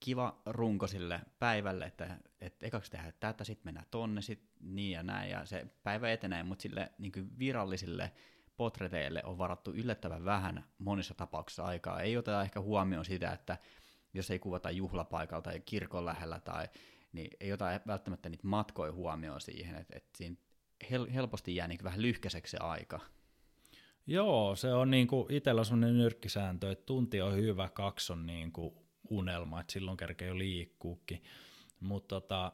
kiva 0.00 0.42
runko 0.46 0.86
sille 0.86 1.20
päivälle, 1.38 1.84
että, 1.84 2.18
että 2.40 2.66
ekaksi 2.66 2.90
tehdään 2.90 3.12
tätä, 3.20 3.44
sitten 3.44 3.66
mennään 3.66 3.86
tonne, 3.90 4.22
sitten 4.22 4.48
niin 4.60 4.92
ja 4.92 5.02
näin, 5.02 5.30
ja 5.30 5.46
se 5.46 5.66
päivä 5.82 6.12
etenee, 6.12 6.42
mutta 6.42 6.62
sille 6.62 6.92
niin 6.98 7.38
virallisille 7.38 8.12
potreteille 8.56 9.22
on 9.24 9.38
varattu 9.38 9.70
yllättävän 9.70 10.24
vähän 10.24 10.64
monissa 10.78 11.14
tapauksissa 11.14 11.64
aikaa. 11.64 12.00
Ei 12.00 12.16
oteta 12.16 12.42
ehkä 12.42 12.60
huomioon 12.60 13.04
sitä, 13.04 13.32
että 13.32 13.58
jos 14.14 14.30
ei 14.30 14.38
kuvata 14.38 14.70
juhlapaikalta 14.70 15.50
tai 15.50 15.60
kirkon 15.60 16.04
lähellä, 16.04 16.40
tai, 16.40 16.68
niin 17.12 17.30
ei 17.40 17.52
ota 17.52 17.80
välttämättä 17.86 18.28
niitä 18.28 18.46
matkoja 18.46 18.92
huomioon 18.92 19.40
siihen, 19.40 19.76
että, 19.76 19.96
että 19.96 20.10
siinä 20.18 20.36
hel- 20.90 21.10
helposti 21.10 21.56
jää 21.56 21.68
niin 21.68 21.84
vähän 21.84 22.02
lyhkäiseksi 22.02 22.50
se 22.50 22.58
aika. 22.58 23.00
Joo, 24.06 24.56
se 24.56 24.72
on 24.72 24.90
niin 24.90 25.06
kuin 25.06 25.32
itsellä 25.32 25.64
sellainen 25.64 25.98
nyrkkisääntö, 25.98 26.70
että 26.70 26.86
tunti 26.86 27.20
on 27.20 27.36
hyvä, 27.36 27.68
kaksi 27.68 28.12
on 28.12 28.26
niin 28.26 28.52
kuin 28.52 28.74
unelma, 29.10 29.60
että 29.60 29.72
silloin 29.72 29.96
kerkee 29.96 30.28
jo 30.28 30.38
liikkuukin. 30.38 31.22
Mutta 31.80 32.08
tota, 32.20 32.52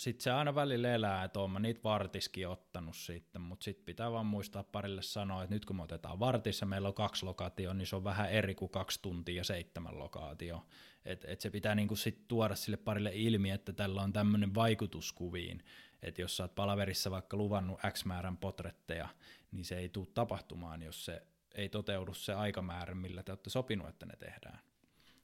sitten 0.00 0.22
se 0.22 0.30
aina 0.30 0.54
välillä 0.54 0.94
elää, 0.94 1.24
että 1.24 1.40
oon 1.40 1.50
mä 1.50 1.60
niitä 1.60 1.80
vartiskin 1.84 2.48
ottanut 2.48 2.96
sitten, 2.96 3.42
mutta 3.42 3.64
sitten 3.64 3.84
pitää 3.84 4.12
vaan 4.12 4.26
muistaa 4.26 4.62
parille 4.62 5.02
sanoa, 5.02 5.42
että 5.42 5.54
nyt 5.54 5.64
kun 5.64 5.76
me 5.76 5.82
otetaan 5.82 6.18
vartissa, 6.18 6.66
meillä 6.66 6.88
on 6.88 6.94
kaksi 6.94 7.24
lokaatio, 7.24 7.72
niin 7.72 7.86
se 7.86 7.96
on 7.96 8.04
vähän 8.04 8.30
eri 8.30 8.54
kuin 8.54 8.70
kaksi 8.70 9.02
tuntia 9.02 9.36
ja 9.36 9.44
seitsemän 9.44 9.98
lokaatio. 9.98 10.66
Että 11.04 11.28
et 11.28 11.40
se 11.40 11.50
pitää 11.50 11.74
niinku 11.74 11.96
sit 11.96 12.28
tuoda 12.28 12.54
sille 12.54 12.76
parille 12.76 13.10
ilmi, 13.14 13.50
että 13.50 13.72
tällä 13.72 14.02
on 14.02 14.12
tämmöinen 14.12 14.54
vaikutuskuviin, 14.54 15.64
että 16.02 16.22
jos 16.22 16.36
sä 16.36 16.44
oot 16.44 16.54
palaverissa 16.54 17.10
vaikka 17.10 17.36
luvannut 17.36 17.80
X 17.92 18.04
määrän 18.04 18.36
potretteja, 18.36 19.08
niin 19.52 19.64
se 19.64 19.78
ei 19.78 19.88
tule 19.88 20.06
tapahtumaan, 20.14 20.82
jos 20.82 21.04
se 21.04 21.22
ei 21.54 21.68
toteudu 21.68 22.14
se 22.14 22.34
aikamäärä, 22.34 22.94
millä 22.94 23.22
te 23.22 23.32
olette 23.32 23.50
sopinut, 23.50 23.88
että 23.88 24.06
ne 24.06 24.16
tehdään. 24.16 24.69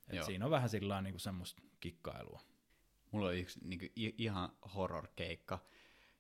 Et 0.09 0.25
siinä 0.25 0.45
on 0.45 0.51
vähän 0.51 0.69
sillä 0.69 1.03
niin 1.03 1.21
semmoista 1.21 1.63
kikkailua. 1.81 2.41
Mulla 3.11 3.27
on 3.27 3.37
yksi 3.37 3.61
niin 3.63 3.79
kuin, 3.79 3.93
ihan 3.97 4.49
horror-keikka. 4.75 5.59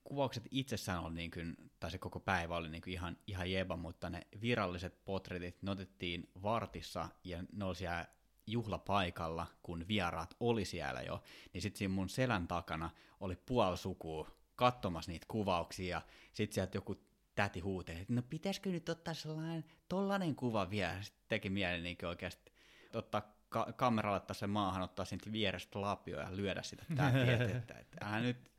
Kuvaukset 0.04 0.44
itsessään 0.50 1.04
oli, 1.04 1.14
niin 1.14 1.30
kuin, 1.30 1.56
tai 1.80 1.90
se 1.90 1.98
koko 1.98 2.20
päivä 2.20 2.56
oli 2.56 2.68
niin 2.68 2.82
kuin, 2.82 2.92
ihan, 2.92 3.16
ihan 3.26 3.50
jeba, 3.50 3.76
mutta 3.76 4.10
ne 4.10 4.26
viralliset 4.40 5.04
potretit 5.04 5.62
ne 5.62 5.70
otettiin 5.70 6.30
vartissa 6.42 7.08
ja 7.24 7.44
ne 7.52 7.64
oli 7.64 7.74
siellä 7.74 8.06
juhlapaikalla, 8.46 9.46
kun 9.62 9.88
vieraat 9.88 10.36
oli 10.40 10.64
siellä 10.64 11.02
jo, 11.02 11.22
niin 11.52 11.62
sitten 11.62 11.78
siinä 11.78 11.94
mun 11.94 12.08
selän 12.08 12.48
takana 12.48 12.90
oli 13.20 13.36
puoli 13.36 13.76
sukua 13.76 14.30
katsomassa 14.56 15.12
niitä 15.12 15.26
kuvauksia, 15.28 15.96
ja 15.96 16.02
sitten 16.32 16.54
sieltä 16.54 16.76
joku 16.76 17.00
täti 17.34 17.60
huuteli, 17.60 18.00
että 18.00 18.12
no 18.12 18.22
pitäisikö 18.22 18.70
nyt 18.70 18.88
ottaa 18.88 19.14
sellainen 19.14 19.64
tollainen 19.88 20.36
kuva 20.36 20.70
vielä, 20.70 21.02
sitten 21.02 21.24
teki 21.28 21.50
mieli 21.50 21.82
niin 21.82 22.06
oikeasti 22.06 22.52
ottaa 22.92 23.35
ka- 23.48 23.72
kamera 23.76 24.10
laittaa 24.10 24.34
sen 24.34 24.50
maahan, 24.50 24.82
ottaa 24.82 25.04
siitä 25.04 25.32
vierestä 25.32 25.80
lapio 25.80 26.20
ja 26.20 26.36
lyödä 26.36 26.62
sitä 26.62 26.84
tähtiä, 26.96 27.44
että 27.80 27.96
älä 28.00 28.20
nyt 28.20 28.50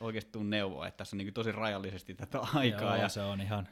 oikeasti 0.00 0.32
tuu 0.32 0.42
neuvoa, 0.42 0.86
että 0.86 0.98
tässä 0.98 1.16
on 1.16 1.18
niin 1.18 1.34
tosi 1.34 1.52
rajallisesti 1.52 2.14
tätä 2.14 2.38
aikaa. 2.54 2.94
Joo, 2.94 3.02
ja... 3.02 3.08
se 3.08 3.20
on 3.20 3.40
ihan, 3.40 3.68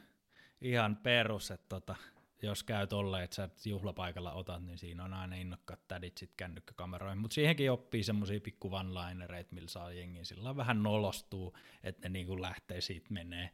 ihan 0.61 0.95
perus, 0.95 1.51
että 1.51 1.65
tota, 1.69 1.95
jos 2.41 2.63
käy 2.63 2.87
tolleen, 2.87 3.23
että 3.23 3.35
sä 3.35 3.49
juhlapaikalla 3.65 4.33
otat, 4.33 4.63
niin 4.65 4.77
siinä 4.77 5.03
on 5.03 5.13
aina 5.13 5.35
innokkaat 5.35 5.87
tädit 5.87 6.17
sit 6.17 6.31
kännykkäkameroihin. 6.37 7.17
Mutta 7.17 7.35
siihenkin 7.35 7.71
oppii 7.71 8.03
semmoisia 8.03 8.41
pikku 8.41 8.69
one-linereita, 8.69 9.55
millä 9.55 9.69
saa 9.69 9.91
jengi 9.91 10.25
sillä 10.25 10.55
vähän 10.55 10.83
nolostuu, 10.83 11.57
että 11.83 12.09
ne 12.09 12.13
niinku 12.13 12.41
lähtee 12.41 12.81
siitä 12.81 13.07
menee. 13.09 13.49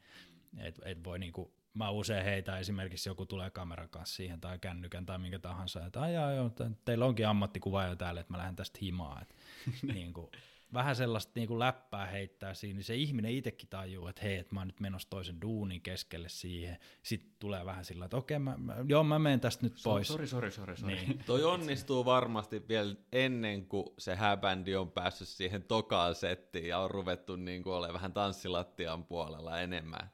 Et, 0.57 0.79
et 0.85 1.03
voi 1.03 1.19
niinku 1.19 1.53
mä 1.73 1.89
usein 1.89 2.25
heitä 2.25 2.59
esimerkiksi 2.59 3.09
joku 3.09 3.25
tulee 3.25 3.49
kameran 3.49 3.89
kanssa 3.89 4.15
siihen 4.15 4.41
tai 4.41 4.59
kännykän 4.59 5.05
tai 5.05 5.19
minkä 5.19 5.39
tahansa, 5.39 5.85
että 5.85 6.01
ajaa 6.01 6.31
joo, 6.31 6.51
teillä 6.85 7.05
onkin 7.05 7.27
ammattikuvaaja 7.27 7.95
täällä, 7.95 8.21
että 8.21 8.33
mä 8.33 8.37
lähden 8.37 8.55
tästä 8.55 8.79
himaa. 8.81 9.21
Että, 9.21 9.35
niin 9.93 10.13
kuin, 10.13 10.31
vähän 10.73 10.95
sellaista 10.95 11.31
niin 11.35 11.47
kuin 11.47 11.59
läppää 11.59 12.05
heittää 12.05 12.53
siinä, 12.53 12.77
niin 12.77 12.83
se 12.83 12.95
ihminen 12.95 13.31
itsekin 13.31 13.69
tajuu, 13.69 14.07
että 14.07 14.21
hei, 14.21 14.37
että 14.37 14.55
mä 14.55 14.59
oon 14.59 14.67
nyt 14.67 14.79
menossa 14.79 15.09
toisen 15.09 15.41
duunin 15.41 15.81
keskelle 15.81 16.29
siihen. 16.29 16.77
Sitten 17.03 17.31
tulee 17.39 17.65
vähän 17.65 17.85
sillä, 17.85 18.05
että 18.05 18.17
okei, 18.17 18.39
mä, 18.39 18.57
mä, 18.57 18.75
joo, 18.87 19.03
mä 19.03 19.19
menen 19.19 19.39
tästä 19.39 19.65
nyt 19.65 19.73
pois. 19.83 20.07
Sori, 20.07 20.27
sori, 20.27 20.51
sori, 20.51 20.77
sori. 20.77 20.95
Niin. 20.95 21.19
Toi 21.25 21.43
onnistuu 21.43 22.05
varmasti 22.05 22.67
vielä 22.67 22.95
ennen 23.11 23.65
kuin 23.65 23.85
se 23.97 24.15
häbändi 24.15 24.75
on 24.75 24.91
päässyt 24.91 25.27
siihen 25.27 25.63
tokaan 25.63 26.15
settiin 26.15 26.67
ja 26.67 26.79
on 26.79 26.91
ruvettu 26.91 27.35
niin 27.35 27.63
kuin 27.63 27.73
olemaan 27.73 27.93
vähän 27.93 28.13
tanssilattian 28.13 29.05
puolella 29.05 29.59
enemmän. 29.59 30.09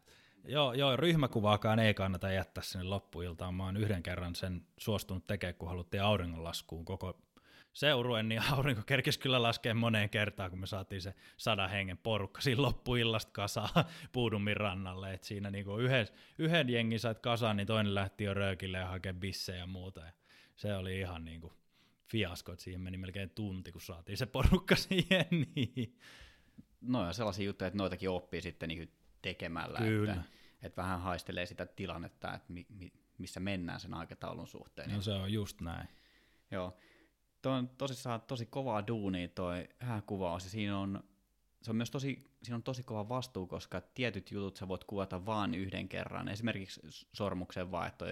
Joo, 0.49 0.73
joo, 0.73 0.97
ryhmäkuvaakaan 0.97 1.79
ei 1.79 1.93
kannata 1.93 2.31
jättää 2.31 2.63
sinne 2.63 2.83
loppuiltaan. 2.83 3.55
Mä 3.55 3.65
oon 3.65 3.77
yhden 3.77 4.03
kerran 4.03 4.35
sen 4.35 4.65
suostunut 4.77 5.27
tekemään, 5.27 5.55
kun 5.55 5.69
haluttiin 5.69 6.03
auringonlaskuun 6.03 6.85
koko 6.85 7.21
seuruen, 7.73 8.29
niin 8.29 8.41
aurinko 8.51 8.81
kerkesi 8.85 9.19
kyllä 9.19 9.41
laskea 9.41 9.73
moneen 9.73 10.09
kertaan, 10.09 10.49
kun 10.49 10.59
me 10.59 10.67
saatiin 10.67 11.01
se 11.01 11.13
sadan 11.37 11.69
hengen 11.69 11.97
porukka 11.97 12.41
siinä 12.41 12.61
loppuillasta 12.61 13.31
kasaan 13.31 13.69
Puudummin 14.11 14.57
rannalle. 14.57 15.13
Et 15.13 15.23
siinä 15.23 15.51
niinku 15.51 15.77
yhden, 15.77 16.07
yhden 16.37 16.69
jengin 16.69 16.99
sait 16.99 17.19
kasaan, 17.19 17.57
niin 17.57 17.67
toinen 17.67 17.95
lähti 17.95 18.23
jo 18.23 18.33
röökille 18.33 18.77
ja 18.77 18.87
hakee 18.87 19.13
bissejä 19.13 19.59
ja 19.59 19.67
muuta. 19.67 19.99
Ja 19.99 20.11
se 20.55 20.75
oli 20.75 20.99
ihan 20.99 21.25
niinku 21.25 21.53
fiasko, 22.07 22.51
että 22.51 22.63
siihen 22.63 22.81
meni 22.81 22.97
melkein 22.97 23.29
tunti, 23.29 23.71
kun 23.71 23.81
saatiin 23.81 24.17
se 24.17 24.25
porukka 24.25 24.75
siihen. 24.89 25.27
Niin. 25.55 25.97
No 26.81 27.05
ja 27.05 27.13
sellaisia 27.13 27.45
juttuja, 27.45 27.67
että 27.67 27.77
noitakin 27.77 28.09
oppii 28.09 28.41
sitten 28.41 28.69
niin 28.69 28.91
tekemällä. 29.21 29.79
Kyllä. 29.79 30.13
Että, 30.13 30.38
että 30.61 30.81
vähän 30.81 31.01
haistelee 31.01 31.45
sitä 31.45 31.65
tilannetta, 31.65 32.33
että 32.33 32.53
mi, 32.53 32.65
mi, 32.69 32.93
missä 33.17 33.39
mennään 33.39 33.79
sen 33.79 33.93
aikataulun 33.93 34.47
suhteen. 34.47 34.91
No 34.91 35.01
se 35.01 35.11
on 35.11 35.33
just 35.33 35.61
näin. 35.61 35.87
Joo. 36.51 36.77
Tuo 37.41 37.51
on 37.51 37.69
tosissaan 37.69 38.21
tosi 38.21 38.45
kovaa 38.45 38.87
duunia 38.87 39.27
toi 39.27 39.69
hääkuvaus 39.79 40.43
ja 40.43 40.49
siinä 40.49 40.79
on, 40.79 41.03
se 41.61 41.71
on 41.71 41.75
myös 41.75 41.91
tosi, 41.91 42.31
siinä 42.43 42.55
on 42.55 42.63
tosi 42.63 42.83
kova 42.83 43.09
vastuu, 43.09 43.47
koska 43.47 43.81
tietyt 43.81 44.31
jutut 44.31 44.57
sä 44.57 44.67
voit 44.67 44.83
kuvata 44.83 45.25
vain 45.25 45.55
yhden 45.55 45.89
kerran. 45.89 46.27
Esimerkiksi 46.27 46.81
sormuksen 47.13 47.71
vaihto, 47.71 48.05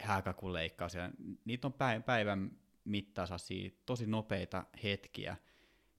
hääkakun 0.00 0.52
leikkaus 0.52 0.94
ja 0.94 1.10
niitä 1.44 1.66
on 1.66 1.74
päivän 2.06 2.50
mittaan 2.84 3.28
tosi 3.86 4.06
nopeita 4.06 4.64
hetkiä, 4.82 5.36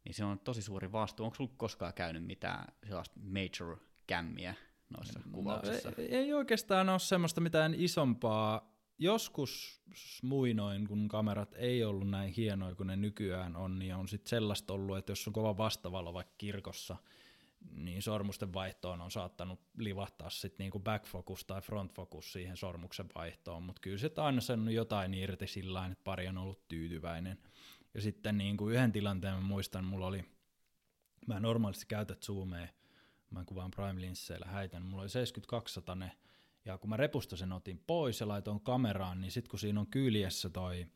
niin 0.03 0.13
se 0.13 0.25
on 0.25 0.39
tosi 0.39 0.61
suuri 0.61 0.91
vastuu. 0.91 1.25
Onko 1.25 1.35
sulla 1.35 1.53
koskaan 1.57 1.93
käynyt 1.93 2.25
mitään 2.25 2.73
sellaista 2.87 3.19
major 3.19 3.77
kämmiä 4.07 4.55
noissa 4.89 5.19
no, 5.19 5.31
kuvauksissa? 5.31 5.91
Ei, 5.97 6.15
ei 6.15 6.33
oikeastaan 6.33 6.89
ole 6.89 6.99
semmoista 6.99 7.41
mitään 7.41 7.73
isompaa. 7.77 8.69
Joskus 8.97 9.81
muinoin, 10.23 10.87
kun 10.87 11.07
kamerat 11.07 11.55
ei 11.57 11.83
ollut 11.83 12.09
näin 12.09 12.33
hienoja 12.33 12.75
kuin 12.75 12.87
ne 12.87 12.95
nykyään 12.95 13.55
on, 13.55 13.79
niin 13.79 13.95
on 13.95 14.07
sitten 14.07 14.29
sellaista 14.29 14.73
ollut, 14.73 14.97
että 14.97 15.11
jos 15.11 15.27
on 15.27 15.33
kova 15.33 15.57
vastavalo 15.57 16.13
vaikka 16.13 16.33
kirkossa, 16.37 16.97
niin 17.71 18.01
sormusten 18.01 18.53
vaihtoon 18.53 19.01
on 19.01 19.11
saattanut 19.11 19.59
livahtaa 19.77 20.29
sitten 20.29 20.63
niinku 20.63 20.79
backfocus 20.79 21.45
tai 21.45 21.61
frontfocus 21.61 22.33
siihen 22.33 22.57
sormuksen 22.57 23.05
vaihtoon, 23.15 23.63
mutta 23.63 23.79
kyllä 23.79 23.97
se 23.97 24.11
aina 24.17 24.41
sen 24.41 24.69
jotain 24.69 25.13
irti 25.13 25.47
sillä 25.47 25.85
että 25.85 26.03
pari 26.03 26.27
on 26.27 26.37
ollut 26.37 26.67
tyytyväinen. 26.67 27.37
Ja 27.93 28.01
sitten 28.01 28.37
niinku 28.37 28.69
yhden 28.69 28.91
tilanteen 28.91 29.35
mä 29.35 29.41
muistan, 29.41 29.85
mulla 29.85 30.07
oli, 30.07 30.25
mä 31.27 31.39
normaalisti 31.39 31.85
käytän 31.85 32.17
zoomea, 32.21 32.67
mä 33.31 33.45
kuvaan 33.45 33.71
prime 33.71 34.01
linsseillä 34.01 34.45
häitän, 34.45 34.85
mulla 34.85 35.01
oli 35.01 35.09
7200 35.09 35.97
ja 36.65 36.77
kun 36.77 36.89
mä 36.89 36.97
repusta 36.97 37.37
sen 37.37 37.51
otin 37.51 37.83
pois 37.87 38.19
ja 38.19 38.27
laitoin 38.27 38.61
kameraan, 38.61 39.21
niin 39.21 39.31
sitten 39.31 39.49
kun 39.49 39.59
siinä 39.59 39.79
on 39.79 39.87
kyljessä 39.87 40.49
toi 40.49 40.87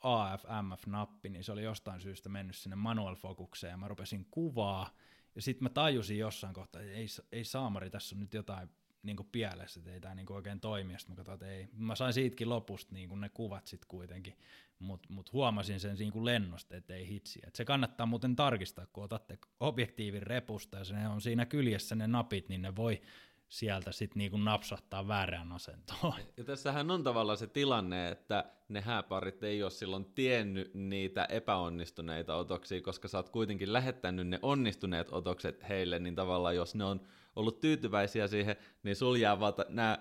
AF-MF-nappi, 0.00 1.28
niin 1.28 1.44
se 1.44 1.52
oli 1.52 1.62
jostain 1.62 2.00
syystä 2.00 2.28
mennyt 2.28 2.56
sinne 2.56 2.76
manual 2.76 3.14
focukseen 3.14 3.70
ja 3.70 3.76
mä 3.76 3.88
rupesin 3.88 4.26
kuvaa, 4.30 4.90
ja 5.34 5.42
sitten 5.42 5.64
mä 5.64 5.68
tajusin 5.68 6.18
jossain 6.18 6.54
kohtaa, 6.54 6.82
että 6.82 6.94
ei, 6.94 7.06
ei 7.32 7.44
saamari, 7.44 7.90
tässä 7.90 8.16
on 8.16 8.20
nyt 8.20 8.34
jotain 8.34 8.68
niin 9.06 9.16
kuin 9.16 9.28
pielessä, 9.32 9.80
että 9.80 9.92
ei 9.92 10.00
tämä 10.00 10.14
niin 10.14 10.32
oikein 10.32 10.60
toimi. 10.60 10.98
Sitten 10.98 11.12
mä 11.12 11.16
katsoin, 11.16 11.34
että 11.34 11.50
ei. 11.50 11.68
Mä 11.72 11.94
sain 11.94 12.12
siitäkin 12.12 12.48
lopusta 12.48 12.94
niin 12.94 13.08
kuin 13.08 13.20
ne 13.20 13.28
kuvat 13.28 13.66
sitten 13.66 13.88
kuitenkin, 13.88 14.36
mutta 14.78 15.12
mut 15.12 15.32
huomasin 15.32 15.80
sen 15.80 15.96
niin 15.96 16.12
kuin 16.12 16.24
lennosta, 16.24 16.76
että 16.76 16.94
ei 16.94 17.08
hitsi. 17.08 17.40
Et 17.46 17.54
se 17.54 17.64
kannattaa 17.64 18.06
muuten 18.06 18.36
tarkistaa, 18.36 18.86
kun 18.86 19.04
otatte 19.04 19.38
objektiivin 19.60 20.22
repusta 20.22 20.78
ja 20.78 20.84
se 20.84 20.94
on 21.08 21.20
siinä 21.20 21.46
kyljessä 21.46 21.94
ne 21.94 22.06
napit, 22.06 22.48
niin 22.48 22.62
ne 22.62 22.76
voi 22.76 23.02
sieltä 23.48 23.92
sitten 23.92 24.18
niinku 24.18 24.36
napsahtaa 24.36 25.08
väärään 25.08 25.52
asentoon. 25.52 26.14
Ja 26.36 26.44
tässähän 26.44 26.90
on 26.90 27.02
tavallaan 27.02 27.38
se 27.38 27.46
tilanne, 27.46 28.08
että 28.08 28.44
ne 28.68 28.80
hääparit 28.80 29.42
ei 29.42 29.62
ole 29.62 29.70
silloin 29.70 30.04
tiennyt 30.04 30.74
niitä 30.74 31.24
epäonnistuneita 31.24 32.34
otoksia, 32.34 32.82
koska 32.82 33.08
sä 33.08 33.18
oot 33.18 33.28
kuitenkin 33.28 33.72
lähettänyt 33.72 34.28
ne 34.28 34.38
onnistuneet 34.42 35.08
otokset 35.10 35.68
heille, 35.68 35.98
niin 35.98 36.14
tavallaan 36.14 36.56
jos 36.56 36.74
ne 36.74 36.84
on 36.84 37.00
ollut 37.36 37.60
tyytyväisiä 37.60 38.28
siihen, 38.28 38.56
niin 38.82 38.96
sul 38.96 39.14
jää 39.14 39.40
vaan 39.40 39.54
nämä 39.68 39.98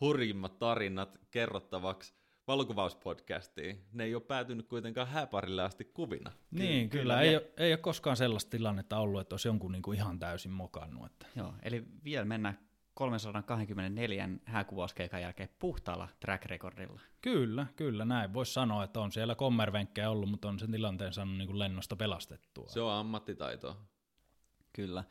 hurjimmat 0.00 0.58
tarinat 0.58 1.20
kerrottavaksi 1.30 2.14
valokuvauspodcastiin. 2.46 3.84
Ne 3.92 4.04
ei 4.04 4.14
ole 4.14 4.22
päätynyt 4.22 4.68
kuitenkaan 4.68 5.08
hääparille 5.08 5.62
asti 5.62 5.84
kuvina. 5.84 6.32
Niin, 6.50 6.90
kyllä. 6.90 7.02
kyllä. 7.02 7.20
Ei, 7.20 7.36
ole, 7.36 7.50
ei 7.56 7.72
ole 7.72 7.76
koskaan 7.78 8.16
sellaista 8.16 8.50
tilannetta 8.50 8.98
ollut, 8.98 9.20
että 9.20 9.34
olisi 9.34 9.48
jonkun 9.48 9.72
niin 9.72 9.82
kuin 9.82 9.98
ihan 9.98 10.18
täysin 10.18 10.52
mokannut. 10.52 11.06
Että. 11.06 11.26
Joo, 11.36 11.54
eli 11.62 11.84
vielä 12.04 12.24
mennään 12.24 12.58
324 12.94 14.28
hääkuvauskeikan 14.44 15.22
jälkeen 15.22 15.48
puhtaalla 15.58 16.08
track 16.20 16.44
recordilla. 16.44 17.00
Kyllä, 17.20 17.66
kyllä, 17.76 18.04
näin 18.04 18.32
voisi 18.32 18.52
sanoa, 18.52 18.84
että 18.84 19.00
on 19.00 19.12
siellä 19.12 19.34
kommervenkkejä 19.34 20.10
ollut, 20.10 20.30
mutta 20.30 20.48
on 20.48 20.58
sen 20.58 20.72
tilanteen 20.72 21.12
saanut 21.12 21.36
niin 21.36 21.46
kuin 21.46 21.58
lennosta 21.58 21.96
pelastettua. 21.96 22.68
Se 22.68 22.80
on 22.80 22.92
ammattitaito. 22.92 23.80
Kyllä. 24.72 25.04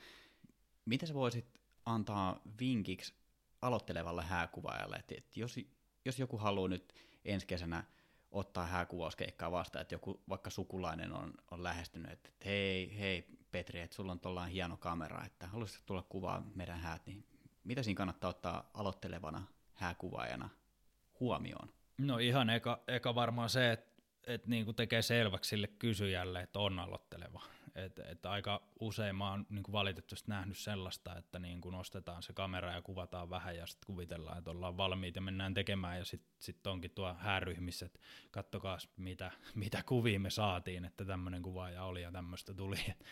Miten 0.86 1.08
sä 1.08 1.14
voisit 1.14 1.60
antaa 1.86 2.42
vinkiksi 2.60 3.14
aloittelevalle 3.62 4.24
hääkuvaajalle, 4.24 4.96
että 4.96 5.16
jos, 5.36 5.56
jos 6.06 6.20
joku 6.20 6.38
haluaa 6.38 6.68
nyt 6.68 6.94
ensi 7.26 7.48
kesänä 7.48 7.84
ottaa 8.32 8.66
hääkuvauskeikkaa 8.66 9.52
vastaan, 9.52 9.82
että 9.82 9.96
joku 9.96 10.24
vaikka 10.30 10.50
sukulainen 10.50 11.14
on, 11.14 11.34
on 11.52 11.64
lähestynyt, 11.64 12.12
että 12.12 12.30
hei, 12.46 13.00
hei 13.00 13.26
Petri, 13.52 13.80
että 13.80 13.96
sulla 13.96 14.12
on 14.12 14.20
tuollainen 14.20 14.54
hieno 14.54 14.78
kamera, 14.78 15.26
että 15.26 15.48
haluaisitko 15.48 15.84
tulla 15.86 16.06
kuvaa 16.10 16.44
meidän 16.56 16.80
häät, 16.80 17.06
niin 17.06 17.26
mitä 17.64 17.84
siinä 17.84 17.98
kannattaa 17.98 18.30
ottaa 18.30 18.70
aloittelevana 18.74 19.44
hääkuvaajana 19.74 20.50
huomioon? 21.20 21.70
No 21.98 22.18
ihan 22.18 22.50
eka, 22.50 22.84
eka 22.88 23.16
varmaan 23.16 23.50
se, 23.50 23.72
että 23.72 23.94
et 24.28 24.48
niinku 24.48 24.74
tekee 24.74 25.02
selväksi 25.02 25.50
sille 25.50 25.68
kysyjälle, 25.68 26.42
että 26.42 26.60
on 26.60 26.80
aloitteleva. 26.80 27.42
Et, 27.76 28.00
et 28.00 28.26
aika 28.26 28.62
usein 28.80 29.16
mä 29.16 29.30
oon 29.30 29.46
niinku 29.50 29.72
valitettavasti 29.72 30.30
nähnyt 30.30 30.58
sellaista, 30.58 31.18
että 31.18 31.40
niinku 31.40 31.70
nostetaan 31.70 32.24
se 32.24 32.34
kamera 32.34 32.72
ja 32.72 32.82
kuvataan 32.82 33.30
vähän 33.30 33.58
ja 33.58 33.68
sitten 33.68 33.86
kuvitellaan, 33.86 34.38
että 34.38 34.52
ollaan 34.52 34.78
valmiita 34.78 35.18
ja 35.18 35.22
mennään 35.22 35.54
tekemään 35.54 35.98
ja 35.98 36.06
sitten 36.06 36.36
sit 36.40 36.68
onkin 36.68 36.92
tuo 36.92 37.14
hääryhmissä, 37.14 37.86
että 37.86 38.00
kattokaa 38.32 38.78
mitä, 38.98 39.32
mitä 39.56 39.84
kuvia 39.86 40.20
me 40.20 40.30
saatiin, 40.30 40.86
että 40.86 41.06
tämmöinen 41.06 41.42
kuvaaja 41.42 41.84
oli 41.84 42.02
ja 42.02 42.12
tämmöistä 42.12 42.54
tuli. 42.54 42.80
Et 42.90 43.06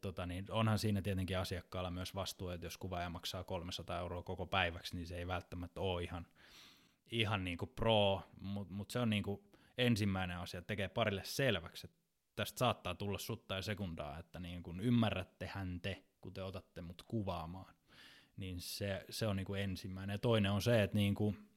tota, 0.00 0.26
niin 0.26 0.44
onhan 0.50 0.78
siinä 0.78 1.02
tietenkin 1.02 1.38
asiakkaalla 1.38 1.90
myös 1.90 2.14
vastuu, 2.14 2.48
että 2.48 2.66
jos 2.66 2.78
kuvaaja 2.78 3.10
maksaa 3.10 3.44
300 3.44 3.98
euroa 3.98 4.22
koko 4.22 4.46
päiväksi, 4.46 4.96
niin 4.96 5.06
se 5.06 5.16
ei 5.16 5.26
välttämättä 5.26 5.80
ole 5.80 6.02
ihan, 6.02 6.26
ihan 7.10 7.44
niin 7.44 7.58
kuin 7.58 7.72
pro, 7.76 8.22
mutta 8.40 8.74
mut 8.74 8.90
se 8.90 8.98
on 8.98 9.10
niin 9.10 9.22
kuin 9.22 9.40
ensimmäinen 9.78 10.38
asia, 10.38 10.62
tekee 10.62 10.88
parille 10.88 11.24
selväksi, 11.24 11.86
että 11.86 12.00
tästä 12.36 12.58
saattaa 12.58 12.94
tulla 12.94 13.18
sutta 13.18 13.54
ja 13.54 13.62
sekundaa, 13.62 14.18
että 14.18 14.40
niin 14.40 14.62
kuin 14.62 14.80
ymmärrättehän 14.80 15.80
te, 15.80 16.04
kun 16.20 16.34
te 16.34 16.42
otatte 16.42 16.80
mut 16.80 17.02
kuvaamaan. 17.02 17.74
Niin 18.36 18.60
se, 18.60 19.04
se 19.10 19.26
on 19.26 19.36
niin 19.36 19.46
kuin 19.46 19.60
ensimmäinen. 19.60 20.14
Ja 20.14 20.18
toinen 20.18 20.52
on 20.52 20.62
se, 20.62 20.82
että 20.82 20.96
niin 20.96 21.14
kuin, 21.14 21.48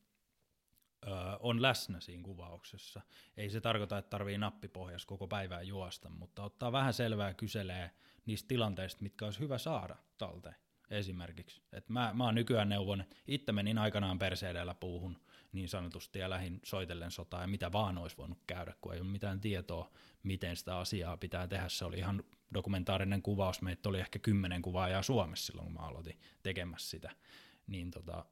ö, 1.07 1.09
on 1.39 1.61
läsnä 1.61 1.99
siinä 1.99 2.23
kuvauksessa. 2.23 3.01
Ei 3.37 3.49
se 3.49 3.61
tarkoita, 3.61 3.97
että 3.97 4.09
tarvii 4.09 4.37
nappipohjassa 4.37 5.07
koko 5.07 5.27
päivää 5.27 5.61
juosta, 5.61 6.09
mutta 6.09 6.43
ottaa 6.43 6.71
vähän 6.71 6.93
selvää 6.93 7.33
kyselee 7.33 7.91
niistä 8.25 8.47
tilanteista, 8.47 9.03
mitkä 9.03 9.25
olisi 9.25 9.39
hyvä 9.39 9.57
saada 9.57 9.95
talteen 10.17 10.55
esimerkiksi. 10.89 11.61
Et 11.71 11.89
mä, 11.89 12.11
mä 12.13 12.25
oon 12.25 12.35
nykyään 12.35 12.69
neuvon, 12.69 13.03
itse 13.27 13.51
menin 13.51 13.77
aikanaan 13.77 14.19
perseedellä 14.19 14.73
puuhun 14.73 15.17
niin 15.51 15.69
sanotusti 15.69 16.19
ja 16.19 16.29
lähin 16.29 16.59
soitellen 16.63 17.11
sotaa 17.11 17.41
ja 17.41 17.47
mitä 17.47 17.71
vaan 17.71 17.97
olisi 17.97 18.17
voinut 18.17 18.37
käydä, 18.47 18.73
kun 18.81 18.93
ei 18.93 19.01
ole 19.01 19.09
mitään 19.09 19.41
tietoa, 19.41 19.91
miten 20.23 20.55
sitä 20.55 20.77
asiaa 20.77 21.17
pitää 21.17 21.47
tehdä. 21.47 21.69
Se 21.69 21.85
oli 21.85 21.97
ihan 21.97 22.23
dokumentaarinen 22.53 23.21
kuvaus, 23.21 23.61
meitä 23.61 23.89
oli 23.89 23.99
ehkä 23.99 24.19
kymmenen 24.19 24.61
kuvaajaa 24.61 25.01
Suomessa 25.01 25.45
silloin, 25.45 25.65
kun 25.65 25.73
mä 25.73 25.87
aloitin 25.87 26.19
tekemässä 26.43 26.89
sitä. 26.89 27.11
Niin 27.67 27.91
tota, 27.91 28.25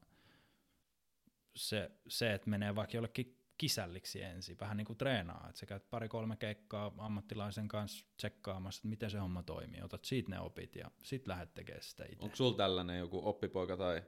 se, 1.56 1.90
se, 2.08 2.32
että 2.34 2.50
menee 2.50 2.74
vaikka 2.74 2.96
jollekin 2.96 3.41
kisälliksi 3.62 4.22
ensin, 4.22 4.56
vähän 4.60 4.76
niin 4.76 4.84
kuin 4.84 4.96
treenaa, 4.96 5.46
että 5.48 5.58
sä 5.58 5.66
käyt 5.66 5.90
pari-kolme 5.90 6.36
keikkaa 6.36 6.92
ammattilaisen 6.98 7.68
kanssa 7.68 8.06
tsekkaamassa, 8.16 8.78
että 8.78 8.88
miten 8.88 9.10
se 9.10 9.18
homma 9.18 9.42
toimii, 9.42 9.82
otat 9.82 10.04
siitä 10.04 10.30
ne 10.30 10.40
opit 10.40 10.76
ja 10.76 10.90
sit 11.02 11.26
lähdet 11.26 11.54
tekemään 11.54 11.82
sitä 11.82 12.04
itse. 12.04 12.24
Onko 12.24 12.36
sulla 12.36 12.56
tällainen 12.56 12.98
joku 12.98 13.28
oppipoika 13.28 13.76
tai 13.76 14.02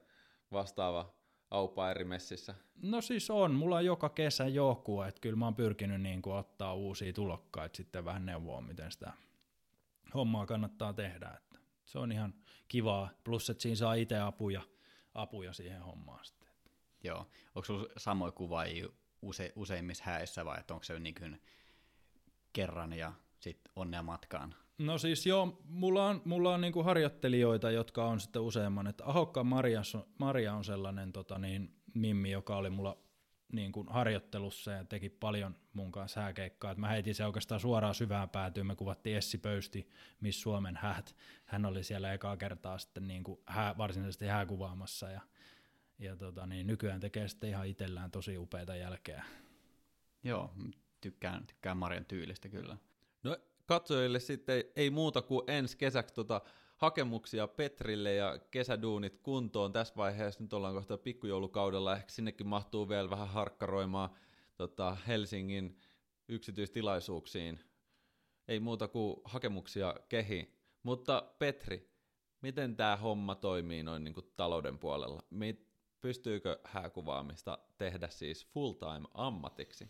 vastaava 0.52 1.14
aupa 1.50 1.90
eri 1.90 2.04
messissä? 2.04 2.54
No 2.82 3.00
siis 3.00 3.30
on, 3.30 3.54
mulla 3.54 3.76
on 3.76 3.84
joka 3.84 4.08
kesä 4.08 4.48
joku, 4.48 5.02
että 5.02 5.20
kyllä 5.20 5.36
mä 5.36 5.44
oon 5.44 5.54
pyrkinyt 5.54 6.00
niin 6.00 6.22
kuin 6.22 6.36
ottaa 6.36 6.74
uusia 6.74 7.12
tulokkaita 7.12 7.76
sitten 7.76 8.04
vähän 8.04 8.26
neuvoa, 8.26 8.60
miten 8.60 8.92
sitä 8.92 9.12
hommaa 10.14 10.46
kannattaa 10.46 10.92
tehdä, 10.92 11.30
että 11.36 11.58
se 11.84 11.98
on 11.98 12.12
ihan 12.12 12.34
kivaa, 12.68 13.10
plus 13.24 13.50
että 13.50 13.62
siinä 13.62 13.76
saa 13.76 13.94
itse 13.94 14.18
apuja, 14.18 14.62
apuja 15.14 15.52
siihen 15.52 15.82
hommaan 15.82 16.24
sitten. 16.24 16.48
Joo, 17.04 17.18
onko 17.54 17.64
sulla 17.64 17.88
samoja 17.96 18.32
kuvaajia 18.32 18.88
use, 19.24 19.52
useimmissa 19.56 20.04
häissä 20.04 20.44
vai 20.44 20.58
onko 20.70 20.84
se 20.84 20.98
niin 20.98 21.14
kuin 21.14 21.42
kerran 22.52 22.92
ja 22.92 23.12
sitten 23.40 23.72
onnea 23.76 24.02
matkaan? 24.02 24.54
No 24.78 24.98
siis 24.98 25.26
joo, 25.26 25.62
mulla 25.64 26.06
on, 26.06 26.22
mulla 26.24 26.54
on 26.54 26.60
niinku 26.60 26.82
harjoittelijoita, 26.82 27.70
jotka 27.70 28.04
on 28.04 28.20
sitten 28.20 28.42
useamman, 28.42 28.86
että 28.86 29.04
Ahokka 29.06 29.44
Maria, 29.44 29.82
Maria 30.18 30.54
on 30.54 30.64
sellainen 30.64 31.12
tota 31.12 31.38
niin, 31.38 31.76
mimmi, 31.94 32.30
joka 32.30 32.56
oli 32.56 32.70
mulla 32.70 32.98
niin 33.52 33.72
kuin 33.72 33.88
harjoittelussa 33.88 34.70
ja 34.70 34.84
teki 34.84 35.08
paljon 35.08 35.56
mun 35.72 35.92
kanssa 35.92 36.20
hääkeikkaa. 36.20 36.70
Et 36.70 36.78
mä 36.78 36.88
heitin 36.88 37.14
se 37.14 37.26
oikeastaan 37.26 37.60
suoraan 37.60 37.94
syvään 37.94 38.28
päätyyn. 38.28 38.66
Me 38.66 38.76
kuvattiin 38.76 39.16
Essi 39.16 39.38
Pöysti, 39.38 39.88
Miss 40.20 40.40
Suomen 40.40 40.76
häät. 40.76 41.16
Hän 41.44 41.66
oli 41.66 41.84
siellä 41.84 42.12
ekaa 42.12 42.36
kertaa 42.36 42.78
sitten 42.78 43.08
niin 43.08 43.24
kuin 43.24 43.40
hää, 43.46 43.78
varsinaisesti 43.78 44.26
hääkuvaamassa 44.26 45.10
ja, 45.10 45.20
ja 45.98 46.16
tota, 46.16 46.46
niin 46.46 46.66
nykyään 46.66 47.00
tekee 47.00 47.28
sitten 47.28 47.50
ihan 47.50 47.66
itsellään 47.66 48.10
tosi 48.10 48.38
upeita 48.38 48.76
jälkeä. 48.76 49.24
Joo, 50.24 50.50
tykkään, 51.00 51.46
tykkään 51.46 51.76
Marian 51.76 52.04
tyylistä 52.04 52.48
kyllä. 52.48 52.76
No 53.22 53.36
katsojille 53.66 54.20
sitten 54.20 54.64
ei 54.76 54.90
muuta 54.90 55.22
kuin 55.22 55.42
ensi 55.46 55.76
kesäksi 55.76 56.14
tota 56.14 56.40
hakemuksia 56.76 57.48
Petrille 57.48 58.14
ja 58.14 58.38
kesäduunit 58.50 59.18
kuntoon. 59.22 59.72
Tässä 59.72 59.94
vaiheessa 59.96 60.42
nyt 60.42 60.52
ollaan 60.52 60.74
kohta 60.74 60.98
pikkujoulukaudella, 60.98 61.96
ehkä 61.96 62.12
sinnekin 62.12 62.46
mahtuu 62.46 62.88
vielä 62.88 63.10
vähän 63.10 63.28
harkkaroimaan 63.28 64.10
tota, 64.56 64.96
Helsingin 65.06 65.78
yksityistilaisuuksiin. 66.28 67.60
Ei 68.48 68.60
muuta 68.60 68.88
kuin 68.88 69.16
hakemuksia 69.24 69.94
kehi. 70.08 70.54
Mutta 70.82 71.32
Petri, 71.38 71.90
miten 72.40 72.76
tämä 72.76 72.96
homma 72.96 73.34
toimii 73.34 73.82
noin 73.82 74.04
niin 74.04 74.14
kuin 74.14 74.32
talouden 74.36 74.78
puolella? 74.78 75.22
Pystyykö 76.04 76.60
hääkuvaamista 76.64 77.58
tehdä 77.78 78.08
siis 78.08 78.46
full-time 78.46 79.08
ammatiksi? 79.14 79.88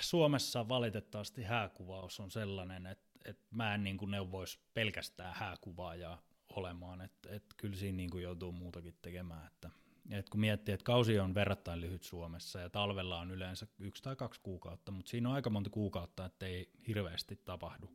Suomessa 0.00 0.68
valitettavasti 0.68 1.42
hääkuvaus 1.42 2.20
on 2.20 2.30
sellainen, 2.30 2.86
että 2.86 3.04
et 3.24 3.38
mä 3.50 3.74
en 3.74 3.84
niin 3.84 3.96
kuin 3.96 4.10
neuvoisi 4.10 4.58
pelkästään 4.74 5.34
hääkuvaajaa 5.34 6.22
olemaan, 6.48 7.00
että 7.00 7.28
et 7.34 7.44
kyllä 7.56 7.76
siinä 7.76 7.96
niin 7.96 8.10
kuin 8.10 8.22
joutuu 8.22 8.52
muutakin 8.52 8.98
tekemään. 9.02 9.46
Että, 9.46 9.70
et 10.10 10.28
kun 10.28 10.40
miettii, 10.40 10.74
että 10.74 10.84
kausi 10.84 11.18
on 11.18 11.34
verrattain 11.34 11.80
lyhyt 11.80 12.02
Suomessa 12.02 12.60
ja 12.60 12.70
talvella 12.70 13.18
on 13.18 13.30
yleensä 13.30 13.66
yksi 13.78 14.02
tai 14.02 14.16
kaksi 14.16 14.40
kuukautta, 14.42 14.92
mutta 14.92 15.10
siinä 15.10 15.28
on 15.28 15.34
aika 15.34 15.50
monta 15.50 15.70
kuukautta, 15.70 16.24
että 16.24 16.46
ei 16.46 16.70
hirveästi 16.86 17.36
tapahdu. 17.44 17.90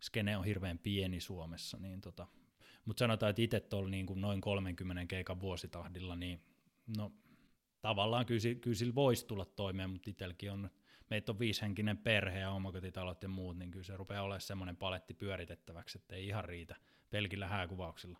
Skene 0.00 0.36
on 0.36 0.44
hirveän 0.44 0.78
pieni 0.78 1.20
Suomessa, 1.20 1.78
niin 1.78 2.00
tota, 2.00 2.26
mutta 2.90 2.98
sanotaan, 2.98 3.30
että 3.30 3.42
itse 3.42 3.60
tuolla 3.60 3.88
niin 3.88 4.06
kuin 4.06 4.20
noin 4.20 4.40
30 4.40 5.06
keikan 5.06 5.40
vuositahdilla, 5.40 6.16
niin 6.16 6.40
no 6.96 7.12
tavallaan 7.80 8.26
kyllä, 8.26 8.54
kyllä 8.60 8.76
sillä 8.76 8.94
voisi 8.94 9.26
tulla 9.26 9.44
toimeen, 9.44 9.90
mutta 9.90 10.10
itselläkin 10.10 10.52
on 10.52 10.70
meitä 11.10 11.32
on 11.32 11.38
viishenkinen 11.38 11.98
perhe 11.98 12.38
ja 12.38 12.50
omakotitalot 12.50 13.22
ja 13.22 13.28
muut, 13.28 13.58
niin 13.58 13.70
kyllä 13.70 13.84
se 13.84 13.96
rupeaa 13.96 14.22
olemaan 14.22 14.40
semmoinen 14.40 14.76
paletti 14.76 15.14
pyöritettäväksi, 15.14 15.98
että 15.98 16.16
ei 16.16 16.26
ihan 16.26 16.44
riitä 16.44 16.76
pelkillä 17.10 17.48
hääkuvauksilla. 17.48 18.18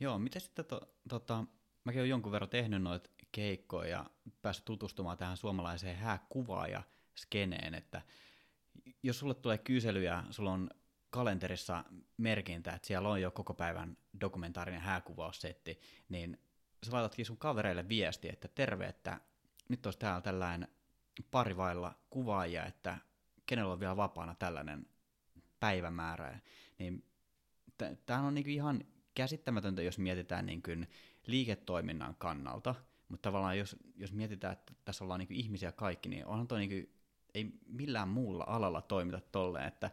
Joo, 0.00 0.18
mitä 0.18 0.40
sitten 0.40 0.64
to, 0.64 0.80
tota, 1.08 1.44
mäkin 1.84 2.00
olen 2.00 2.10
jonkun 2.10 2.32
verran 2.32 2.50
tehnyt 2.50 2.82
noita 2.82 3.10
keikkoja 3.32 3.90
ja 3.90 4.10
päässyt 4.42 4.64
tutustumaan 4.64 5.18
tähän 5.18 5.36
suomalaiseen 5.36 5.96
hääkuvaan 5.96 6.70
ja 6.70 6.82
skeneen, 7.16 7.74
että 7.74 8.02
jos 9.02 9.18
sulle 9.18 9.34
tulee 9.34 9.58
kyselyjä, 9.58 10.24
sulla 10.30 10.52
on 10.52 10.70
kalenterissa 11.10 11.84
merkintä, 12.16 12.72
että 12.72 12.88
siellä 12.88 13.08
on 13.08 13.22
jo 13.22 13.30
koko 13.30 13.54
päivän 13.54 13.96
dokumentaarinen 14.20 14.80
hääkuvaussetti, 14.80 15.80
niin 16.08 16.38
sä 16.86 16.92
laitatkin 16.92 17.26
sun 17.26 17.38
kavereille 17.38 17.88
viesti, 17.88 18.28
että 18.28 18.48
terve, 18.48 18.86
että 18.86 19.20
nyt 19.68 19.86
olisi 19.86 19.98
täällä 19.98 20.20
tällainen 20.20 20.68
pari 21.30 21.56
vailla 21.56 21.94
kuvaajia, 22.10 22.66
että 22.66 22.98
kenellä 23.46 23.72
on 23.72 23.80
vielä 23.80 23.96
vapaana 23.96 24.34
tällainen 24.34 24.86
päivämäärä. 25.60 26.38
Niin 26.78 27.04
tämä 28.06 28.20
on 28.20 28.34
niinku 28.34 28.50
ihan 28.50 28.84
käsittämätöntä, 29.14 29.82
jos 29.82 29.98
mietitään 29.98 30.46
niinku 30.46 30.70
liiketoiminnan 31.26 32.14
kannalta, 32.18 32.74
mutta 33.08 33.22
tavallaan 33.28 33.58
jos, 33.58 33.76
jos 33.96 34.12
mietitään, 34.12 34.52
että 34.52 34.74
tässä 34.84 35.04
ollaan 35.04 35.18
niinku 35.18 35.34
ihmisiä 35.34 35.72
kaikki, 35.72 36.08
niin 36.08 36.26
onhan 36.26 36.48
toi 36.48 36.58
niinku, 36.58 36.90
ei 37.34 37.52
millään 37.66 38.08
muulla 38.08 38.44
alalla 38.46 38.82
toimita 38.82 39.20
tolleen, 39.20 39.68
että 39.68 39.90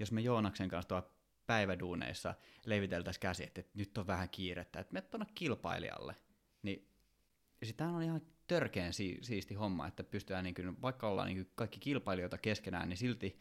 jos 0.00 0.12
me 0.12 0.20
Joonaksen 0.20 0.68
kanssa 0.68 0.88
tuolla 0.88 1.10
päiväduuneissa 1.46 2.34
leviteltäisiin 2.66 3.20
käsi, 3.20 3.44
että 3.44 3.62
nyt 3.74 3.98
on 3.98 4.06
vähän 4.06 4.28
kiirettä, 4.28 4.80
että 4.80 4.92
me 4.92 5.00
tuonne 5.00 5.26
kilpailijalle, 5.34 6.16
niin 6.62 6.88
sitä 7.62 7.88
on 7.88 8.02
ihan 8.02 8.22
törkeän 8.46 8.92
si- 8.92 9.18
siisti 9.22 9.54
homma, 9.54 9.86
että 9.86 10.04
pystytään, 10.04 10.44
niin 10.44 10.54
kuin, 10.54 10.82
vaikka 10.82 11.08
ollaan 11.08 11.28
niin 11.28 11.44
kuin 11.44 11.52
kaikki 11.54 11.80
kilpailijoita 11.80 12.38
keskenään, 12.38 12.88
niin 12.88 12.96
silti 12.96 13.38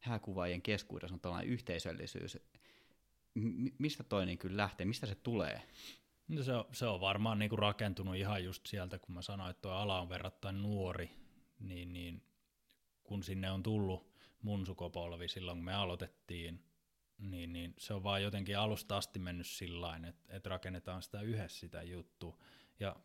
hääkuvaajien 0.00 0.62
keskuudessa 0.62 1.14
on 1.14 1.20
tällainen 1.20 1.50
yhteisöllisyys. 1.50 2.38
M- 3.34 3.66
mistä 3.78 4.02
toi 4.02 4.26
niin 4.26 4.38
kuin 4.38 4.56
lähtee, 4.56 4.86
mistä 4.86 5.06
se 5.06 5.14
tulee? 5.14 5.62
No 6.28 6.42
se, 6.42 6.52
on, 6.52 6.64
se 6.72 6.86
on 6.86 7.00
varmaan 7.00 7.38
niin 7.38 7.48
kuin 7.48 7.58
rakentunut 7.58 8.16
ihan 8.16 8.44
just 8.44 8.66
sieltä, 8.66 8.98
kun 8.98 9.14
mä 9.14 9.22
sanoin, 9.22 9.50
että 9.50 9.62
tuo 9.62 9.72
ala 9.72 10.00
on 10.00 10.08
verrattain 10.08 10.62
nuori, 10.62 11.10
niin, 11.60 11.92
niin 11.92 12.22
kun 13.04 13.22
sinne 13.22 13.50
on 13.50 13.62
tullut 13.62 14.11
mun 14.42 14.66
sukupolvi 14.66 15.28
silloin, 15.28 15.58
kun 15.58 15.64
me 15.64 15.74
aloitettiin, 15.74 16.64
niin, 17.18 17.52
niin 17.52 17.74
se 17.78 17.94
on 17.94 18.02
vaan 18.02 18.22
jotenkin 18.22 18.58
alusta 18.58 18.96
asti 18.96 19.18
mennyt 19.18 19.46
sillä 19.46 20.00
että, 20.08 20.36
että 20.36 20.50
rakennetaan 20.50 21.02
sitä 21.02 21.20
yhdessä 21.20 21.60
sitä 21.60 21.82
juttua. 21.82 22.38
Ja 22.80 22.96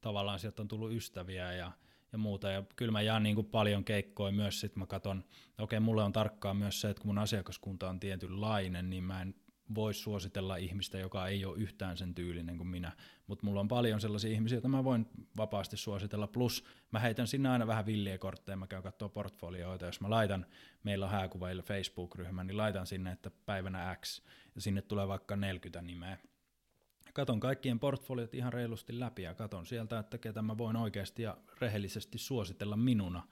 tavallaan 0.00 0.38
sieltä 0.38 0.62
on 0.62 0.68
tullut 0.68 0.92
ystäviä 0.92 1.52
ja, 1.52 1.72
ja 2.12 2.18
muuta. 2.18 2.50
Ja 2.50 2.62
kyllä 2.76 2.92
mä 2.92 3.02
jaan 3.02 3.22
niin 3.22 3.34
kuin 3.34 3.46
paljon 3.46 3.84
keikkoja 3.84 4.32
myös, 4.32 4.60
sitten 4.60 4.80
mä 4.80 4.86
katson, 4.86 5.18
okei, 5.18 5.62
okay, 5.62 5.80
mulle 5.80 6.02
on 6.02 6.12
tarkkaa 6.12 6.54
myös 6.54 6.80
se, 6.80 6.90
että 6.90 7.00
kun 7.00 7.08
mun 7.08 7.18
asiakaskunta 7.18 7.90
on 7.90 8.00
tietynlainen, 8.00 8.90
niin 8.90 9.04
mä 9.04 9.22
en 9.22 9.34
voi 9.74 9.94
suositella 9.94 10.56
ihmistä, 10.56 10.98
joka 10.98 11.28
ei 11.28 11.44
ole 11.44 11.58
yhtään 11.58 11.96
sen 11.96 12.14
tyylinen 12.14 12.56
kuin 12.56 12.68
minä, 12.68 12.92
mutta 13.26 13.46
mulla 13.46 13.60
on 13.60 13.68
paljon 13.68 14.00
sellaisia 14.00 14.30
ihmisiä, 14.30 14.56
joita 14.56 14.68
mä 14.68 14.84
voin 14.84 15.06
vapaasti 15.36 15.76
suositella, 15.76 16.26
plus 16.26 16.64
mä 16.90 16.98
heitän 16.98 17.26
sinne 17.26 17.48
aina 17.48 17.66
vähän 17.66 17.86
villiä 17.86 18.18
kortteja, 18.18 18.56
mä 18.56 18.66
käyn 18.66 18.82
katsoa 18.82 19.08
portfolioita, 19.08 19.86
jos 19.86 20.00
mä 20.00 20.10
laitan, 20.10 20.46
meillä 20.82 21.04
on 21.04 21.12
hääkuvaille 21.12 21.62
Facebook-ryhmä, 21.62 22.44
niin 22.44 22.56
laitan 22.56 22.86
sinne, 22.86 23.12
että 23.12 23.30
päivänä 23.46 23.96
X, 24.00 24.22
ja 24.54 24.60
sinne 24.60 24.82
tulee 24.82 25.08
vaikka 25.08 25.36
40 25.36 25.82
nimeä, 25.82 26.18
katon 27.12 27.40
kaikkien 27.40 27.78
portfoliot 27.78 28.34
ihan 28.34 28.52
reilusti 28.52 29.00
läpi 29.00 29.22
ja 29.22 29.34
katon 29.34 29.66
sieltä, 29.66 29.98
että 29.98 30.18
ketä 30.18 30.42
mä 30.42 30.58
voin 30.58 30.76
oikeasti 30.76 31.22
ja 31.22 31.36
rehellisesti 31.60 32.18
suositella 32.18 32.76
minuna 32.76 33.22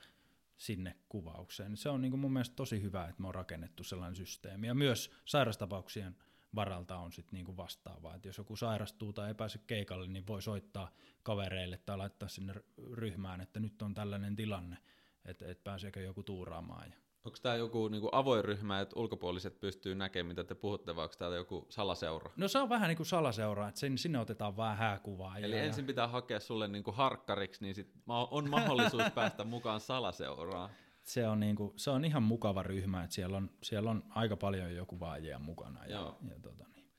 sinne 0.56 0.96
kuvaukseen. 1.08 1.76
Se 1.76 1.88
on 1.88 2.00
niin 2.00 2.10
kuin 2.10 2.20
mun 2.20 2.32
mielestä 2.32 2.56
tosi 2.56 2.82
hyvä, 2.82 3.04
että 3.04 3.22
me 3.22 3.28
on 3.28 3.34
rakennettu 3.34 3.84
sellainen 3.84 4.16
systeemi. 4.16 4.66
Ja 4.66 4.74
myös 4.74 5.10
sairastapauksien 5.24 6.16
varalta 6.54 6.96
on 6.96 7.12
sitten 7.12 7.36
niin 7.36 7.46
kuin 7.46 7.56
vastaavaa. 7.56 8.14
Että 8.14 8.28
jos 8.28 8.38
joku 8.38 8.56
sairastuu 8.56 9.12
tai 9.12 9.28
ei 9.28 9.34
pääse 9.34 9.58
keikalle, 9.66 10.06
niin 10.06 10.26
voi 10.26 10.42
soittaa 10.42 10.90
kavereille 11.22 11.78
tai 11.78 11.96
laittaa 11.96 12.28
sinne 12.28 12.54
ryhmään, 12.92 13.40
että 13.40 13.60
nyt 13.60 13.82
on 13.82 13.94
tällainen 13.94 14.36
tilanne, 14.36 14.76
että, 15.24 15.48
että 15.48 15.64
pääseekö 15.64 16.00
joku 16.00 16.22
tuuraamaan. 16.22 16.90
Ja 16.90 16.96
Onko 17.24 17.38
tämä 17.42 17.54
joku 17.54 17.88
niinku 17.88 18.08
avoin 18.12 18.44
ryhmä, 18.44 18.80
että 18.80 19.00
ulkopuoliset 19.00 19.60
pystyy 19.60 19.94
näkemään, 19.94 20.28
mitä 20.28 20.44
te 20.44 20.54
puhutte, 20.54 20.96
vai 20.96 21.04
onko 21.04 21.14
tämä 21.18 21.34
joku 21.34 21.66
salaseura? 21.68 22.30
No 22.36 22.48
se 22.48 22.58
on 22.58 22.68
vähän 22.68 22.88
niin 22.88 22.96
kuin 22.96 23.06
salaseura, 23.06 23.68
että 23.68 23.80
sen, 23.80 23.98
sinne 23.98 24.18
otetaan 24.18 24.56
vähän 24.56 24.76
hääkuvaa. 24.76 25.38
Eli 25.38 25.56
ja 25.56 25.62
ensin 25.62 25.86
pitää 25.86 26.08
hakea 26.08 26.40
sulle 26.40 26.68
niinku 26.68 26.92
harkkariksi, 26.92 27.64
niin 27.64 27.74
sit 27.74 27.94
on 28.06 28.50
mahdollisuus 28.50 29.02
päästä 29.14 29.44
mukaan 29.44 29.80
salaseuraan. 29.80 30.70
Se 31.12 31.28
on, 31.28 31.40
niinku, 31.40 31.72
se 31.76 31.90
on 31.90 32.04
ihan 32.04 32.22
mukava 32.22 32.62
ryhmä, 32.62 33.04
että 33.04 33.14
siellä 33.14 33.36
on, 33.36 33.50
siellä 33.62 33.90
on 33.90 34.04
aika 34.08 34.36
paljon 34.36 34.74
jo 34.74 34.86
kuvaajia 34.86 35.38
mukana. 35.38 35.84
Ja, 35.86 35.90
Joo. 35.90 36.18
ja 36.28 36.40
tota 36.42 36.64
niin. 36.74 36.92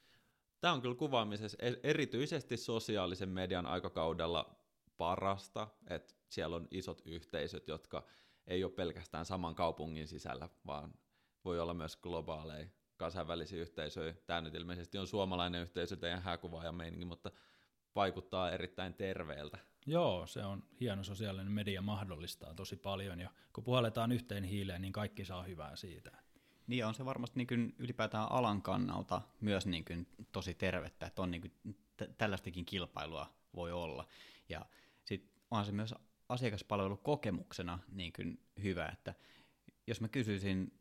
Tämä 0.59 0.73
on 0.73 0.81
kyllä 0.81 0.95
kuvaamisessa 0.95 1.57
e- 1.61 1.79
erityisesti 1.83 2.57
sosiaalisen 2.57 3.29
median 3.29 3.65
aikakaudella 3.65 4.55
parasta, 4.97 5.67
että 5.89 6.13
siellä 6.29 6.55
on 6.55 6.67
isot 6.71 7.01
yhteisöt, 7.05 7.67
jotka 7.67 8.03
ei 8.47 8.63
ole 8.63 8.71
pelkästään 8.71 9.25
saman 9.25 9.55
kaupungin 9.55 10.07
sisällä, 10.07 10.49
vaan 10.65 10.93
voi 11.45 11.59
olla 11.59 11.73
myös 11.73 11.95
globaaleja 11.95 12.67
kansainvälisiä 12.97 13.61
yhteisöjä. 13.61 14.13
Tämä 14.25 14.41
nyt 14.41 14.55
ilmeisesti 14.55 14.97
on 14.97 15.07
suomalainen 15.07 15.61
yhteisö, 15.61 15.95
teidän 15.95 16.21
hääkuvaaja 16.21 16.71
meininki, 16.71 17.05
mutta 17.05 17.31
vaikuttaa 17.95 18.51
erittäin 18.51 18.93
terveeltä. 18.93 19.57
Joo, 19.85 20.27
se 20.27 20.45
on 20.45 20.63
hieno 20.79 21.03
sosiaalinen 21.03 21.51
media, 21.51 21.81
mahdollistaa 21.81 22.53
tosi 22.53 22.75
paljon, 22.75 23.19
ja 23.19 23.29
kun 23.53 23.63
puhalletaan 23.63 24.11
yhteen 24.11 24.43
hiileen, 24.43 24.81
niin 24.81 24.93
kaikki 24.93 25.25
saa 25.25 25.43
hyvää 25.43 25.75
siitä. 25.75 26.11
Niin 26.67 26.85
on 26.85 26.93
se 26.93 27.05
varmasti 27.05 27.37
niin 27.37 27.47
kuin 27.47 27.75
ylipäätään 27.79 28.31
alan 28.31 28.61
kannalta 28.61 29.21
myös 29.41 29.65
niin 29.65 29.85
kuin 29.85 30.07
tosi 30.31 30.53
tervettä, 30.53 31.05
että 31.05 31.21
on 31.21 31.31
niin 31.31 31.41
kuin 31.41 31.75
t- 31.97 32.17
tällaistakin 32.17 32.65
kilpailua 32.65 33.33
voi 33.55 33.71
olla. 33.71 34.07
Ja 34.49 34.65
sitten 35.05 35.41
on 35.51 35.65
se 35.65 35.71
myös 35.71 35.95
asiakaspalvelukokemuksena 36.29 37.79
niin 37.91 38.13
kuin 38.13 38.39
hyvä, 38.63 38.85
että 38.85 39.13
jos 39.87 40.01
mä 40.01 40.07
kysyisin 40.07 40.79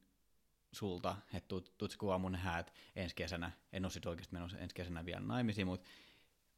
sulta, 0.73 1.17
että 1.35 1.49
tuut, 1.49 1.75
tuut 1.79 1.97
kuvaa 1.97 2.19
mun 2.19 2.35
häät 2.35 2.73
ensi 2.97 3.15
kesänä, 3.15 3.51
en 3.73 3.85
ole 3.85 3.93
sitten 3.93 4.11
oikeasti 4.11 4.35
menossa 4.35 4.59
ensi 4.59 4.75
kesänä 4.75 5.05
vielä 5.05 5.21
naimisiin, 5.21 5.67
mutta 5.67 5.91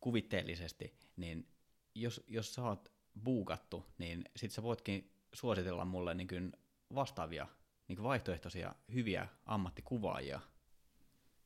kuvitteellisesti, 0.03 0.95
niin 1.17 1.49
jos, 1.95 2.25
jos 2.29 2.55
sä 2.55 2.63
oot 2.63 2.93
buukattu, 3.25 3.87
niin 3.99 4.25
sit 4.37 4.51
sä 4.53 4.63
voitkin 4.63 5.11
suositella 5.33 5.85
mulle 5.85 6.15
niin 6.15 6.29
kuin 6.29 6.53
vastaavia 6.95 7.47
niin 7.89 7.97
kuin 7.97 8.05
vaihtoehtoisia 8.05 8.75
hyviä 8.95 9.29
ammattikuvaajia. 9.47 10.41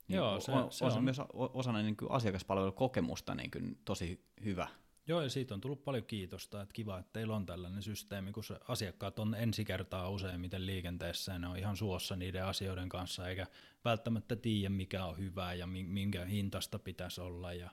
Niin 0.09 0.16
Joo, 0.16 0.40
se 0.40 0.52
on, 0.52 0.72
se 0.72 0.84
on, 0.84 0.92
on. 0.92 1.04
myös 1.04 1.20
osana 1.30 1.82
niin 1.82 1.96
kuin 1.96 2.11
asiakaspalvelukokemusta 2.11 3.34
niin 3.34 3.50
kuin 3.50 3.78
tosi 3.84 4.24
hyvä 4.44 4.68
Joo, 5.09 5.22
ja 5.22 5.30
siitä 5.30 5.54
on 5.54 5.61
tullut 5.61 5.84
paljon 5.84 6.04
kiitosta, 6.04 6.62
että 6.62 6.72
kiva, 6.72 6.98
että 6.98 7.12
teillä 7.12 7.36
on 7.36 7.46
tällainen 7.46 7.82
systeemi, 7.82 8.32
kun 8.32 8.44
se 8.44 8.59
asiakkaat 8.68 9.18
on 9.18 9.34
ensi 9.34 9.64
kertaa 9.64 10.11
useimmiten 10.11 10.66
liikenteessä, 10.66 11.32
ja 11.32 11.38
ne 11.38 11.48
on 11.48 11.59
ihan 11.59 11.76
suossa 11.76 12.16
niiden 12.16 12.44
asioiden 12.44 12.88
kanssa, 12.88 13.28
eikä 13.28 13.46
välttämättä 13.84 14.36
tiedä, 14.36 14.68
mikä 14.68 15.04
on 15.04 15.18
hyvää 15.18 15.54
ja 15.54 15.66
minkä 15.66 16.24
hintasta 16.24 16.78
pitäisi 16.78 17.20
olla, 17.20 17.52
ja 17.52 17.70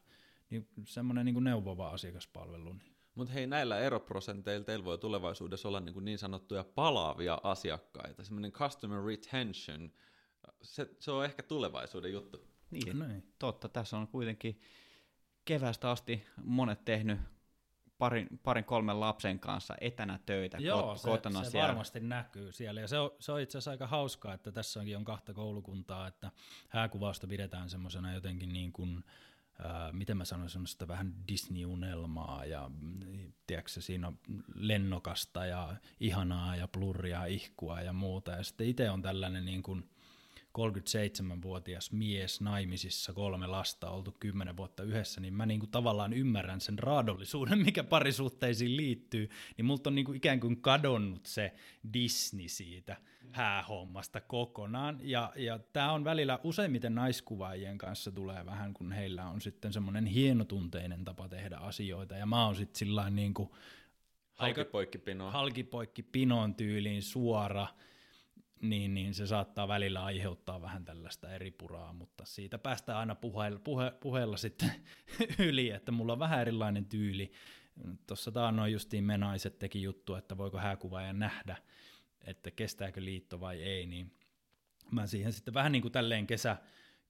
semmoinen 0.85 1.25
niin 1.25 1.43
neuvova 1.43 1.89
asiakaspalvelu. 1.89 2.73
Niin. 2.73 2.93
Mutta 3.15 3.33
hei, 3.33 3.47
näillä 3.47 3.79
eroprosenteilla 3.79 4.65
teillä 4.65 4.85
voi 4.85 4.97
tulevaisuudessa 4.97 5.67
olla 5.67 5.79
niin, 5.79 6.05
niin 6.05 6.17
sanottuja 6.17 6.63
palaavia 6.63 7.39
asiakkaita, 7.43 8.23
semmoinen 8.23 8.51
customer 8.51 9.05
retention, 9.05 9.91
se, 10.61 10.89
se 10.99 11.11
on 11.11 11.25
ehkä 11.25 11.43
tulevaisuuden 11.43 12.11
juttu. 12.13 12.47
Niin, 12.71 12.99
Näin. 12.99 13.33
totta. 13.39 13.69
Tässä 13.69 13.97
on 13.97 14.07
kuitenkin 14.07 14.61
kevästä 15.45 15.91
asti 15.91 16.25
monet 16.43 16.85
tehnyt 16.85 17.19
parin, 17.97 18.27
parin 18.43 18.63
kolmen 18.63 18.99
lapsen 18.99 19.39
kanssa 19.39 19.75
etänä 19.81 20.19
töitä 20.25 20.57
Joo, 20.57 20.83
kot, 20.83 20.97
se, 20.97 21.09
kotona 21.09 21.43
se 21.43 21.49
siellä. 21.49 21.67
varmasti 21.67 21.99
näkyy 21.99 22.51
siellä. 22.51 22.81
Ja 22.81 22.87
se 22.87 22.97
on, 22.97 23.11
se 23.19 23.31
on 23.31 23.41
itse 23.41 23.57
asiassa 23.57 23.71
aika 23.71 23.87
hauskaa, 23.87 24.33
että 24.33 24.51
tässä 24.51 24.79
onkin 24.79 24.97
on 24.97 25.05
kahta 25.05 25.33
koulukuntaa, 25.33 26.07
että 26.07 26.31
hääkuvausta 26.69 27.27
pidetään 27.27 27.69
semmoisena 27.69 28.13
jotenkin 28.13 28.53
niin 28.53 28.73
kuin, 28.73 29.03
äh, 29.59 29.93
miten 29.93 30.17
mä 30.17 30.25
sanoisin, 30.25 30.53
semmoista 30.53 30.87
vähän 30.87 31.13
Disney-unelmaa 31.27 32.45
ja 32.45 32.71
tiedätkö, 33.47 33.81
siinä 33.81 34.07
on 34.07 34.19
lennokasta 34.55 35.45
ja 35.45 35.75
ihanaa 35.99 36.55
ja 36.55 36.67
plurria, 36.67 37.25
ihkua 37.25 37.81
ja 37.81 37.93
muuta. 37.93 38.31
Ja 38.31 38.43
sitten 38.43 38.67
itse 38.67 38.89
on 38.89 39.01
tällainen 39.01 39.45
niin 39.45 39.63
kuin, 39.63 39.89
37-vuotias 40.57 41.91
mies 41.91 42.41
naimisissa, 42.41 43.13
kolme 43.13 43.47
lasta, 43.47 43.89
oltu 43.89 44.15
kymmenen 44.19 44.57
vuotta 44.57 44.83
yhdessä, 44.83 45.21
niin 45.21 45.33
mä 45.33 45.45
niinku 45.45 45.67
tavallaan 45.67 46.13
ymmärrän 46.13 46.61
sen 46.61 46.79
raadollisuuden, 46.79 47.59
mikä 47.59 47.83
parisuhteisiin 47.83 48.77
liittyy, 48.77 49.29
niin 49.57 49.65
multa 49.65 49.89
on 49.89 49.95
niinku 49.95 50.13
ikään 50.13 50.39
kuin 50.39 50.61
kadonnut 50.61 51.25
se 51.25 51.53
Disney 51.93 52.47
siitä 52.47 52.97
häähommasta 53.31 54.21
kokonaan, 54.21 54.99
ja, 55.01 55.33
ja 55.35 55.59
tämä 55.59 55.91
on 55.91 56.03
välillä 56.03 56.39
useimmiten 56.43 56.95
naiskuvaajien 56.95 57.77
kanssa 57.77 58.11
tulee 58.11 58.45
vähän, 58.45 58.73
kun 58.73 58.91
heillä 58.91 59.29
on 59.29 59.41
sitten 59.41 59.73
semmoinen 59.73 60.05
hienotunteinen 60.05 61.05
tapa 61.05 61.29
tehdä 61.29 61.57
asioita, 61.57 62.15
ja 62.15 62.25
mä 62.25 62.45
oon 62.45 62.55
sitten 62.55 62.75
sillä 62.75 63.09
niin 63.09 63.33
kuin 63.33 63.49
halkipoikkipinoon. 64.33 65.33
halkipoikkipinoon 65.33 66.55
tyyliin 66.55 67.01
suora, 67.01 67.67
niin, 68.63 68.93
niin 68.93 69.13
se 69.13 69.27
saattaa 69.27 69.67
välillä 69.67 70.03
aiheuttaa 70.03 70.61
vähän 70.61 70.85
tällaista 70.85 71.33
eri 71.33 71.51
puraa, 71.51 71.93
mutta 71.93 72.25
siitä 72.25 72.57
päästään 72.57 72.99
aina 72.99 73.15
puheella, 73.15 73.59
puhe, 73.59 73.91
puheella 73.99 74.37
sitten 74.37 74.71
yli, 75.49 75.69
että 75.69 75.91
mulla 75.91 76.13
on 76.13 76.19
vähän 76.19 76.41
erilainen 76.41 76.85
tyyli. 76.85 77.31
Tuossa 78.07 78.31
taannoin 78.31 78.73
justiin 78.73 79.03
me 79.03 79.17
naiset 79.17 79.59
teki 79.59 79.81
juttu, 79.81 80.15
että 80.15 80.37
voiko 80.37 80.57
hääkuvaaja 80.57 81.13
nähdä, 81.13 81.57
että 82.21 82.51
kestääkö 82.51 83.03
liitto 83.03 83.39
vai 83.39 83.63
ei, 83.63 83.85
niin 83.85 84.11
mä 84.91 85.07
siihen 85.07 85.33
sitten 85.33 85.53
vähän 85.53 85.71
niin 85.71 85.81
kuin 85.81 85.91
tälleen 85.91 86.27
kesä, 86.27 86.57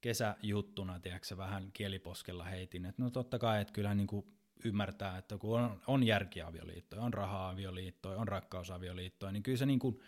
kesäjuttuna, 0.01 0.99
tiedätkö, 0.99 1.37
vähän 1.37 1.71
kieliposkella 1.71 2.43
heitin, 2.43 2.85
että 2.85 3.01
no 3.01 3.09
totta 3.09 3.39
kai, 3.39 3.61
että 3.61 3.73
kyllä 3.73 3.95
niin 3.95 4.07
kuin 4.07 4.25
ymmärtää, 4.65 5.17
että 5.17 5.37
kun 5.37 5.59
on, 5.59 5.81
on 5.87 6.03
järkiavioliittoja, 6.03 7.01
on 7.01 7.13
raha-avioliittoja, 7.13 8.17
on 8.17 8.27
rakkausavioliittoja, 8.27 9.31
niin 9.31 9.43
kyllä 9.43 9.57
se 9.57 9.65
niin 9.65 9.79
kuin 9.79 9.99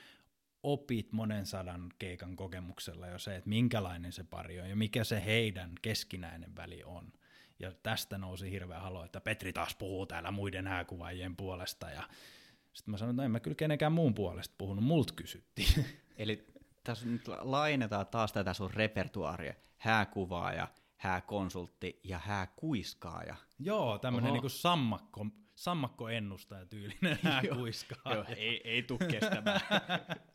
opit 0.66 1.12
monen 1.12 1.46
sadan 1.46 1.90
keikan 2.00 2.36
kokemuksella 2.36 3.08
jo 3.08 3.20
se, 3.20 3.36
että 3.36 3.50
minkälainen 3.50 4.12
se 4.12 4.24
pari 4.24 4.60
on 4.60 4.70
ja 4.70 4.76
mikä 4.76 5.04
se 5.04 5.26
heidän 5.26 5.72
keskinäinen 5.82 6.56
väli 6.56 6.84
on. 6.84 7.14
Ja 7.60 7.72
tästä 7.84 8.18
nousi 8.18 8.52
hirveä 8.52 8.80
halo, 8.80 9.06
että 9.06 9.22
Petri 9.22 9.54
taas 9.54 9.76
puhuu 9.76 10.06
täällä 10.06 10.32
muiden 10.32 10.68
hääkuvaajien 10.68 11.36
puolesta. 11.36 11.90
Ja 11.90 12.04
sitten 12.74 12.92
mä 12.92 12.98
sanoin, 12.98 13.14
että 13.14 13.22
no 13.22 13.26
en 13.26 13.32
mä 13.32 13.40
kyllä 13.40 13.56
kenenkään 13.56 13.92
muun 13.92 14.14
puolesta 14.14 14.56
puhunut, 14.58 14.84
mult 14.84 15.12
kysyttiin. 15.12 15.86
Eli 16.18 16.48
tässä 16.84 17.06
nyt 17.06 17.28
lainetaan 17.28 18.08
taas 18.08 18.34
tätä 18.34 18.54
sun 18.54 18.74
repertuaaria. 18.74 19.54
Hääkuvaaja, 19.78 20.68
hääkonsultti 20.98 22.00
ja 22.04 22.20
hääkuiskaaja. 22.20 23.36
Joo, 23.60 24.00
tämmöinen 24.00 24.34
niin 24.34 24.50
sammakko, 24.50 25.28
sammakkoennustaja 25.56 26.66
tyylinen 26.66 27.20
hääkuiskaaja. 27.24 28.16
Joo, 28.16 28.26
ei, 28.38 28.62
ei 28.64 28.84
tule 28.84 29.00
kestämään. 29.12 29.62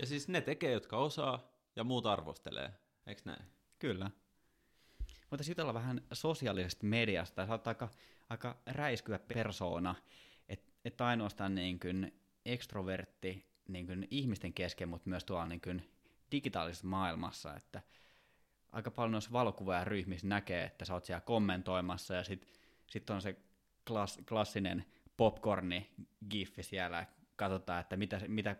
Ja 0.00 0.06
siis 0.06 0.28
ne 0.28 0.40
tekee, 0.40 0.72
jotka 0.72 0.96
osaa, 0.96 1.48
ja 1.76 1.84
muut 1.84 2.06
arvostelee, 2.06 2.72
eikö 3.06 3.22
näin? 3.24 3.44
Kyllä. 3.78 4.10
Mutta 5.30 5.44
sitten 5.44 5.62
olla 5.62 5.74
vähän 5.74 6.00
sosiaalisesta 6.12 6.86
mediasta. 6.86 7.46
Sä 7.46 7.52
oot 7.52 7.66
aika, 7.66 7.88
aika 8.28 8.56
räiskyä 8.66 9.18
persoona, 9.18 9.94
että 10.48 10.72
et 10.84 11.00
ainoastaan 11.00 11.54
niin 11.54 11.80
kuin 11.80 12.20
ekstrovertti 12.44 13.46
niin 13.68 13.86
kuin 13.86 14.08
ihmisten 14.10 14.52
kesken, 14.52 14.88
mutta 14.88 15.10
myös 15.10 15.24
tuolla 15.24 15.46
niin 15.46 15.60
kuin 15.60 15.90
digitaalisessa 16.32 16.86
maailmassa, 16.86 17.54
että 17.54 17.82
aika 18.72 18.90
paljon 18.90 19.12
noissa 19.12 19.32
valokuva- 19.32 19.84
ryhmissä 19.84 20.26
näkee, 20.26 20.64
että 20.64 20.84
sä 20.84 20.94
oot 20.94 21.04
siellä 21.04 21.20
kommentoimassa 21.20 22.14
ja 22.14 22.24
sitten 22.24 22.48
sit 22.86 23.10
on 23.10 23.22
se 23.22 23.36
klass, 23.86 24.18
klassinen 24.28 24.84
popcorni 25.16 25.90
giffi 26.30 26.62
siellä, 26.62 27.06
katsotaan, 27.36 27.80
että 27.80 27.96
mitä, 27.96 28.20
mitä 28.28 28.56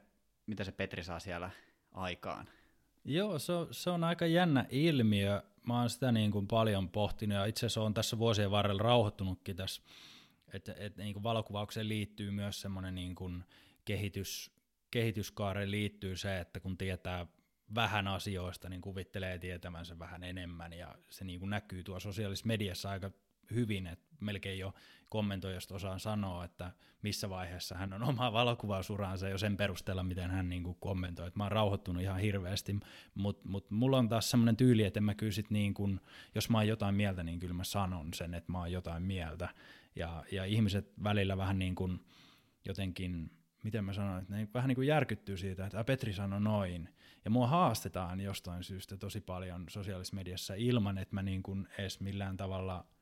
mitä 0.47 0.65
se 0.65 0.73
Petri 0.73 1.05
saa 1.05 1.21
siellä 1.21 1.51
aikaan. 1.93 2.49
Joo, 3.05 3.39
se 3.39 3.53
on, 3.53 3.69
se 3.71 3.91
on 3.91 4.05
aika 4.05 4.27
jännä 4.27 4.67
ilmiö. 4.71 5.43
Mä 5.63 5.81
oon 5.81 5.91
sitä 5.91 6.13
niin 6.13 6.31
kuin 6.31 6.47
paljon 6.47 6.89
pohtinut 6.89 7.39
ja 7.39 7.45
itse 7.45 7.67
asiassa 7.67 7.83
on 7.83 7.95
tässä 7.95 8.19
vuosien 8.19 8.51
varrella 8.51 8.83
rauhoittunutkin 8.83 9.57
tässä, 9.57 9.83
että, 10.53 10.75
että 10.79 11.03
niin 11.03 11.13
kuin 11.13 11.23
valokuvaukseen 11.23 11.89
liittyy 11.89 12.31
myös 12.31 12.61
semmoinen 12.61 12.95
niin 12.95 13.15
kuin 13.15 13.45
kehitys, 13.85 14.51
kehityskaareen 14.91 15.71
liittyy 15.71 16.17
se, 16.17 16.39
että 16.39 16.61
kun 16.61 16.77
tietää 16.77 17.27
vähän 17.75 18.09
asioista, 18.09 18.69
niin 18.69 18.81
kuvittelee 18.81 19.39
tietämänsä 19.39 19.99
vähän 19.99 20.25
enemmän 20.25 20.73
ja 20.73 20.95
se 21.11 21.25
niin 21.25 21.41
kuin 21.41 21.51
näkyy 21.51 21.83
tuossa 21.83 22.09
sosiaalisessa 22.09 22.47
mediassa 22.47 22.91
aika 22.91 23.11
hyvin, 23.55 23.87
että 23.87 24.07
melkein 24.21 24.59
jo 24.59 24.75
kommentoijasta 25.09 25.75
osaan 25.75 26.01
sanoa, 26.01 26.45
että 26.45 26.73
missä 27.03 27.31
vaiheessa 27.31 27.75
hän 27.75 27.93
on 27.93 28.03
omaa 28.03 28.33
valokuvausuraansa 28.33 29.29
jo 29.29 29.39
sen 29.39 29.57
perusteella, 29.57 30.03
miten 30.03 30.31
hän 30.31 30.49
niin 30.49 30.63
kuin 30.63 30.77
kommentoi. 30.81 31.27
Että 31.27 31.39
mä 31.39 31.45
oon 31.45 31.53
rauhoittunut 31.53 32.03
ihan 32.03 32.21
hirveästi, 32.21 32.77
mutta 33.15 33.49
mut 33.49 33.71
mulla 33.71 33.99
on 33.99 34.09
taas 34.09 34.31
semmoinen 34.31 34.57
tyyli, 34.57 34.85
että 34.85 35.01
mä 35.01 35.15
kyllä 35.15 35.33
sit 35.33 35.51
niin 35.51 35.75
kuin, 35.75 36.01
jos 36.35 36.51
mä 36.51 36.59
oon 36.59 36.69
jotain 36.69 36.95
mieltä, 36.95 37.23
niin 37.23 37.39
kyllä 37.39 37.55
mä 37.55 37.65
sanon 37.65 38.15
sen, 38.15 38.35
että 38.35 38.53
mä 38.53 38.59
oon 38.59 38.73
jotain 38.73 39.03
mieltä. 39.03 39.49
Ja, 39.97 40.25
ja 40.33 40.45
ihmiset 40.45 40.93
välillä 41.03 41.37
vähän 41.37 41.59
niin 41.59 41.75
kuin 41.75 42.01
jotenkin, 42.65 43.31
miten 43.63 43.85
mä 43.85 43.93
sanon, 43.93 44.19
että 44.19 44.35
ne 44.35 44.49
vähän 44.55 44.69
niin 44.69 44.77
kuin 44.77 44.89
järkyttyy 44.89 45.37
siitä, 45.37 45.67
että 45.67 45.85
Petri 45.85 46.13
sanoi 46.13 46.41
noin. 46.41 46.89
Ja 47.25 47.31
mua 47.31 47.47
haastetaan 47.47 48.21
jostain 48.21 48.65
syystä 48.65 48.97
tosi 48.97 49.21
paljon 49.21 49.65
sosiaalisessa 49.69 50.17
mediassa 50.17 50.55
ilman, 50.55 50.99
että 50.99 51.15
mä 51.15 51.23
niin 51.23 51.43
kuin 51.43 51.69
edes 51.79 52.01
millään 52.01 52.37
tavalla– 52.37 52.85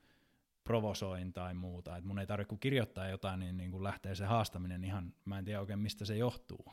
provosoin 0.64 1.32
tai 1.32 1.54
muuta. 1.54 1.96
Et 1.96 2.04
mun 2.04 2.18
ei 2.18 2.26
tarvitse 2.26 2.48
kun 2.48 2.58
kirjoittaa 2.58 3.08
jotain, 3.08 3.40
niin, 3.40 3.56
niin 3.56 3.70
kun 3.70 3.84
lähtee 3.84 4.14
se 4.14 4.24
haastaminen 4.24 4.84
ihan, 4.84 5.14
mä 5.24 5.38
en 5.38 5.44
tiedä 5.44 5.60
oikein 5.60 5.78
mistä 5.78 6.04
se 6.04 6.16
johtuu. 6.16 6.72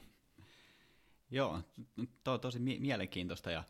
Joo, 1.31 1.61
to, 2.23 2.37
tosi 2.37 2.59
mie- 2.59 2.79
mielenkiintoista 2.79 3.51
ja 3.51 3.63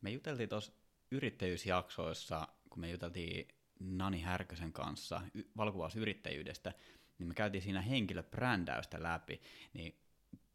me 0.00 0.10
juteltiin 0.10 0.48
tuossa 0.48 0.72
yrittäjyysjaksoissa, 1.10 2.48
kun 2.70 2.80
me 2.80 2.90
juteltiin 2.90 3.48
Nani 3.80 4.20
Härkösen 4.20 4.72
kanssa 4.72 5.22
y- 5.34 5.44
valokuvausyrittäjyydestä, 5.56 6.72
niin 7.18 7.28
me 7.28 7.34
käytiin 7.34 7.62
siinä 7.62 7.80
henkilöbrändäystä 7.80 9.02
läpi, 9.02 9.40
niin 9.72 9.98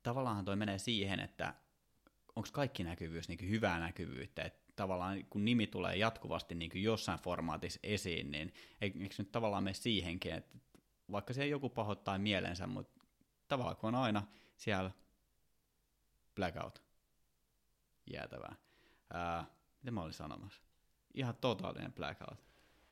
tavallaan 0.03 0.45
toi 0.45 0.55
menee 0.55 0.77
siihen, 0.77 1.19
että 1.19 1.53
onko 2.35 2.49
kaikki 2.51 2.83
näkyvyys 2.83 3.27
niin 3.27 3.49
hyvää 3.49 3.79
näkyvyyttä, 3.79 4.43
että 4.43 4.59
tavallaan 4.81 5.25
kun 5.29 5.45
nimi 5.45 5.67
tulee 5.67 5.95
jatkuvasti 5.95 6.55
niin 6.55 6.71
kuin 6.71 6.83
jossain 6.83 7.19
formaatissa 7.19 7.79
esiin, 7.83 8.31
niin 8.31 8.53
eikö 8.81 8.99
nyt 9.17 9.31
tavallaan 9.31 9.63
mene 9.63 9.73
siihenkin, 9.73 10.33
että 10.33 10.57
vaikka 11.11 11.33
se 11.33 11.47
joku 11.47 11.69
pahoittaa 11.69 12.17
mielensä, 12.17 12.67
mutta 12.67 13.01
tavallaan 13.47 13.77
kun 13.77 13.87
on 13.87 13.95
aina 13.95 14.23
siellä 14.57 14.91
blackout, 16.35 16.83
jäätävää. 18.13 18.55
Ää, 19.13 19.45
mitä 19.81 19.91
mä 19.91 20.01
olin 20.01 20.13
sanomassa? 20.13 20.61
Ihan 21.13 21.35
totaalinen 21.41 21.93
blackout. 21.93 22.39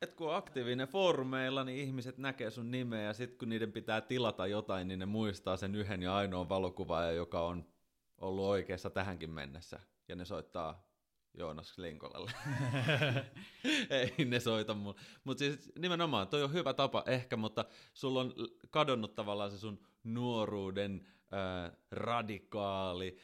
Et 0.02 0.14
kun 0.14 0.28
on 0.28 0.36
aktiivinen 0.36 0.88
foorumeilla, 0.88 1.64
niin 1.64 1.78
ihmiset 1.78 2.18
näkee 2.18 2.50
sun 2.50 2.70
nimeä 2.70 3.02
ja 3.02 3.12
sitten 3.12 3.38
kun 3.38 3.48
niiden 3.48 3.72
pitää 3.72 4.00
tilata 4.00 4.46
jotain, 4.46 4.88
niin 4.88 4.98
ne 4.98 5.06
muistaa 5.06 5.56
sen 5.56 5.74
yhden 5.74 6.02
ja 6.02 6.16
ainoan 6.16 6.48
valokuvaajan, 6.48 7.16
joka 7.16 7.40
on 7.46 7.66
ollut 8.18 8.44
oikeassa 8.44 8.90
tähänkin 8.90 9.30
mennessä. 9.30 9.80
Ja 10.08 10.16
ne 10.16 10.24
soittaa 10.24 10.89
Joonas 11.38 11.78
Linkolalle. 11.78 12.32
Ei 13.90 14.24
ne 14.24 14.40
soita 14.40 14.74
mulle. 14.74 15.00
Mutta 15.24 15.38
siis 15.38 15.72
nimenomaan, 15.78 16.28
toi 16.28 16.42
on 16.42 16.52
hyvä 16.52 16.74
tapa 16.74 17.02
ehkä, 17.06 17.36
mutta 17.36 17.64
sulla 17.94 18.20
on 18.20 18.34
kadonnut 18.70 19.14
tavallaan 19.14 19.50
se 19.50 19.58
sun 19.58 19.86
nuoruuden 20.04 21.06
äh, 21.32 21.78
radikaali 21.90 23.18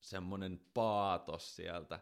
semmoinen 0.00 0.60
paatos 0.74 1.56
sieltä. 1.56 2.00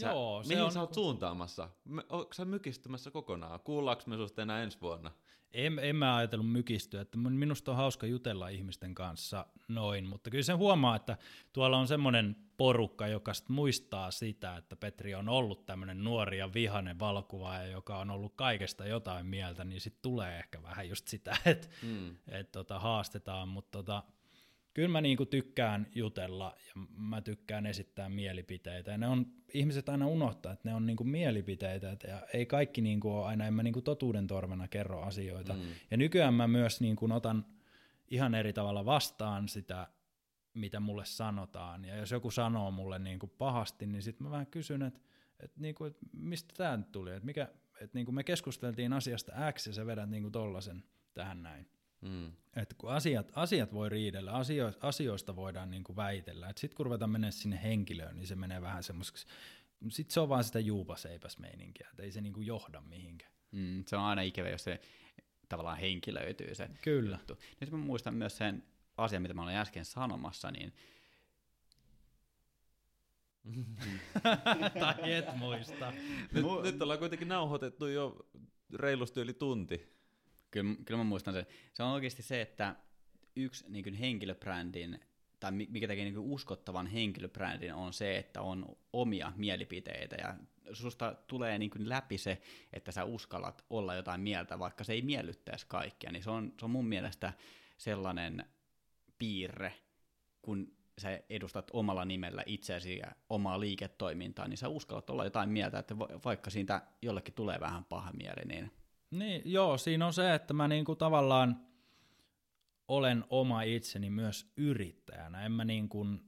Sä, 0.00 0.08
Joo, 0.08 0.42
se 0.42 0.48
mihin 0.48 0.64
on... 0.64 0.72
sä 0.72 0.80
oot 0.80 0.94
suuntaamassa? 0.94 1.68
Onko 2.08 2.32
sä 2.32 2.44
mykistymässä 2.44 3.10
kokonaan? 3.10 3.60
Kuullaanko 3.60 4.02
me 4.06 4.16
susta 4.16 4.42
enää 4.42 4.62
ensi 4.62 4.80
vuonna? 4.80 5.10
En, 5.54 5.78
en 5.78 5.96
mä 5.96 6.16
ajatellut 6.16 6.50
mykistyä, 6.50 7.00
että 7.00 7.18
minusta 7.18 7.70
on 7.70 7.76
hauska 7.76 8.06
jutella 8.06 8.48
ihmisten 8.48 8.94
kanssa 8.94 9.46
noin, 9.68 10.06
mutta 10.06 10.30
kyllä 10.30 10.42
sen 10.42 10.56
huomaa, 10.56 10.96
että 10.96 11.16
tuolla 11.52 11.78
on 11.78 11.88
semmoinen 11.88 12.36
porukka, 12.56 13.06
joka 13.08 13.34
sit 13.34 13.48
muistaa 13.48 14.10
sitä, 14.10 14.56
että 14.56 14.76
Petri 14.76 15.14
on 15.14 15.28
ollut 15.28 15.66
tämmöinen 15.66 16.04
nuori 16.04 16.38
ja 16.38 16.54
vihainen 16.54 16.98
valokuvaaja, 16.98 17.66
joka 17.66 17.98
on 17.98 18.10
ollut 18.10 18.32
kaikesta 18.36 18.86
jotain 18.86 19.26
mieltä, 19.26 19.64
niin 19.64 19.80
sitten 19.80 20.02
tulee 20.02 20.38
ehkä 20.38 20.62
vähän 20.62 20.88
just 20.88 21.08
sitä, 21.08 21.36
että 21.46 21.68
mm. 21.82 22.16
et 22.28 22.52
tota, 22.52 22.78
haastetaan, 22.78 23.48
mutta 23.48 23.78
tota, 23.78 24.02
kyllä 24.74 24.88
mä 24.88 25.00
niinku 25.00 25.26
tykkään 25.26 25.86
jutella 25.94 26.56
ja 26.66 26.82
mä 26.96 27.20
tykkään 27.20 27.66
esittää 27.66 28.08
mielipiteitä. 28.08 28.90
Ja 28.90 28.98
ne 28.98 29.08
on, 29.08 29.26
ihmiset 29.54 29.88
aina 29.88 30.06
unohtaa, 30.06 30.52
että 30.52 30.68
ne 30.68 30.74
on 30.74 30.86
niinku 30.86 31.04
mielipiteitä 31.04 31.96
ja 32.08 32.26
ei 32.34 32.46
kaikki 32.46 32.80
niinku 32.80 33.16
ole 33.16 33.26
aina, 33.26 33.46
en 33.46 33.54
mä 33.54 33.62
niinku 33.62 33.82
totuuden 33.82 34.26
torvena 34.26 34.68
kerro 34.68 35.00
asioita. 35.00 35.52
Mm. 35.52 35.60
Ja 35.90 35.96
nykyään 35.96 36.34
mä 36.34 36.48
myös 36.48 36.80
niinku 36.80 37.12
otan 37.12 37.46
ihan 38.08 38.34
eri 38.34 38.52
tavalla 38.52 38.84
vastaan 38.84 39.48
sitä, 39.48 39.88
mitä 40.54 40.80
mulle 40.80 41.04
sanotaan. 41.04 41.84
Ja 41.84 41.96
jos 41.96 42.10
joku 42.10 42.30
sanoo 42.30 42.70
mulle 42.70 42.98
niinku 42.98 43.26
pahasti, 43.26 43.86
niin 43.86 44.02
sitten 44.02 44.26
mä 44.26 44.30
vähän 44.30 44.46
kysyn, 44.46 44.82
että 44.82 45.00
et 45.40 45.56
niinku, 45.56 45.84
et 45.84 45.96
mistä 46.12 46.54
tämä 46.56 46.76
nyt 46.76 46.92
tuli, 46.92 47.10
että 47.10 47.26
mikä, 47.26 47.48
et 47.80 47.94
niinku 47.94 48.12
me 48.12 48.24
keskusteltiin 48.24 48.92
asiasta 48.92 49.32
X 49.52 49.66
ja 49.66 49.72
sä 49.72 49.86
vedät 49.86 50.10
niinku 50.10 50.30
tollasen 50.30 50.84
tähän 51.14 51.42
näin. 51.42 51.66
Mm. 52.02 52.32
Että 52.56 52.74
kun 52.78 52.90
asiat, 52.90 53.32
asiat 53.34 53.72
voi 53.72 53.88
riidellä, 53.88 54.32
asio, 54.32 54.72
asioista 54.80 55.36
voidaan 55.36 55.70
niin 55.70 55.84
kuin 55.84 55.96
väitellä. 55.96 56.52
Sitten 56.56 56.76
kun 56.76 56.86
ruvetaan 56.86 57.10
mennä 57.10 57.30
sinne 57.30 57.62
henkilöön, 57.62 58.16
niin 58.16 58.26
se 58.26 58.36
menee 58.36 58.62
vähän 58.62 58.82
semmoiseksi, 58.82 59.26
sitten 59.88 60.14
se 60.14 60.20
on 60.20 60.28
vaan 60.28 60.44
sitä 60.44 60.60
juupaseipäs 60.60 61.38
meininkiä, 61.38 61.88
että 61.90 62.02
ei 62.02 62.12
se 62.12 62.20
niin 62.20 62.32
kuin 62.32 62.46
johda 62.46 62.80
mihinkään. 62.80 63.32
Mm, 63.52 63.84
se 63.86 63.96
on 63.96 64.02
aina 64.02 64.22
ikävä, 64.22 64.48
jos 64.48 64.64
se 64.64 64.80
tavallaan 65.48 65.78
henkilöityy 65.78 66.54
se 66.54 66.70
Kyllä. 66.82 67.16
juttu. 67.16 67.38
Nyt 67.60 67.70
mä 67.70 67.78
muistan 67.78 68.14
myös 68.14 68.36
sen 68.36 68.62
asian, 68.96 69.22
mitä 69.22 69.34
mä 69.34 69.42
olin 69.42 69.56
äsken 69.56 69.84
sanomassa, 69.84 70.50
niin 70.50 70.72
tai 74.80 75.12
et 75.12 75.36
muista. 75.36 75.92
Nyt, 76.32 76.44
nyt 76.62 76.82
ollaan 76.82 76.98
kuitenkin 76.98 77.28
nauhoitettu 77.28 77.86
jo 77.86 78.26
reilusti 78.74 79.20
yli 79.20 79.34
tunti. 79.34 80.01
Kyllä, 80.52 80.74
kyllä 80.84 80.98
mä 80.98 81.04
muistan 81.04 81.34
sen. 81.34 81.46
Se 81.72 81.82
on 81.82 81.92
oikeasti 81.92 82.22
se, 82.22 82.40
että 82.40 82.76
yksi 83.36 83.64
niin 83.68 83.84
kuin 83.84 83.94
henkilöbrändin, 83.94 85.00
tai 85.40 85.52
mikä 85.52 85.88
tekee 85.88 86.04
niin 86.04 86.14
kuin 86.14 86.30
uskottavan 86.30 86.86
henkilöbrändin, 86.86 87.74
on 87.74 87.92
se, 87.92 88.18
että 88.18 88.42
on 88.42 88.76
omia 88.92 89.32
mielipiteitä, 89.36 90.16
ja 90.16 90.34
susta 90.72 91.14
tulee 91.26 91.58
niin 91.58 91.70
kuin 91.70 91.88
läpi 91.88 92.18
se, 92.18 92.42
että 92.72 92.92
sä 92.92 93.04
uskallat 93.04 93.64
olla 93.70 93.94
jotain 93.94 94.20
mieltä, 94.20 94.58
vaikka 94.58 94.84
se 94.84 94.92
ei 94.92 95.02
miellyttäisi 95.02 95.66
kaikkia, 95.68 96.12
niin 96.12 96.22
se 96.22 96.30
on, 96.30 96.52
se 96.58 96.64
on 96.64 96.70
mun 96.70 96.86
mielestä 96.86 97.32
sellainen 97.78 98.44
piirre, 99.18 99.74
kun 100.42 100.72
sä 100.98 101.20
edustat 101.30 101.70
omalla 101.72 102.04
nimellä 102.04 102.42
itseäsi 102.46 102.98
ja 102.98 103.12
omaa 103.30 103.60
liiketoimintaa, 103.60 104.48
niin 104.48 104.58
sä 104.58 104.68
uskallat 104.68 105.10
olla 105.10 105.24
jotain 105.24 105.48
mieltä, 105.48 105.78
että 105.78 105.98
vaikka 105.98 106.50
siitä 106.50 106.82
jollekin 107.02 107.34
tulee 107.34 107.60
vähän 107.60 107.84
paha 107.84 108.12
mieli, 108.12 108.44
niin 108.44 108.70
niin, 109.12 109.42
joo, 109.44 109.78
siinä 109.78 110.06
on 110.06 110.12
se, 110.12 110.34
että 110.34 110.54
mä 110.54 110.68
niinku 110.68 110.96
tavallaan 110.96 111.66
olen 112.88 113.24
oma 113.30 113.62
itseni 113.62 114.10
myös 114.10 114.52
yrittäjänä. 114.56 115.44
En 115.44 115.52
mä 115.52 115.64
niin 115.64 115.88
kuin, 115.88 116.20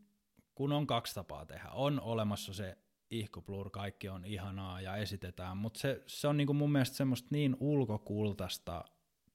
kun 0.55 0.72
on 0.72 0.87
kaksi 0.87 1.14
tapaa 1.14 1.47
tehdä. 1.47 1.68
On 1.68 2.01
olemassa 2.01 2.55
se 2.55 2.78
ihkuplur, 3.11 3.70
kaikki 3.70 4.09
on 4.09 4.24
ihanaa 4.24 4.80
ja 4.80 4.97
esitetään, 4.97 5.57
mutta 5.57 5.80
se, 5.80 6.03
se 6.07 6.28
on 6.28 6.37
niinku 6.37 6.55
mun 6.55 6.72
mielestä 6.72 6.97
semmoista 6.97 7.28
niin 7.30 7.57
ulkokultaista 7.61 8.85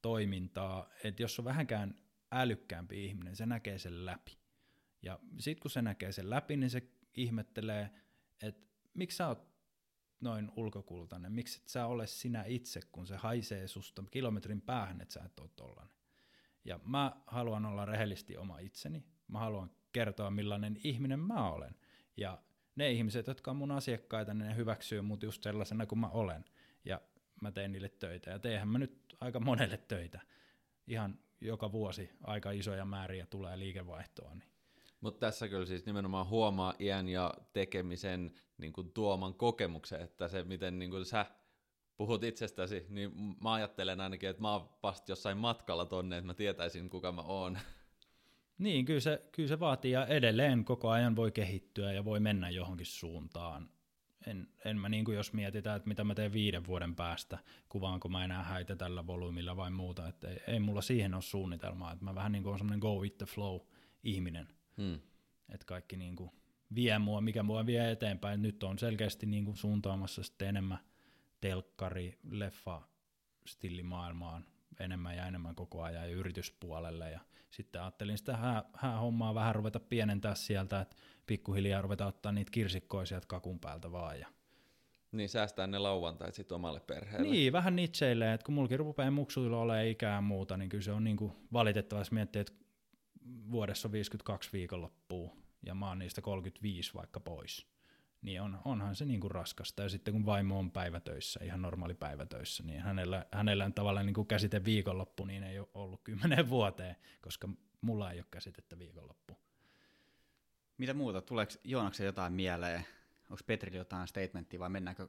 toimintaa, 0.02 0.90
että 1.04 1.24
jos 1.24 1.40
on 1.40 1.46
vähänkään 1.46 1.96
älykkäämpi 2.32 3.06
ihminen, 3.06 3.36
se 3.36 3.46
näkee 3.46 3.78
sen 3.80 4.06
läpi. 4.06 4.38
Ja 5.02 5.20
sitten 5.40 5.62
kun 5.62 5.72
se 5.72 5.82
näkee 5.82 6.12
sen 6.12 6.30
läpi, 6.30 6.58
niin 6.58 6.70
se 6.70 6.82
ihmettelee, 7.16 7.90
että 8.42 8.68
miksi 8.94 9.18
sä 9.18 9.28
oot 9.28 9.49
noin 10.22 10.52
ulkokultainen, 10.56 11.32
miksi 11.32 11.60
et 11.62 11.68
sä 11.68 11.86
ole 11.86 12.08
sinä 12.08 12.44
itse, 12.48 12.80
kun 12.92 13.08
se 13.08 13.16
haisee 13.16 13.68
susta 13.68 14.04
kilometrin 14.12 14.62
päähän, 14.62 15.02
että 15.02 15.14
sä 15.14 15.24
et 15.26 15.40
ole 15.40 15.50
tollanen. 15.56 15.94
Ja 16.66 16.80
mä 16.84 17.16
haluan 17.28 17.66
olla 17.66 17.86
rehellisesti 17.86 18.38
oma 18.38 18.60
itseni, 18.60 19.04
mä 19.28 19.40
haluan 19.40 19.72
kertoa 19.92 20.32
millainen 20.32 20.80
ihminen 20.84 21.20
mä 21.20 21.50
olen. 21.50 21.76
Ja 22.18 22.42
ne 22.76 22.92
ihmiset, 22.92 23.28
jotka 23.28 23.52
on 23.52 23.58
mun 23.58 23.72
asiakkaita, 23.72 24.34
niin 24.34 24.48
ne 24.48 24.56
hyväksyy 24.56 25.02
mut 25.02 25.24
just 25.24 25.44
sellaisena 25.44 25.86
kuin 25.86 26.00
mä 26.00 26.08
olen. 26.08 26.46
Ja 26.86 27.02
mä 27.42 27.52
teen 27.52 27.72
niille 27.72 27.90
töitä. 27.90 28.32
Ja 28.32 28.40
teehän 28.40 28.68
mä 28.68 28.78
nyt 28.78 29.16
aika 29.20 29.40
monelle 29.40 29.78
töitä. 29.78 30.20
Ihan 30.88 31.20
joka 31.42 31.72
vuosi 31.72 32.10
aika 32.24 32.52
isoja 32.52 32.86
määriä 32.86 33.26
tulee 33.26 33.60
liikevaihtoa. 33.60 34.36
Niin 34.36 34.50
mutta 35.02 35.20
tässä 35.20 35.48
kyllä 35.48 35.66
siis 35.66 35.86
nimenomaan 35.86 36.28
huomaa 36.28 36.74
iän 36.80 37.10
ja 37.10 37.34
tekemisen 37.54 38.32
niin 38.58 38.74
kuin 38.74 38.92
tuoman 38.92 39.34
kokemuksen, 39.34 40.02
että 40.02 40.28
se 40.28 40.44
miten 40.44 40.80
niin 40.80 40.92
kuin 40.92 41.06
sä 41.06 41.26
puhut 41.98 42.24
itsestäsi, 42.24 42.86
niin 42.90 43.12
mä 43.44 43.54
ajattelen 43.54 44.02
ainakin, 44.02 44.30
että 44.30 44.42
mä 44.42 44.52
oon 44.52 44.70
vasta 44.84 45.12
jossain 45.12 45.38
matkalla 45.38 45.86
tonne, 45.86 46.18
että 46.18 46.28
mä 46.28 46.34
tietäisin 46.34 46.90
kuka 46.90 47.12
mä 47.12 47.22
oon. 47.22 47.60
Niin, 48.58 48.86
kyllä 48.86 49.00
se, 49.00 49.22
kyllä 49.32 49.50
se 49.50 49.60
vaatii 49.60 49.92
ja 49.92 50.06
edelleen 50.06 50.66
koko 50.66 50.90
ajan 50.90 51.16
voi 51.16 51.32
kehittyä 51.32 51.92
ja 51.92 52.06
voi 52.06 52.20
mennä 52.20 52.50
johonkin 52.50 52.86
suuntaan. 52.86 53.70
En, 54.28 54.48
en 54.66 54.78
mä 54.78 54.90
niin 54.90 55.06
kuin 55.06 55.18
jos 55.18 55.34
mietitään, 55.34 55.78
että 55.78 55.88
mitä 55.88 56.04
mä 56.04 56.16
teen 56.16 56.34
viiden 56.34 56.68
vuoden 56.68 56.96
päästä, 56.96 57.38
kuvaanko 57.70 58.10
mä 58.10 58.26
enää 58.26 58.44
häitä 58.44 58.76
tällä 58.76 59.08
volyymilla 59.08 59.56
vai 59.56 59.72
muuta, 59.72 60.08
että 60.08 60.28
ei, 60.30 60.40
ei 60.48 60.60
mulla 60.60 60.82
siihen 60.82 61.14
ole 61.14 61.22
suunnitelmaa, 61.22 61.92
että 61.92 62.06
mä 62.06 62.16
vähän 62.16 62.32
niin 62.32 62.44
kuin 62.44 62.54
on 62.54 62.60
semmoinen 62.60 62.80
go 62.80 62.96
with 62.96 63.18
the 63.18 63.26
flow 63.26 63.60
ihminen. 64.04 64.48
Hmm. 64.80 65.00
Että 65.50 65.66
kaikki 65.66 65.98
niin 65.98 66.16
kuin 66.16 66.32
vie 66.76 67.00
mua, 67.00 67.22
mikä 67.22 67.44
mua 67.44 67.66
vie 67.66 67.92
eteenpäin. 67.92 68.42
Nyt 68.42 68.64
on 68.64 68.80
selkeästi 68.80 69.26
niin 69.26 69.46
kuin 69.46 69.58
suuntaamassa 69.58 70.24
sitten 70.24 70.48
enemmän 70.48 70.80
telkkari, 71.42 72.20
leffa, 72.32 72.82
stillimaailmaan 73.46 74.46
enemmän 74.80 75.18
ja 75.18 75.26
enemmän 75.26 75.56
koko 75.56 75.82
ajan 75.82 76.10
ja 76.10 76.16
yrityspuolelle. 76.16 77.12
Ja 77.12 77.20
sitten 77.50 77.82
ajattelin 77.82 78.18
sitä 78.18 78.38
hää, 78.38 78.64
hää 78.74 79.00
hommaa 79.00 79.36
vähän 79.36 79.56
ruveta 79.56 79.80
pienentää 79.80 80.36
sieltä, 80.36 80.82
että 80.82 80.96
pikkuhiljaa 81.26 81.82
ruveta 81.82 82.06
ottaa 82.06 82.32
niitä 82.32 82.52
kirsikkoja 82.52 83.06
sieltä 83.06 83.28
kakun 83.28 83.60
päältä 83.60 83.92
vaan. 83.92 84.20
Ja 84.20 84.28
niin, 85.12 85.30
säästää 85.30 85.68
ne 85.68 85.80
lauantait 85.80 86.36
sitten 86.36 86.56
omalle 86.56 86.80
perheelle. 86.80 87.28
Niin, 87.28 87.54
vähän 87.54 87.76
nitseille, 87.76 88.34
että 88.34 88.46
kun 88.46 88.56
mullakin 88.56 88.80
rupeaa 88.80 89.12
muksuilla 89.12 89.58
olemaan 89.58 89.88
ikää 89.88 90.16
ja 90.16 90.22
muuta, 90.22 90.58
niin 90.58 90.70
kyllä 90.70 90.84
se 90.84 90.92
on 90.92 91.04
niinku 91.04 91.36
valitettavasti 91.54 92.16
miettiä, 92.16 92.42
että 92.42 92.54
vuodessa 93.52 93.88
on 93.88 93.92
52 93.92 94.50
viikonloppua 94.54 95.36
ja 95.66 95.76
mä 95.76 95.88
oon 95.88 96.00
niistä 96.00 96.22
35 96.22 96.94
vaikka 96.94 97.20
pois, 97.20 97.68
niin 98.22 98.42
on, 98.42 98.60
onhan 98.66 98.96
se 98.96 99.06
niin 99.06 99.20
kuin 99.20 99.32
raskasta. 99.32 99.84
Ja 99.84 99.90
sitten 99.90 100.14
kun 100.14 100.26
vaimo 100.26 100.60
on 100.60 100.72
päivätöissä, 100.72 101.40
ihan 101.44 101.62
normaali 101.62 101.94
päivätöissä, 101.94 102.64
niin 102.64 102.82
hänellä, 102.82 103.26
hänellä 103.32 103.66
on 103.66 103.74
tavallaan 103.74 104.06
niin 104.06 104.14
kuin 104.14 104.28
käsite 104.28 104.66
viikonloppu, 104.66 105.26
niin 105.26 105.44
ei 105.44 105.60
ole 105.60 105.68
ollut 105.74 106.02
kymmenen 106.04 106.50
vuoteen, 106.50 106.96
koska 107.22 107.50
mulla 107.82 108.12
ei 108.12 108.20
ole 108.20 108.26
käsitettä 108.32 108.80
viikonloppu. 108.80 109.38
Mitä 110.78 110.94
muuta? 110.94 111.22
Tuleeko 111.22 111.54
Joonaksen 111.64 112.06
jotain 112.06 112.34
mieleen? 112.34 112.86
Onko 113.30 113.44
Petrillä 113.46 113.78
jotain 113.78 114.08
statementtia 114.08 114.60
vai 114.60 114.70
mennäänkö 114.70 115.08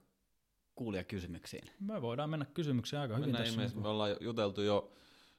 kuulia 0.74 1.04
kysymyksiin? 1.04 1.70
Me 1.80 2.02
voidaan 2.02 2.30
mennä 2.30 2.46
kysymyksiin 2.54 3.00
aika 3.00 3.16
hyvin 3.16 3.32
tässä. 3.32 3.60
Niin 3.60 3.82
me 3.82 3.88
ollaan 3.88 4.16
juteltu 4.20 4.62
jo 4.62 4.92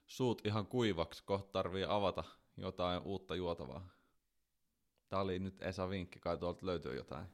suut 0.07 0.45
ihan 0.45 0.65
kuivaksi, 0.67 1.23
kohta 1.23 1.51
tarvii 1.51 1.86
avata 1.88 2.23
jotain 2.58 3.02
uutta 3.02 3.36
juotavaa. 3.36 3.89
Tämä 5.10 5.22
oli 5.22 5.39
nyt 5.39 5.62
Esa 5.62 5.89
vinkki, 5.89 6.20
kai 6.20 6.38
tuolta 6.38 6.66
löytyy 6.66 6.95
jotain. 6.95 7.26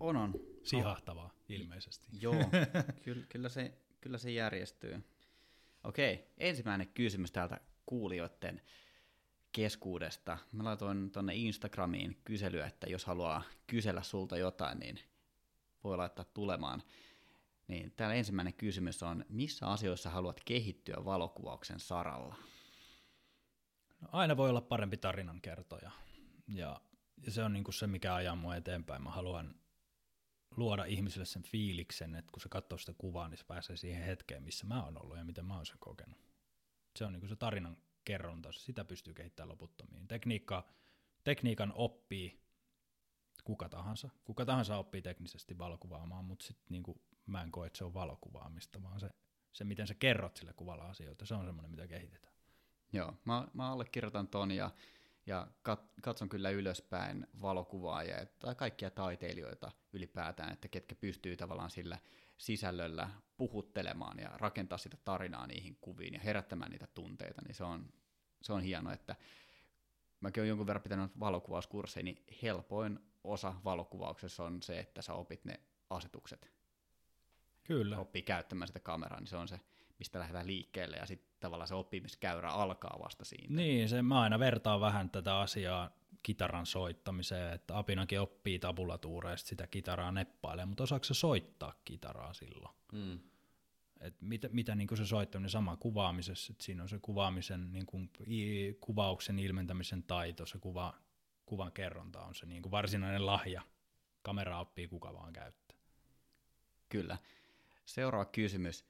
On, 0.00 0.16
on. 0.16 0.34
Sihahtavaa, 0.62 1.26
no. 1.26 1.34
ilmeisesti. 1.48 2.08
Joo, 2.20 2.34
kyllä, 3.04 3.26
kyllä, 3.28 3.48
se, 3.48 3.78
kyllä 4.00 4.18
se 4.18 4.30
järjestyy. 4.30 5.04
Okei, 5.84 6.28
ensimmäinen 6.38 6.88
kysymys 6.88 7.32
täältä 7.32 7.60
kuulijoiden 7.86 8.62
keskuudesta. 9.52 10.38
Mä 10.52 10.64
laitoin 10.64 11.10
tuonne 11.10 11.34
Instagramiin 11.34 12.20
kyselyä, 12.24 12.66
että 12.66 12.86
jos 12.86 13.04
haluaa 13.04 13.42
kysellä 13.66 14.02
sulta 14.02 14.38
jotain, 14.38 14.78
niin 14.78 15.00
voi 15.84 15.96
laittaa 15.96 16.24
tulemaan. 16.24 16.82
Niin 17.68 17.92
täällä 17.96 18.14
ensimmäinen 18.14 18.54
kysymys 18.54 19.02
on, 19.02 19.24
missä 19.28 19.66
asioissa 19.66 20.10
haluat 20.10 20.40
kehittyä 20.44 21.04
valokuvauksen 21.04 21.80
saralla? 21.80 22.34
No, 24.00 24.08
aina 24.12 24.36
voi 24.36 24.50
olla 24.50 24.60
parempi 24.60 24.96
tarinankertoja. 24.96 25.90
Ja, 26.48 26.80
ja 27.26 27.30
se 27.30 27.42
on 27.42 27.52
niin 27.52 27.64
kuin 27.64 27.74
se, 27.74 27.86
mikä 27.86 28.14
ajaa 28.14 28.36
mua 28.36 28.56
eteenpäin. 28.56 29.02
Mä 29.02 29.10
haluan 29.10 29.54
luoda 30.56 30.84
ihmisille 30.84 31.26
sen 31.26 31.42
fiiliksen, 31.42 32.14
että 32.14 32.32
kun 32.32 32.40
se 32.40 32.48
katsoo 32.48 32.78
sitä 32.78 32.94
kuvaa, 32.98 33.28
niin 33.28 33.38
se 33.38 33.44
pääsee 33.44 33.76
siihen 33.76 34.04
hetkeen, 34.04 34.42
missä 34.42 34.66
mä 34.66 34.84
oon 34.84 35.02
ollut 35.02 35.16
ja 35.16 35.24
miten 35.24 35.44
mä 35.44 35.56
oon 35.56 35.66
sen 35.66 35.78
kokenut. 35.78 36.18
Se 36.96 37.04
on 37.04 37.12
niin 37.12 37.20
kuin 37.20 37.30
se 37.30 37.36
tarinan 37.36 37.76
kerronta, 38.04 38.52
sitä 38.52 38.84
pystyy 38.84 39.14
kehittämään 39.14 39.48
loputtomiin. 39.48 40.08
Tekniikka, 40.08 40.68
tekniikan 41.24 41.72
oppii 41.74 42.44
kuka 43.44 43.68
tahansa. 43.68 44.10
Kuka 44.24 44.44
tahansa 44.44 44.76
oppii 44.76 45.02
teknisesti 45.02 45.58
valokuvaamaan, 45.58 46.24
mutta 46.24 46.46
sitten 46.46 46.66
niin 46.68 47.00
mä 47.26 47.42
en 47.42 47.50
koe, 47.50 47.66
että 47.66 47.76
se 47.76 47.84
on 47.84 47.94
valokuvaamista, 47.94 48.82
vaan 48.82 49.00
se, 49.00 49.10
se, 49.52 49.64
miten 49.64 49.86
sä 49.86 49.94
kerrot 49.94 50.36
sillä 50.36 50.52
kuvalla 50.52 50.84
asioita, 50.84 51.26
se 51.26 51.34
on 51.34 51.44
semmoinen, 51.44 51.70
mitä 51.70 51.86
kehitetään. 51.86 52.33
Joo, 52.94 53.14
mä, 53.24 53.48
mä 53.54 53.72
allekirjoitan 53.72 54.28
ton 54.28 54.50
ja, 54.50 54.70
ja 55.26 55.46
kat, 55.62 55.92
katson 56.02 56.28
kyllä 56.28 56.50
ylöspäin 56.50 57.26
valokuvaajia 57.42 58.26
tai 58.38 58.54
kaikkia 58.54 58.90
taiteilijoita 58.90 59.72
ylipäätään, 59.92 60.52
että 60.52 60.68
ketkä 60.68 60.94
pystyy 60.94 61.36
tavallaan 61.36 61.70
sillä 61.70 61.98
sisällöllä 62.38 63.10
puhuttelemaan 63.36 64.18
ja 64.18 64.28
rakentaa 64.28 64.78
sitä 64.78 64.96
tarinaa 65.04 65.46
niihin 65.46 65.78
kuviin 65.80 66.14
ja 66.14 66.20
herättämään 66.20 66.70
niitä 66.70 66.86
tunteita, 66.86 67.42
niin 67.42 67.54
se 67.54 67.64
on, 67.64 67.92
se 68.42 68.52
on 68.52 68.62
hienoa, 68.62 68.92
että 68.92 69.16
mäkin 70.20 70.40
olen 70.40 70.48
jonkun 70.48 70.66
verran 70.66 70.82
pitänyt 70.82 71.20
valokuvauskursseja, 71.20 72.04
niin 72.04 72.24
helpoin 72.42 72.98
osa 73.24 73.54
valokuvauksessa 73.64 74.44
on 74.44 74.62
se, 74.62 74.78
että 74.78 75.02
sä 75.02 75.14
opit 75.14 75.44
ne 75.44 75.60
asetukset. 75.90 76.50
Kyllä. 77.64 77.98
Oppii 77.98 78.22
käyttämään 78.22 78.66
sitä 78.68 78.80
kameraa, 78.80 79.20
niin 79.20 79.26
se 79.26 79.36
on 79.36 79.48
se, 79.48 79.60
mistä 79.98 80.18
lähdetään 80.18 80.46
liikkeelle, 80.46 80.96
ja 80.96 81.06
sitten 81.06 81.36
tavallaan 81.40 81.68
se 81.68 81.74
oppimiskäyrä 81.74 82.50
alkaa 82.50 82.98
vasta 83.04 83.24
siitä. 83.24 83.54
Niin, 83.54 83.88
se, 83.88 84.02
mä 84.02 84.20
aina 84.20 84.38
vertaan 84.38 84.80
vähän 84.80 85.10
tätä 85.10 85.38
asiaa 85.38 85.90
kitaran 86.22 86.66
soittamiseen, 86.66 87.52
että 87.52 87.78
apinakin 87.78 88.20
oppii 88.20 88.58
tabulatuureista 88.58 89.48
sitä 89.48 89.66
kitaraa 89.66 90.12
neppailemaan, 90.12 90.68
mutta 90.68 90.82
osaako 90.82 91.04
se 91.04 91.14
soittaa 91.14 91.80
kitaraa 91.84 92.34
silloin? 92.34 92.74
Mm. 92.92 93.18
Et 94.00 94.20
mitä, 94.20 94.48
mitä 94.52 94.74
niin 94.74 94.96
se 94.96 95.06
soittaminen 95.06 95.50
sama 95.50 95.76
kuvaamisessa, 95.76 96.52
että 96.52 96.64
siinä 96.64 96.82
on 96.82 96.88
se 96.88 96.98
kuvaamisen, 96.98 97.72
niin 97.72 97.86
kuin, 97.86 98.10
i, 98.28 98.74
kuvauksen 98.80 99.38
ilmentämisen 99.38 100.02
taito, 100.02 100.46
se 100.46 100.58
kuva, 100.58 100.94
kuvan 101.46 101.72
kerronta 101.72 102.22
on 102.22 102.34
se 102.34 102.46
niin 102.46 102.62
kuin 102.62 102.70
varsinainen 102.70 103.26
lahja. 103.26 103.62
Kamera 104.22 104.60
oppii 104.60 104.88
kuka 104.88 105.14
vaan 105.14 105.32
käyttää. 105.32 105.78
Kyllä. 106.88 107.18
Seuraava 107.84 108.24
kysymys. 108.24 108.84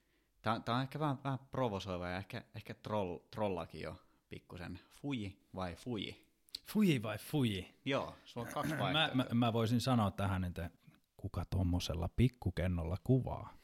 Tämä, 0.45 0.61
tämä 0.61 0.77
on 0.77 0.83
ehkä 0.83 1.01
vähän, 1.01 1.19
vähän 1.25 1.39
provosoiva 1.39 2.09
ja 2.09 2.17
ehkä, 2.17 2.43
ehkä 2.55 2.75
troll, 2.75 3.19
trollakin 3.31 3.81
jo 3.81 3.97
pikkusen. 4.29 4.81
Fuji 5.03 5.39
vai 5.55 5.75
fuji? 5.75 6.27
Fuji 6.67 7.03
vai 7.03 7.19
fuji? 7.19 7.75
Joo, 7.85 8.15
sulla 8.25 8.47
on 8.47 8.53
kaksi 8.55 8.75
Mä, 8.75 9.11
mä, 9.15 9.27
mä 9.35 9.53
voisin 9.53 9.81
sanoa 9.81 10.11
tähän, 10.11 10.45
että 10.45 10.71
kuka 11.17 11.45
tuommoisella 11.45 12.09
pikkukennolla 12.09 12.97
kuvaa? 13.05 13.55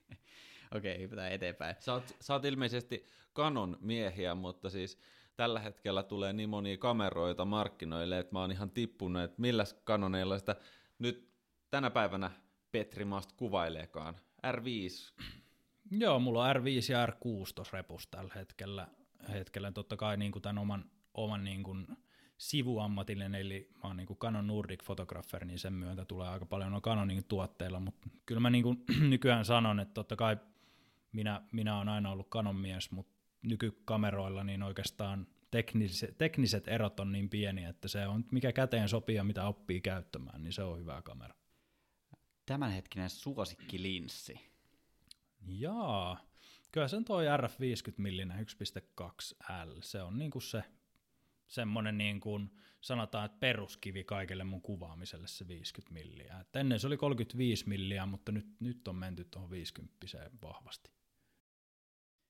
Okei, 0.76 0.98
hypätään 0.98 1.32
eteenpäin. 1.32 1.76
Sä, 1.78 1.92
oot, 1.92 2.16
sä 2.20 2.32
oot 2.32 2.44
ilmeisesti 2.44 3.06
kanon 3.32 3.76
miehiä, 3.80 4.34
mutta 4.34 4.70
siis 4.70 4.98
tällä 5.36 5.60
hetkellä 5.60 6.02
tulee 6.02 6.32
niin 6.32 6.48
monia 6.48 6.76
kameroita 6.76 7.44
markkinoille, 7.44 8.18
että 8.18 8.32
mä 8.32 8.40
oon 8.40 8.52
ihan 8.52 8.70
tippunut, 8.70 9.22
että 9.22 9.40
milläs 9.40 9.74
kanoneilla 9.84 10.38
sitä 10.38 10.56
nyt 10.98 11.30
tänä 11.70 11.90
päivänä 11.90 12.30
Petri 12.72 13.04
Mast 13.04 13.32
kuvaileekaan. 13.32 14.16
R5, 14.46 15.22
Joo, 15.90 16.18
mulla 16.18 16.44
on 16.44 16.56
R5 16.56 16.92
ja 16.92 17.06
R6 17.06 17.52
tuossa 17.54 17.76
repussa 17.76 18.10
tällä 18.10 18.32
hetkellä. 18.34 18.88
hetkellä. 19.32 19.72
Totta 19.72 19.96
kai 19.96 20.16
niin 20.16 20.32
kuin 20.32 20.42
tämän 20.42 20.58
oman, 20.58 20.90
oman 21.14 21.44
niin 21.44 21.62
kuin 21.62 21.86
sivuammatillinen, 22.38 23.34
eli 23.34 23.70
mä 23.74 23.80
oon 23.88 23.96
niin 23.96 24.06
kuin 24.06 24.18
Canon 24.18 24.46
Nordic 24.46 24.84
Photographer, 24.84 25.44
niin 25.44 25.58
sen 25.58 25.72
myötä 25.72 26.04
tulee 26.04 26.28
aika 26.28 26.46
paljon 26.46 26.72
no 26.72 26.80
Canonin 26.80 27.24
tuotteilla, 27.24 27.80
mutta 27.80 28.08
kyllä 28.26 28.40
mä 28.40 28.50
niin 28.50 28.62
kuin 28.62 28.84
nykyään 29.10 29.44
sanon, 29.44 29.80
että 29.80 29.94
totta 29.94 30.16
kai 30.16 30.36
minä, 31.12 31.42
minä 31.52 31.76
olen 31.76 31.88
aina 31.88 32.10
ollut 32.10 32.28
Canon 32.28 32.56
mies, 32.56 32.90
mutta 32.90 33.16
nykykameroilla 33.42 34.44
niin 34.44 34.62
oikeastaan 34.62 35.26
tekniset, 35.50 36.18
tekniset 36.18 36.68
erot 36.68 37.00
on 37.00 37.12
niin 37.12 37.30
pieniä, 37.30 37.68
että 37.68 37.88
se 37.88 38.06
on 38.06 38.24
mikä 38.30 38.52
käteen 38.52 38.88
sopii 38.88 39.16
ja 39.16 39.24
mitä 39.24 39.46
oppii 39.46 39.80
käyttämään, 39.80 40.42
niin 40.42 40.52
se 40.52 40.62
on 40.62 40.78
hyvä 40.78 41.02
kamera. 41.02 41.34
Tämänhetkinen 42.46 43.10
suosikkilinssi. 43.10 44.55
Jaa, 45.46 46.20
kyllä 46.72 46.88
se 46.88 46.96
on 46.96 47.04
toi 47.04 47.24
RF50 47.26 47.94
millinen 47.96 48.46
1.2L, 48.46 49.78
se 49.80 50.02
on 50.02 50.18
niinku 50.18 50.40
se 50.40 50.64
semmoinen 51.46 51.98
niin 51.98 52.20
kuin 52.20 52.50
sanotaan, 52.80 53.26
että 53.26 53.38
peruskivi 53.38 54.04
kaikelle 54.04 54.44
mun 54.44 54.62
kuvaamiselle 54.62 55.26
se 55.26 55.48
50 55.48 55.92
milliä. 55.92 56.40
Et 56.40 56.56
ennen 56.56 56.80
se 56.80 56.86
oli 56.86 56.96
35 56.96 57.68
milliä, 57.68 58.06
mutta 58.06 58.32
nyt, 58.32 58.46
nyt 58.60 58.88
on 58.88 58.96
menty 58.96 59.24
tuohon 59.24 59.50
50 59.50 59.96
vahvasti. 60.42 60.90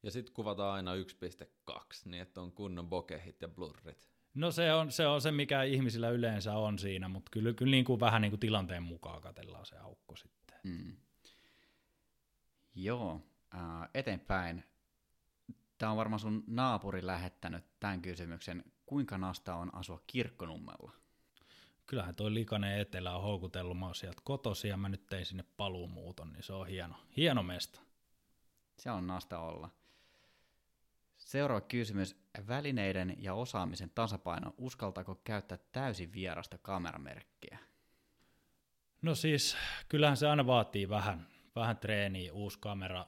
ja 0.02 0.10
sitten 0.10 0.34
kuvataan 0.34 0.74
aina 0.74 0.92
1.2, 0.94 1.80
niin 2.04 2.22
että 2.22 2.40
on 2.40 2.52
kunnon 2.52 2.88
bokehit 2.88 3.42
ja 3.42 3.48
blurrit. 3.48 4.06
No 4.34 4.50
se 4.50 4.72
on, 4.72 4.92
se 4.92 5.06
on 5.06 5.20
se, 5.20 5.32
mikä 5.32 5.62
ihmisillä 5.62 6.10
yleensä 6.10 6.56
on 6.56 6.78
siinä, 6.78 7.08
mutta 7.08 7.30
kyllä, 7.30 7.52
kyllä 7.52 7.70
niin 7.70 7.84
kuin 7.84 8.00
vähän 8.00 8.22
niin 8.22 8.32
kuin 8.32 8.40
tilanteen 8.40 8.82
mukaan 8.82 9.22
katellaan 9.22 9.66
se 9.66 9.76
aukko 9.76 10.16
sitten. 10.16 10.60
Mm. 10.64 10.96
Joo, 12.76 13.20
äh, 13.54 13.88
eteenpäin. 13.94 14.64
Tämä 15.78 15.90
on 15.92 15.96
varmaan 15.96 16.20
sun 16.20 16.44
naapuri 16.46 17.06
lähettänyt 17.06 17.64
tämän 17.80 18.02
kysymyksen. 18.02 18.64
Kuinka 18.86 19.18
nasta 19.18 19.54
on 19.54 19.74
asua 19.74 20.02
kirkkonummella? 20.06 20.92
Kyllähän 21.86 22.14
toi 22.14 22.34
likainen 22.34 22.80
etelä 22.80 23.16
on 23.16 23.22
houkutellut, 23.22 23.78
mä 23.78 23.86
oon 23.86 23.94
sieltä 23.94 24.20
kotosi 24.24 24.68
ja 24.68 24.76
mä 24.76 24.88
nyt 24.88 25.06
tein 25.06 25.26
sinne 25.26 25.44
paluumuuton, 25.56 26.32
niin 26.32 26.42
se 26.42 26.52
on 26.52 26.66
hieno, 26.66 26.94
hieno 27.16 27.42
mesta. 27.42 27.80
Se 28.78 28.90
on 28.90 29.06
nasta 29.06 29.38
olla. 29.38 29.70
Seuraava 31.18 31.60
kysymys. 31.60 32.16
Välineiden 32.48 33.16
ja 33.18 33.34
osaamisen 33.34 33.90
tasapaino. 33.94 34.54
Uskaltaako 34.58 35.20
käyttää 35.24 35.58
täysin 35.72 36.12
vierasta 36.12 36.58
kameramerkkiä? 36.58 37.58
No 39.02 39.14
siis, 39.14 39.56
kyllähän 39.88 40.16
se 40.16 40.28
aina 40.28 40.46
vaatii 40.46 40.88
vähän, 40.88 41.26
vähän 41.56 41.76
treeniä, 41.76 42.32
uusi 42.32 42.58
kamera, 42.60 43.06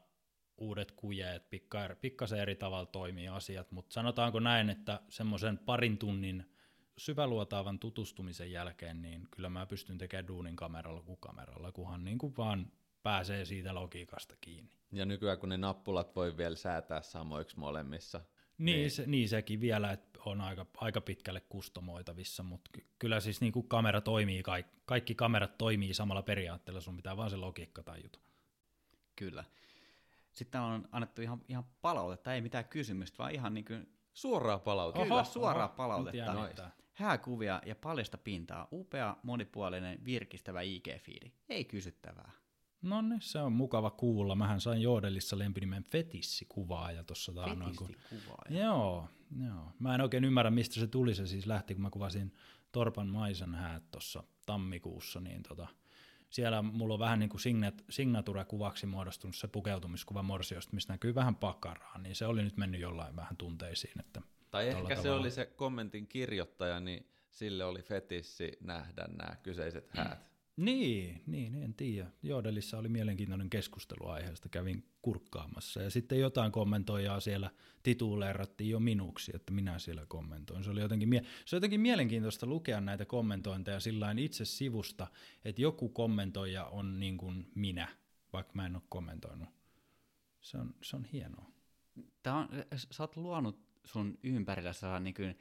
uudet 0.59 0.93
kujeet, 0.93 1.51
pikka, 1.51 1.79
pikkasen 2.01 2.39
eri 2.39 2.55
tavalla 2.55 2.87
toimii 2.87 3.29
asiat, 3.29 3.71
mutta 3.71 3.95
sanotaanko 3.95 4.41
näin, 4.41 4.71
että 4.71 5.01
semmoisen 5.09 5.59
parin 5.59 5.99
tunnin 5.99 6.51
syväluotaavan 6.99 7.79
tutustumisen 7.79 8.53
jälkeen, 8.53 9.03
niin 9.03 9.29
kyllä 9.31 9.49
mä 9.49 9.67
pystyn 9.67 9.99
tekemään 9.99 10.29
duunin 10.29 10.57
kameralla 10.57 11.03
kuin 11.03 11.19
kameralla, 11.21 11.73
kunhan 11.73 12.05
niin 12.05 12.19
kuin 12.19 12.35
vaan 12.37 12.73
pääsee 13.03 13.45
siitä 13.45 13.75
logiikasta 13.75 14.35
kiinni. 14.41 14.71
Ja 14.93 15.07
nykyään 15.07 15.39
kun 15.39 15.49
ne 15.49 15.57
nappulat 15.57 16.17
voi 16.17 16.37
vielä 16.37 16.57
säätää 16.57 17.03
samoiksi 17.03 17.59
molemmissa. 17.59 18.21
Niin, 18.59 18.91
se, 18.91 19.05
niin 19.07 19.29
sekin 19.29 19.61
vielä, 19.61 19.93
että 19.93 20.21
on 20.25 20.41
aika, 20.41 20.67
aika 20.77 21.01
pitkälle 21.01 21.41
kustomoitavissa, 21.41 22.43
mutta 22.43 22.71
ky- 22.73 22.87
kyllä 22.99 23.21
siis 23.21 23.41
niin 23.41 23.53
kuin 23.53 23.69
kamera 23.69 24.01
toimii, 24.01 24.43
kaikki, 24.43 24.79
kaikki 24.85 25.15
kamerat 25.15 25.59
toimii 25.59 25.95
samalla 25.95 26.23
periaatteella, 26.23 26.81
sun 26.81 26.97
pitää 26.97 27.17
vaan 27.17 27.31
se 27.31 27.37
logiikka 27.37 27.83
tajuta. 27.83 28.19
Kyllä. 29.19 29.45
Sitten 30.33 30.61
on 30.61 30.89
annettu 30.93 31.23
ihan, 31.23 31.41
ihan 31.49 31.65
palautetta, 31.81 32.35
ei 32.35 32.41
mitään 32.41 32.65
kysymystä, 32.65 33.19
vaan 33.19 33.33
ihan 33.33 33.55
niin 33.55 33.65
kuin, 33.65 33.87
Suoraa 34.19 34.59
palautetta. 34.59 35.09
Kyllä, 35.09 35.25
suoraa 35.25 35.67
oho, 35.67 35.77
palautetta. 35.77 36.71
hääkuvia 36.93 37.63
ja 37.67 37.75
paljasta 37.75 38.19
pintaa, 38.19 38.69
upea, 38.73 39.17
monipuolinen, 39.23 40.05
virkistävä 40.05 40.61
IG-fiidi. 40.63 41.31
Ei 41.49 41.65
kysyttävää. 41.65 42.31
No 42.83 43.03
niin, 43.03 43.21
se 43.21 43.39
on 43.39 43.53
mukava 43.53 43.91
kuulla. 43.91 44.35
Mähän 44.35 44.61
sain 44.61 44.83
Joodelissa 44.83 45.39
lempinimen 45.39 45.85
Fetissi-kuvaaja 45.85 47.05
tuossa 47.05 47.33
taannoin. 47.33 47.77
Kun... 47.77 47.87
Fetisti-kuvaaja. 47.87 48.65
Joo, 48.65 49.09
joo. 49.47 49.73
Mä 49.79 49.95
en 49.95 50.01
oikein 50.01 50.25
ymmärrä, 50.25 50.51
mistä 50.51 50.75
se 50.75 50.87
tuli. 50.87 51.15
Se 51.15 51.27
siis 51.27 51.47
lähti, 51.47 51.75
kun 51.75 51.83
mä 51.83 51.91
kuvasin 51.91 52.33
Torpan 52.73 53.09
Maisan 53.09 53.55
häät 53.55 53.91
tuossa 53.91 54.23
tammikuussa, 54.47 55.21
niin 55.21 55.43
tota, 55.43 55.69
siellä 56.31 56.63
mulla 56.63 56.95
on 56.95 57.01
vähän 57.01 57.19
niin 57.19 57.31
kuin 57.31 57.41
signet, 57.41 57.85
signature-kuvaksi 57.91 58.87
muodostunut 58.87 59.37
se 59.37 59.49
pukeutumiskuva 59.49 60.23
Morsiosta, 60.23 60.75
missä 60.75 60.93
näkyy 60.93 61.15
vähän 61.15 61.37
pakaraa, 61.37 61.99
niin 61.99 62.17
se 62.17 62.27
oli 62.27 62.43
nyt 62.43 62.57
mennyt 62.57 62.81
jollain 62.81 63.17
vähän 63.17 63.37
tunteisiin. 63.37 64.01
Että 64.01 64.21
Tai 64.51 64.69
ehkä 64.69 64.97
se 64.97 65.03
tavalla. 65.03 65.21
oli 65.21 65.31
se 65.31 65.47
kommentin 65.47 66.07
kirjoittaja, 66.07 66.81
niin 66.81 67.07
sille 67.31 67.65
oli 67.65 67.83
fetissi 67.83 68.53
nähdä 68.61 69.09
nämä 69.09 69.37
kyseiset 69.43 69.89
häät. 69.97 70.29
Niin, 70.59 71.23
niin, 71.27 71.55
en 71.55 71.75
tiedä. 71.75 72.11
Joodelissa 72.23 72.79
oli 72.79 72.89
mielenkiintoinen 72.89 73.51
keskustelu 73.51 74.09
aiheesta, 74.09 74.49
kävin 74.49 74.85
kurkkaamassa. 75.03 75.83
Ja 75.83 75.91
sitten 75.91 76.21
jotain 76.21 76.53
kommentoijaa 76.53 77.21
siellä 77.21 77.51
tituleerattiin 77.83 78.71
jo 78.71 78.81
minuksi, 78.81 79.33
että 79.35 79.53
minä 79.53 79.79
siellä 79.79 80.07
kommentoin. 80.09 80.65
Se 80.65 80.71
oli 80.71 80.81
jotenkin, 80.81 81.09
mie- 81.09 81.23
se 81.45 81.57
oli 81.57 81.59
jotenkin 81.59 81.81
mielenkiintoista 81.81 82.47
lukea 82.47 82.81
näitä 82.81 83.05
kommentointeja 83.05 83.81
sillä 83.81 84.15
itse 84.19 84.45
sivusta, 84.45 85.07
että 85.45 85.63
joku 85.63 85.89
kommentoija 85.89 86.65
on 86.65 87.01
niin 87.01 87.17
kuin 87.19 87.51
minä, 87.55 87.89
vaikka 88.33 88.53
mä 88.55 88.67
en 88.67 88.77
ole 88.77 88.83
kommentoinut. 88.89 89.49
Se 90.41 90.59
on, 90.59 90.75
se 90.83 90.97
on 90.97 91.05
hienoa. 91.05 91.51
Tää 92.23 92.35
on, 92.35 92.49
sä 92.77 93.03
oot 93.03 93.17
luonut 93.17 93.61
sun 93.85 94.19
ympärillä 94.23 95.01
niin 95.01 95.15
kuin 95.15 95.37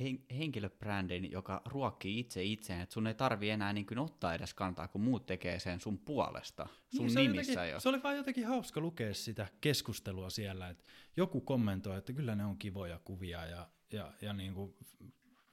hen, 0.00 0.18
henkilöbrändin, 0.38 1.30
joka 1.30 1.62
ruokkii 1.66 2.18
itse 2.18 2.42
itseään, 2.44 2.82
että 2.82 2.92
sun 2.92 3.06
ei 3.06 3.14
tarvi 3.14 3.50
enää 3.50 3.72
niin 3.72 3.86
kuin 3.86 3.98
ottaa 3.98 4.34
edes 4.34 4.54
kantaa, 4.54 4.88
kun 4.88 5.00
muut 5.00 5.26
tekee 5.26 5.58
sen 5.58 5.80
sun 5.80 5.98
puolesta, 5.98 6.66
sun 6.96 7.06
Niin, 7.06 7.12
se 7.12 7.20
nimissä 7.20 7.52
jotenkin, 7.52 7.72
jo. 7.72 7.80
Se 7.80 7.88
oli 7.88 8.02
vaan 8.02 8.16
jotenkin 8.16 8.46
hauska 8.46 8.80
lukea 8.80 9.14
sitä 9.14 9.46
keskustelua 9.60 10.30
siellä, 10.30 10.68
että 10.68 10.84
joku 11.16 11.40
kommentoi, 11.40 11.98
että 11.98 12.12
kyllä 12.12 12.34
ne 12.34 12.44
on 12.44 12.58
kivoja 12.58 13.00
kuvia 13.04 13.46
ja, 13.46 13.68
ja, 13.92 14.12
ja 14.20 14.32
niin 14.32 14.54
kuin 14.54 14.74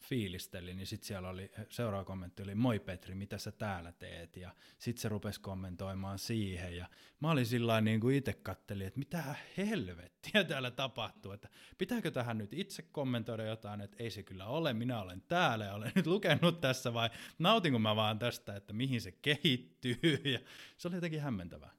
fiilisteli, 0.10 0.74
niin 0.74 0.88
sitten 0.88 1.08
siellä 1.08 1.30
oli, 1.30 1.52
seuraava 1.70 2.06
kommentti 2.06 2.44
oli, 2.44 2.56
moi 2.56 2.80
Petri, 2.80 3.16
mitä 3.16 3.38
sä 3.38 3.52
täällä 3.52 3.92
teet? 3.92 4.38
Ja 4.38 4.56
sitten 4.80 5.02
se 5.02 5.10
rupesi 5.10 5.42
kommentoimaan 5.42 6.20
siihen, 6.20 6.78
ja 6.78 6.90
mä 7.20 7.32
olin 7.32 7.46
sillä 7.46 7.82
niin 7.82 8.00
kuin 8.00 8.16
itse 8.16 8.34
kattelin, 8.34 8.88
että 8.88 9.00
mitä 9.00 9.36
helvettiä 9.58 10.44
täällä 10.44 10.72
tapahtuu, 10.72 11.32
että 11.32 11.50
pitääkö 11.78 12.12
tähän 12.12 12.38
nyt 12.38 12.54
itse 12.54 12.82
kommentoida 12.82 13.44
jotain, 13.44 13.82
että 13.82 14.04
ei 14.04 14.12
se 14.12 14.24
kyllä 14.24 14.46
ole, 14.46 14.74
minä 14.74 15.02
olen 15.02 15.22
täällä 15.22 15.66
ja 15.66 15.74
olen 15.74 15.92
nyt 15.96 16.08
lukenut 16.08 16.62
tässä, 16.62 16.94
vai 16.94 17.10
nautinko 17.40 17.80
mä 17.80 17.96
vaan 17.96 18.20
tästä, 18.20 18.56
että 18.56 18.74
mihin 18.74 19.02
se 19.02 19.12
kehittyy, 19.12 20.22
ja 20.34 20.40
se 20.78 20.88
oli 20.88 20.96
jotenkin 20.96 21.22
hämmentävää. 21.22 21.72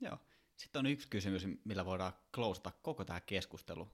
Joo. 0.00 0.18
Sitten 0.56 0.78
on 0.78 0.86
yksi 0.86 1.08
kysymys, 1.08 1.46
millä 1.64 1.84
voidaan 1.84 2.12
klousata 2.34 2.72
koko 2.82 3.04
tämä 3.04 3.20
keskustelu, 3.20 3.90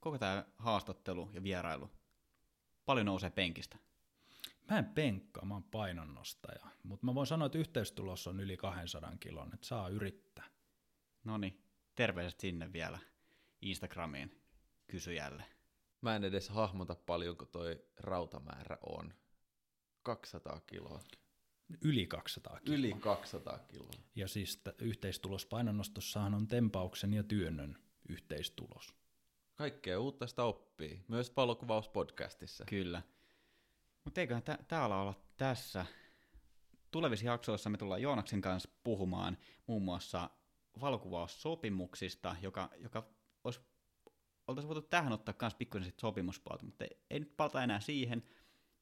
koko 0.00 0.18
tämä 0.18 0.44
haastattelu 0.58 1.30
ja 1.32 1.42
vierailu. 1.42 1.90
Paljon 2.84 3.06
nousee 3.06 3.30
penkistä. 3.30 3.78
Mä 4.70 4.78
en 4.78 4.84
penkkaa, 4.84 5.44
mä 5.44 5.54
oon 5.54 5.62
painonnostaja, 5.62 6.66
mutta 6.82 7.06
mä 7.06 7.14
voin 7.14 7.26
sanoa, 7.26 7.46
että 7.46 7.58
yhteistulos 7.58 8.26
on 8.26 8.40
yli 8.40 8.56
200 8.56 9.16
kilon, 9.20 9.54
että 9.54 9.66
saa 9.66 9.88
yrittää. 9.88 10.44
No 11.24 11.38
niin, 11.38 11.62
terveiset 11.94 12.40
sinne 12.40 12.72
vielä 12.72 12.98
Instagramiin 13.62 14.42
kysyjälle. 14.86 15.44
Mä 16.00 16.16
en 16.16 16.24
edes 16.24 16.48
hahmota 16.48 16.94
paljonko 16.94 17.44
toi 17.44 17.84
rautamäärä 17.96 18.78
on. 18.82 19.14
200 20.02 20.60
kiloa. 20.60 21.00
Yli 21.80 22.06
200 22.06 22.60
kiloa. 22.60 22.78
Yli 22.78 22.94
200 23.00 23.58
kiloa. 23.58 23.90
Ja 24.14 24.28
siis 24.28 24.56
t- 24.56 24.82
yhteistulos 24.82 25.46
painonnostossahan 25.46 26.34
on 26.34 26.48
tempauksen 26.48 27.14
ja 27.14 27.22
työnnön 27.22 27.78
yhteistulos. 28.08 28.94
Kaikkea 29.54 30.00
uutta 30.00 30.26
sitä 30.26 30.44
oppii, 30.44 31.04
myös 31.08 31.36
valokuvauspodcastissa. 31.36 32.64
Kyllä. 32.64 33.02
Mutta 34.04 34.20
eiköhän 34.20 34.42
tä- 34.42 34.58
täällä 34.68 34.96
olla 34.96 35.14
tässä. 35.36 35.86
Tulevissa 36.90 37.26
jaksoissa 37.26 37.70
me 37.70 37.78
tullaan 37.78 38.02
Joonaksen 38.02 38.40
kanssa 38.40 38.68
puhumaan 38.84 39.38
muun 39.66 39.82
muassa 39.82 40.30
valokuvaussopimuksista, 40.80 42.36
joka, 42.42 42.70
joka 42.78 43.06
olisi, 43.44 43.60
oltaisiin 44.46 44.68
voitu 44.68 44.88
tähän 44.88 45.12
ottaa 45.12 45.34
myös 45.40 45.54
pikkuisen 45.54 45.90
sit 45.90 45.98
sopimuspuolta, 46.00 46.64
mutta 46.64 46.84
ei 47.10 47.20
nyt 47.20 47.36
palata 47.36 47.62
enää 47.62 47.80
siihen. 47.80 48.22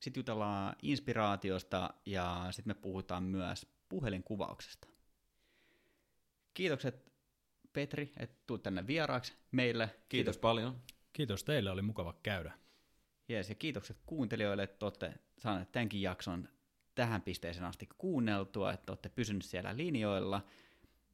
Sitten 0.00 0.20
jutellaan 0.20 0.76
inspiraatiosta 0.82 1.94
ja 2.06 2.46
sitten 2.50 2.70
me 2.70 2.80
puhutaan 2.80 3.22
myös 3.22 3.66
puhelinkuvauksesta. 3.88 4.88
Kiitokset 6.54 7.09
Petri, 7.72 8.12
että 8.16 8.36
tulit 8.46 8.62
tänne 8.62 8.86
vieraaksi 8.86 9.34
meille. 9.50 9.90
Kiitos 10.08 10.38
paljon. 10.38 10.82
Kiitos 11.12 11.44
teille, 11.44 11.70
oli 11.70 11.82
mukava 11.82 12.14
käydä. 12.22 12.52
Jees, 13.28 13.48
ja 13.48 13.54
kiitokset 13.54 13.96
kuuntelijoille, 14.06 14.62
että 14.62 14.86
olette 14.86 15.14
saaneet 15.38 15.72
tämänkin 15.72 16.02
jakson 16.02 16.48
tähän 16.94 17.22
pisteeseen 17.22 17.66
asti 17.66 17.88
kuunneltua, 17.98 18.72
että 18.72 18.92
olette 18.92 19.08
pysyneet 19.08 19.44
siellä 19.44 19.76
linjoilla. 19.76 20.44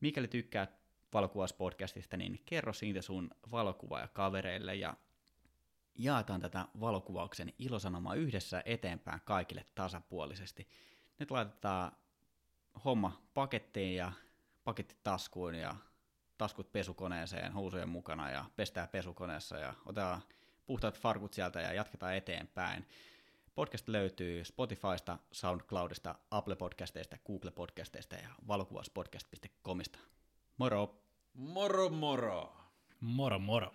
Mikäli 0.00 0.28
tykkäät 0.28 0.70
valokuvauspodcastista, 1.12 2.16
niin 2.16 2.42
kerro 2.46 2.72
siitä 2.72 3.02
sun 3.02 3.30
valokuvaaja-kavereille 3.50 4.74
ja 4.74 4.96
jaetaan 5.94 6.40
tätä 6.40 6.68
valokuvauksen 6.80 7.52
ilosanomaa 7.58 8.14
yhdessä 8.14 8.62
eteenpäin 8.64 9.20
kaikille 9.24 9.64
tasapuolisesti. 9.74 10.68
Nyt 11.18 11.30
laitetaan 11.30 11.92
homma 12.84 13.22
pakettiin 13.34 13.96
ja 13.96 14.12
paketti 14.64 14.96
taskuun 15.02 15.54
ja 15.54 15.76
taskut 16.38 16.72
pesukoneeseen 16.72 17.52
housujen 17.52 17.88
mukana 17.88 18.30
ja 18.30 18.44
pestää 18.56 18.86
pesukoneessa 18.86 19.58
ja 19.58 19.74
otetaan 19.86 20.22
puhtaat 20.66 21.00
farkut 21.00 21.34
sieltä 21.34 21.60
ja 21.60 21.72
jatketaan 21.72 22.16
eteenpäin. 22.16 22.86
Podcast 23.54 23.88
löytyy 23.88 24.44
Spotifysta, 24.44 25.18
SoundCloudista, 25.32 26.14
Apple 26.30 26.56
Podcasteista, 26.56 27.16
Google 27.26 27.50
Podcasteista 27.50 28.16
ja 28.16 28.28
valokuvauspodcast.comista. 28.48 29.98
Moro! 30.56 31.02
Moro 31.34 31.88
moro! 31.88 32.56
Moro 33.00 33.38
moro! 33.38 33.72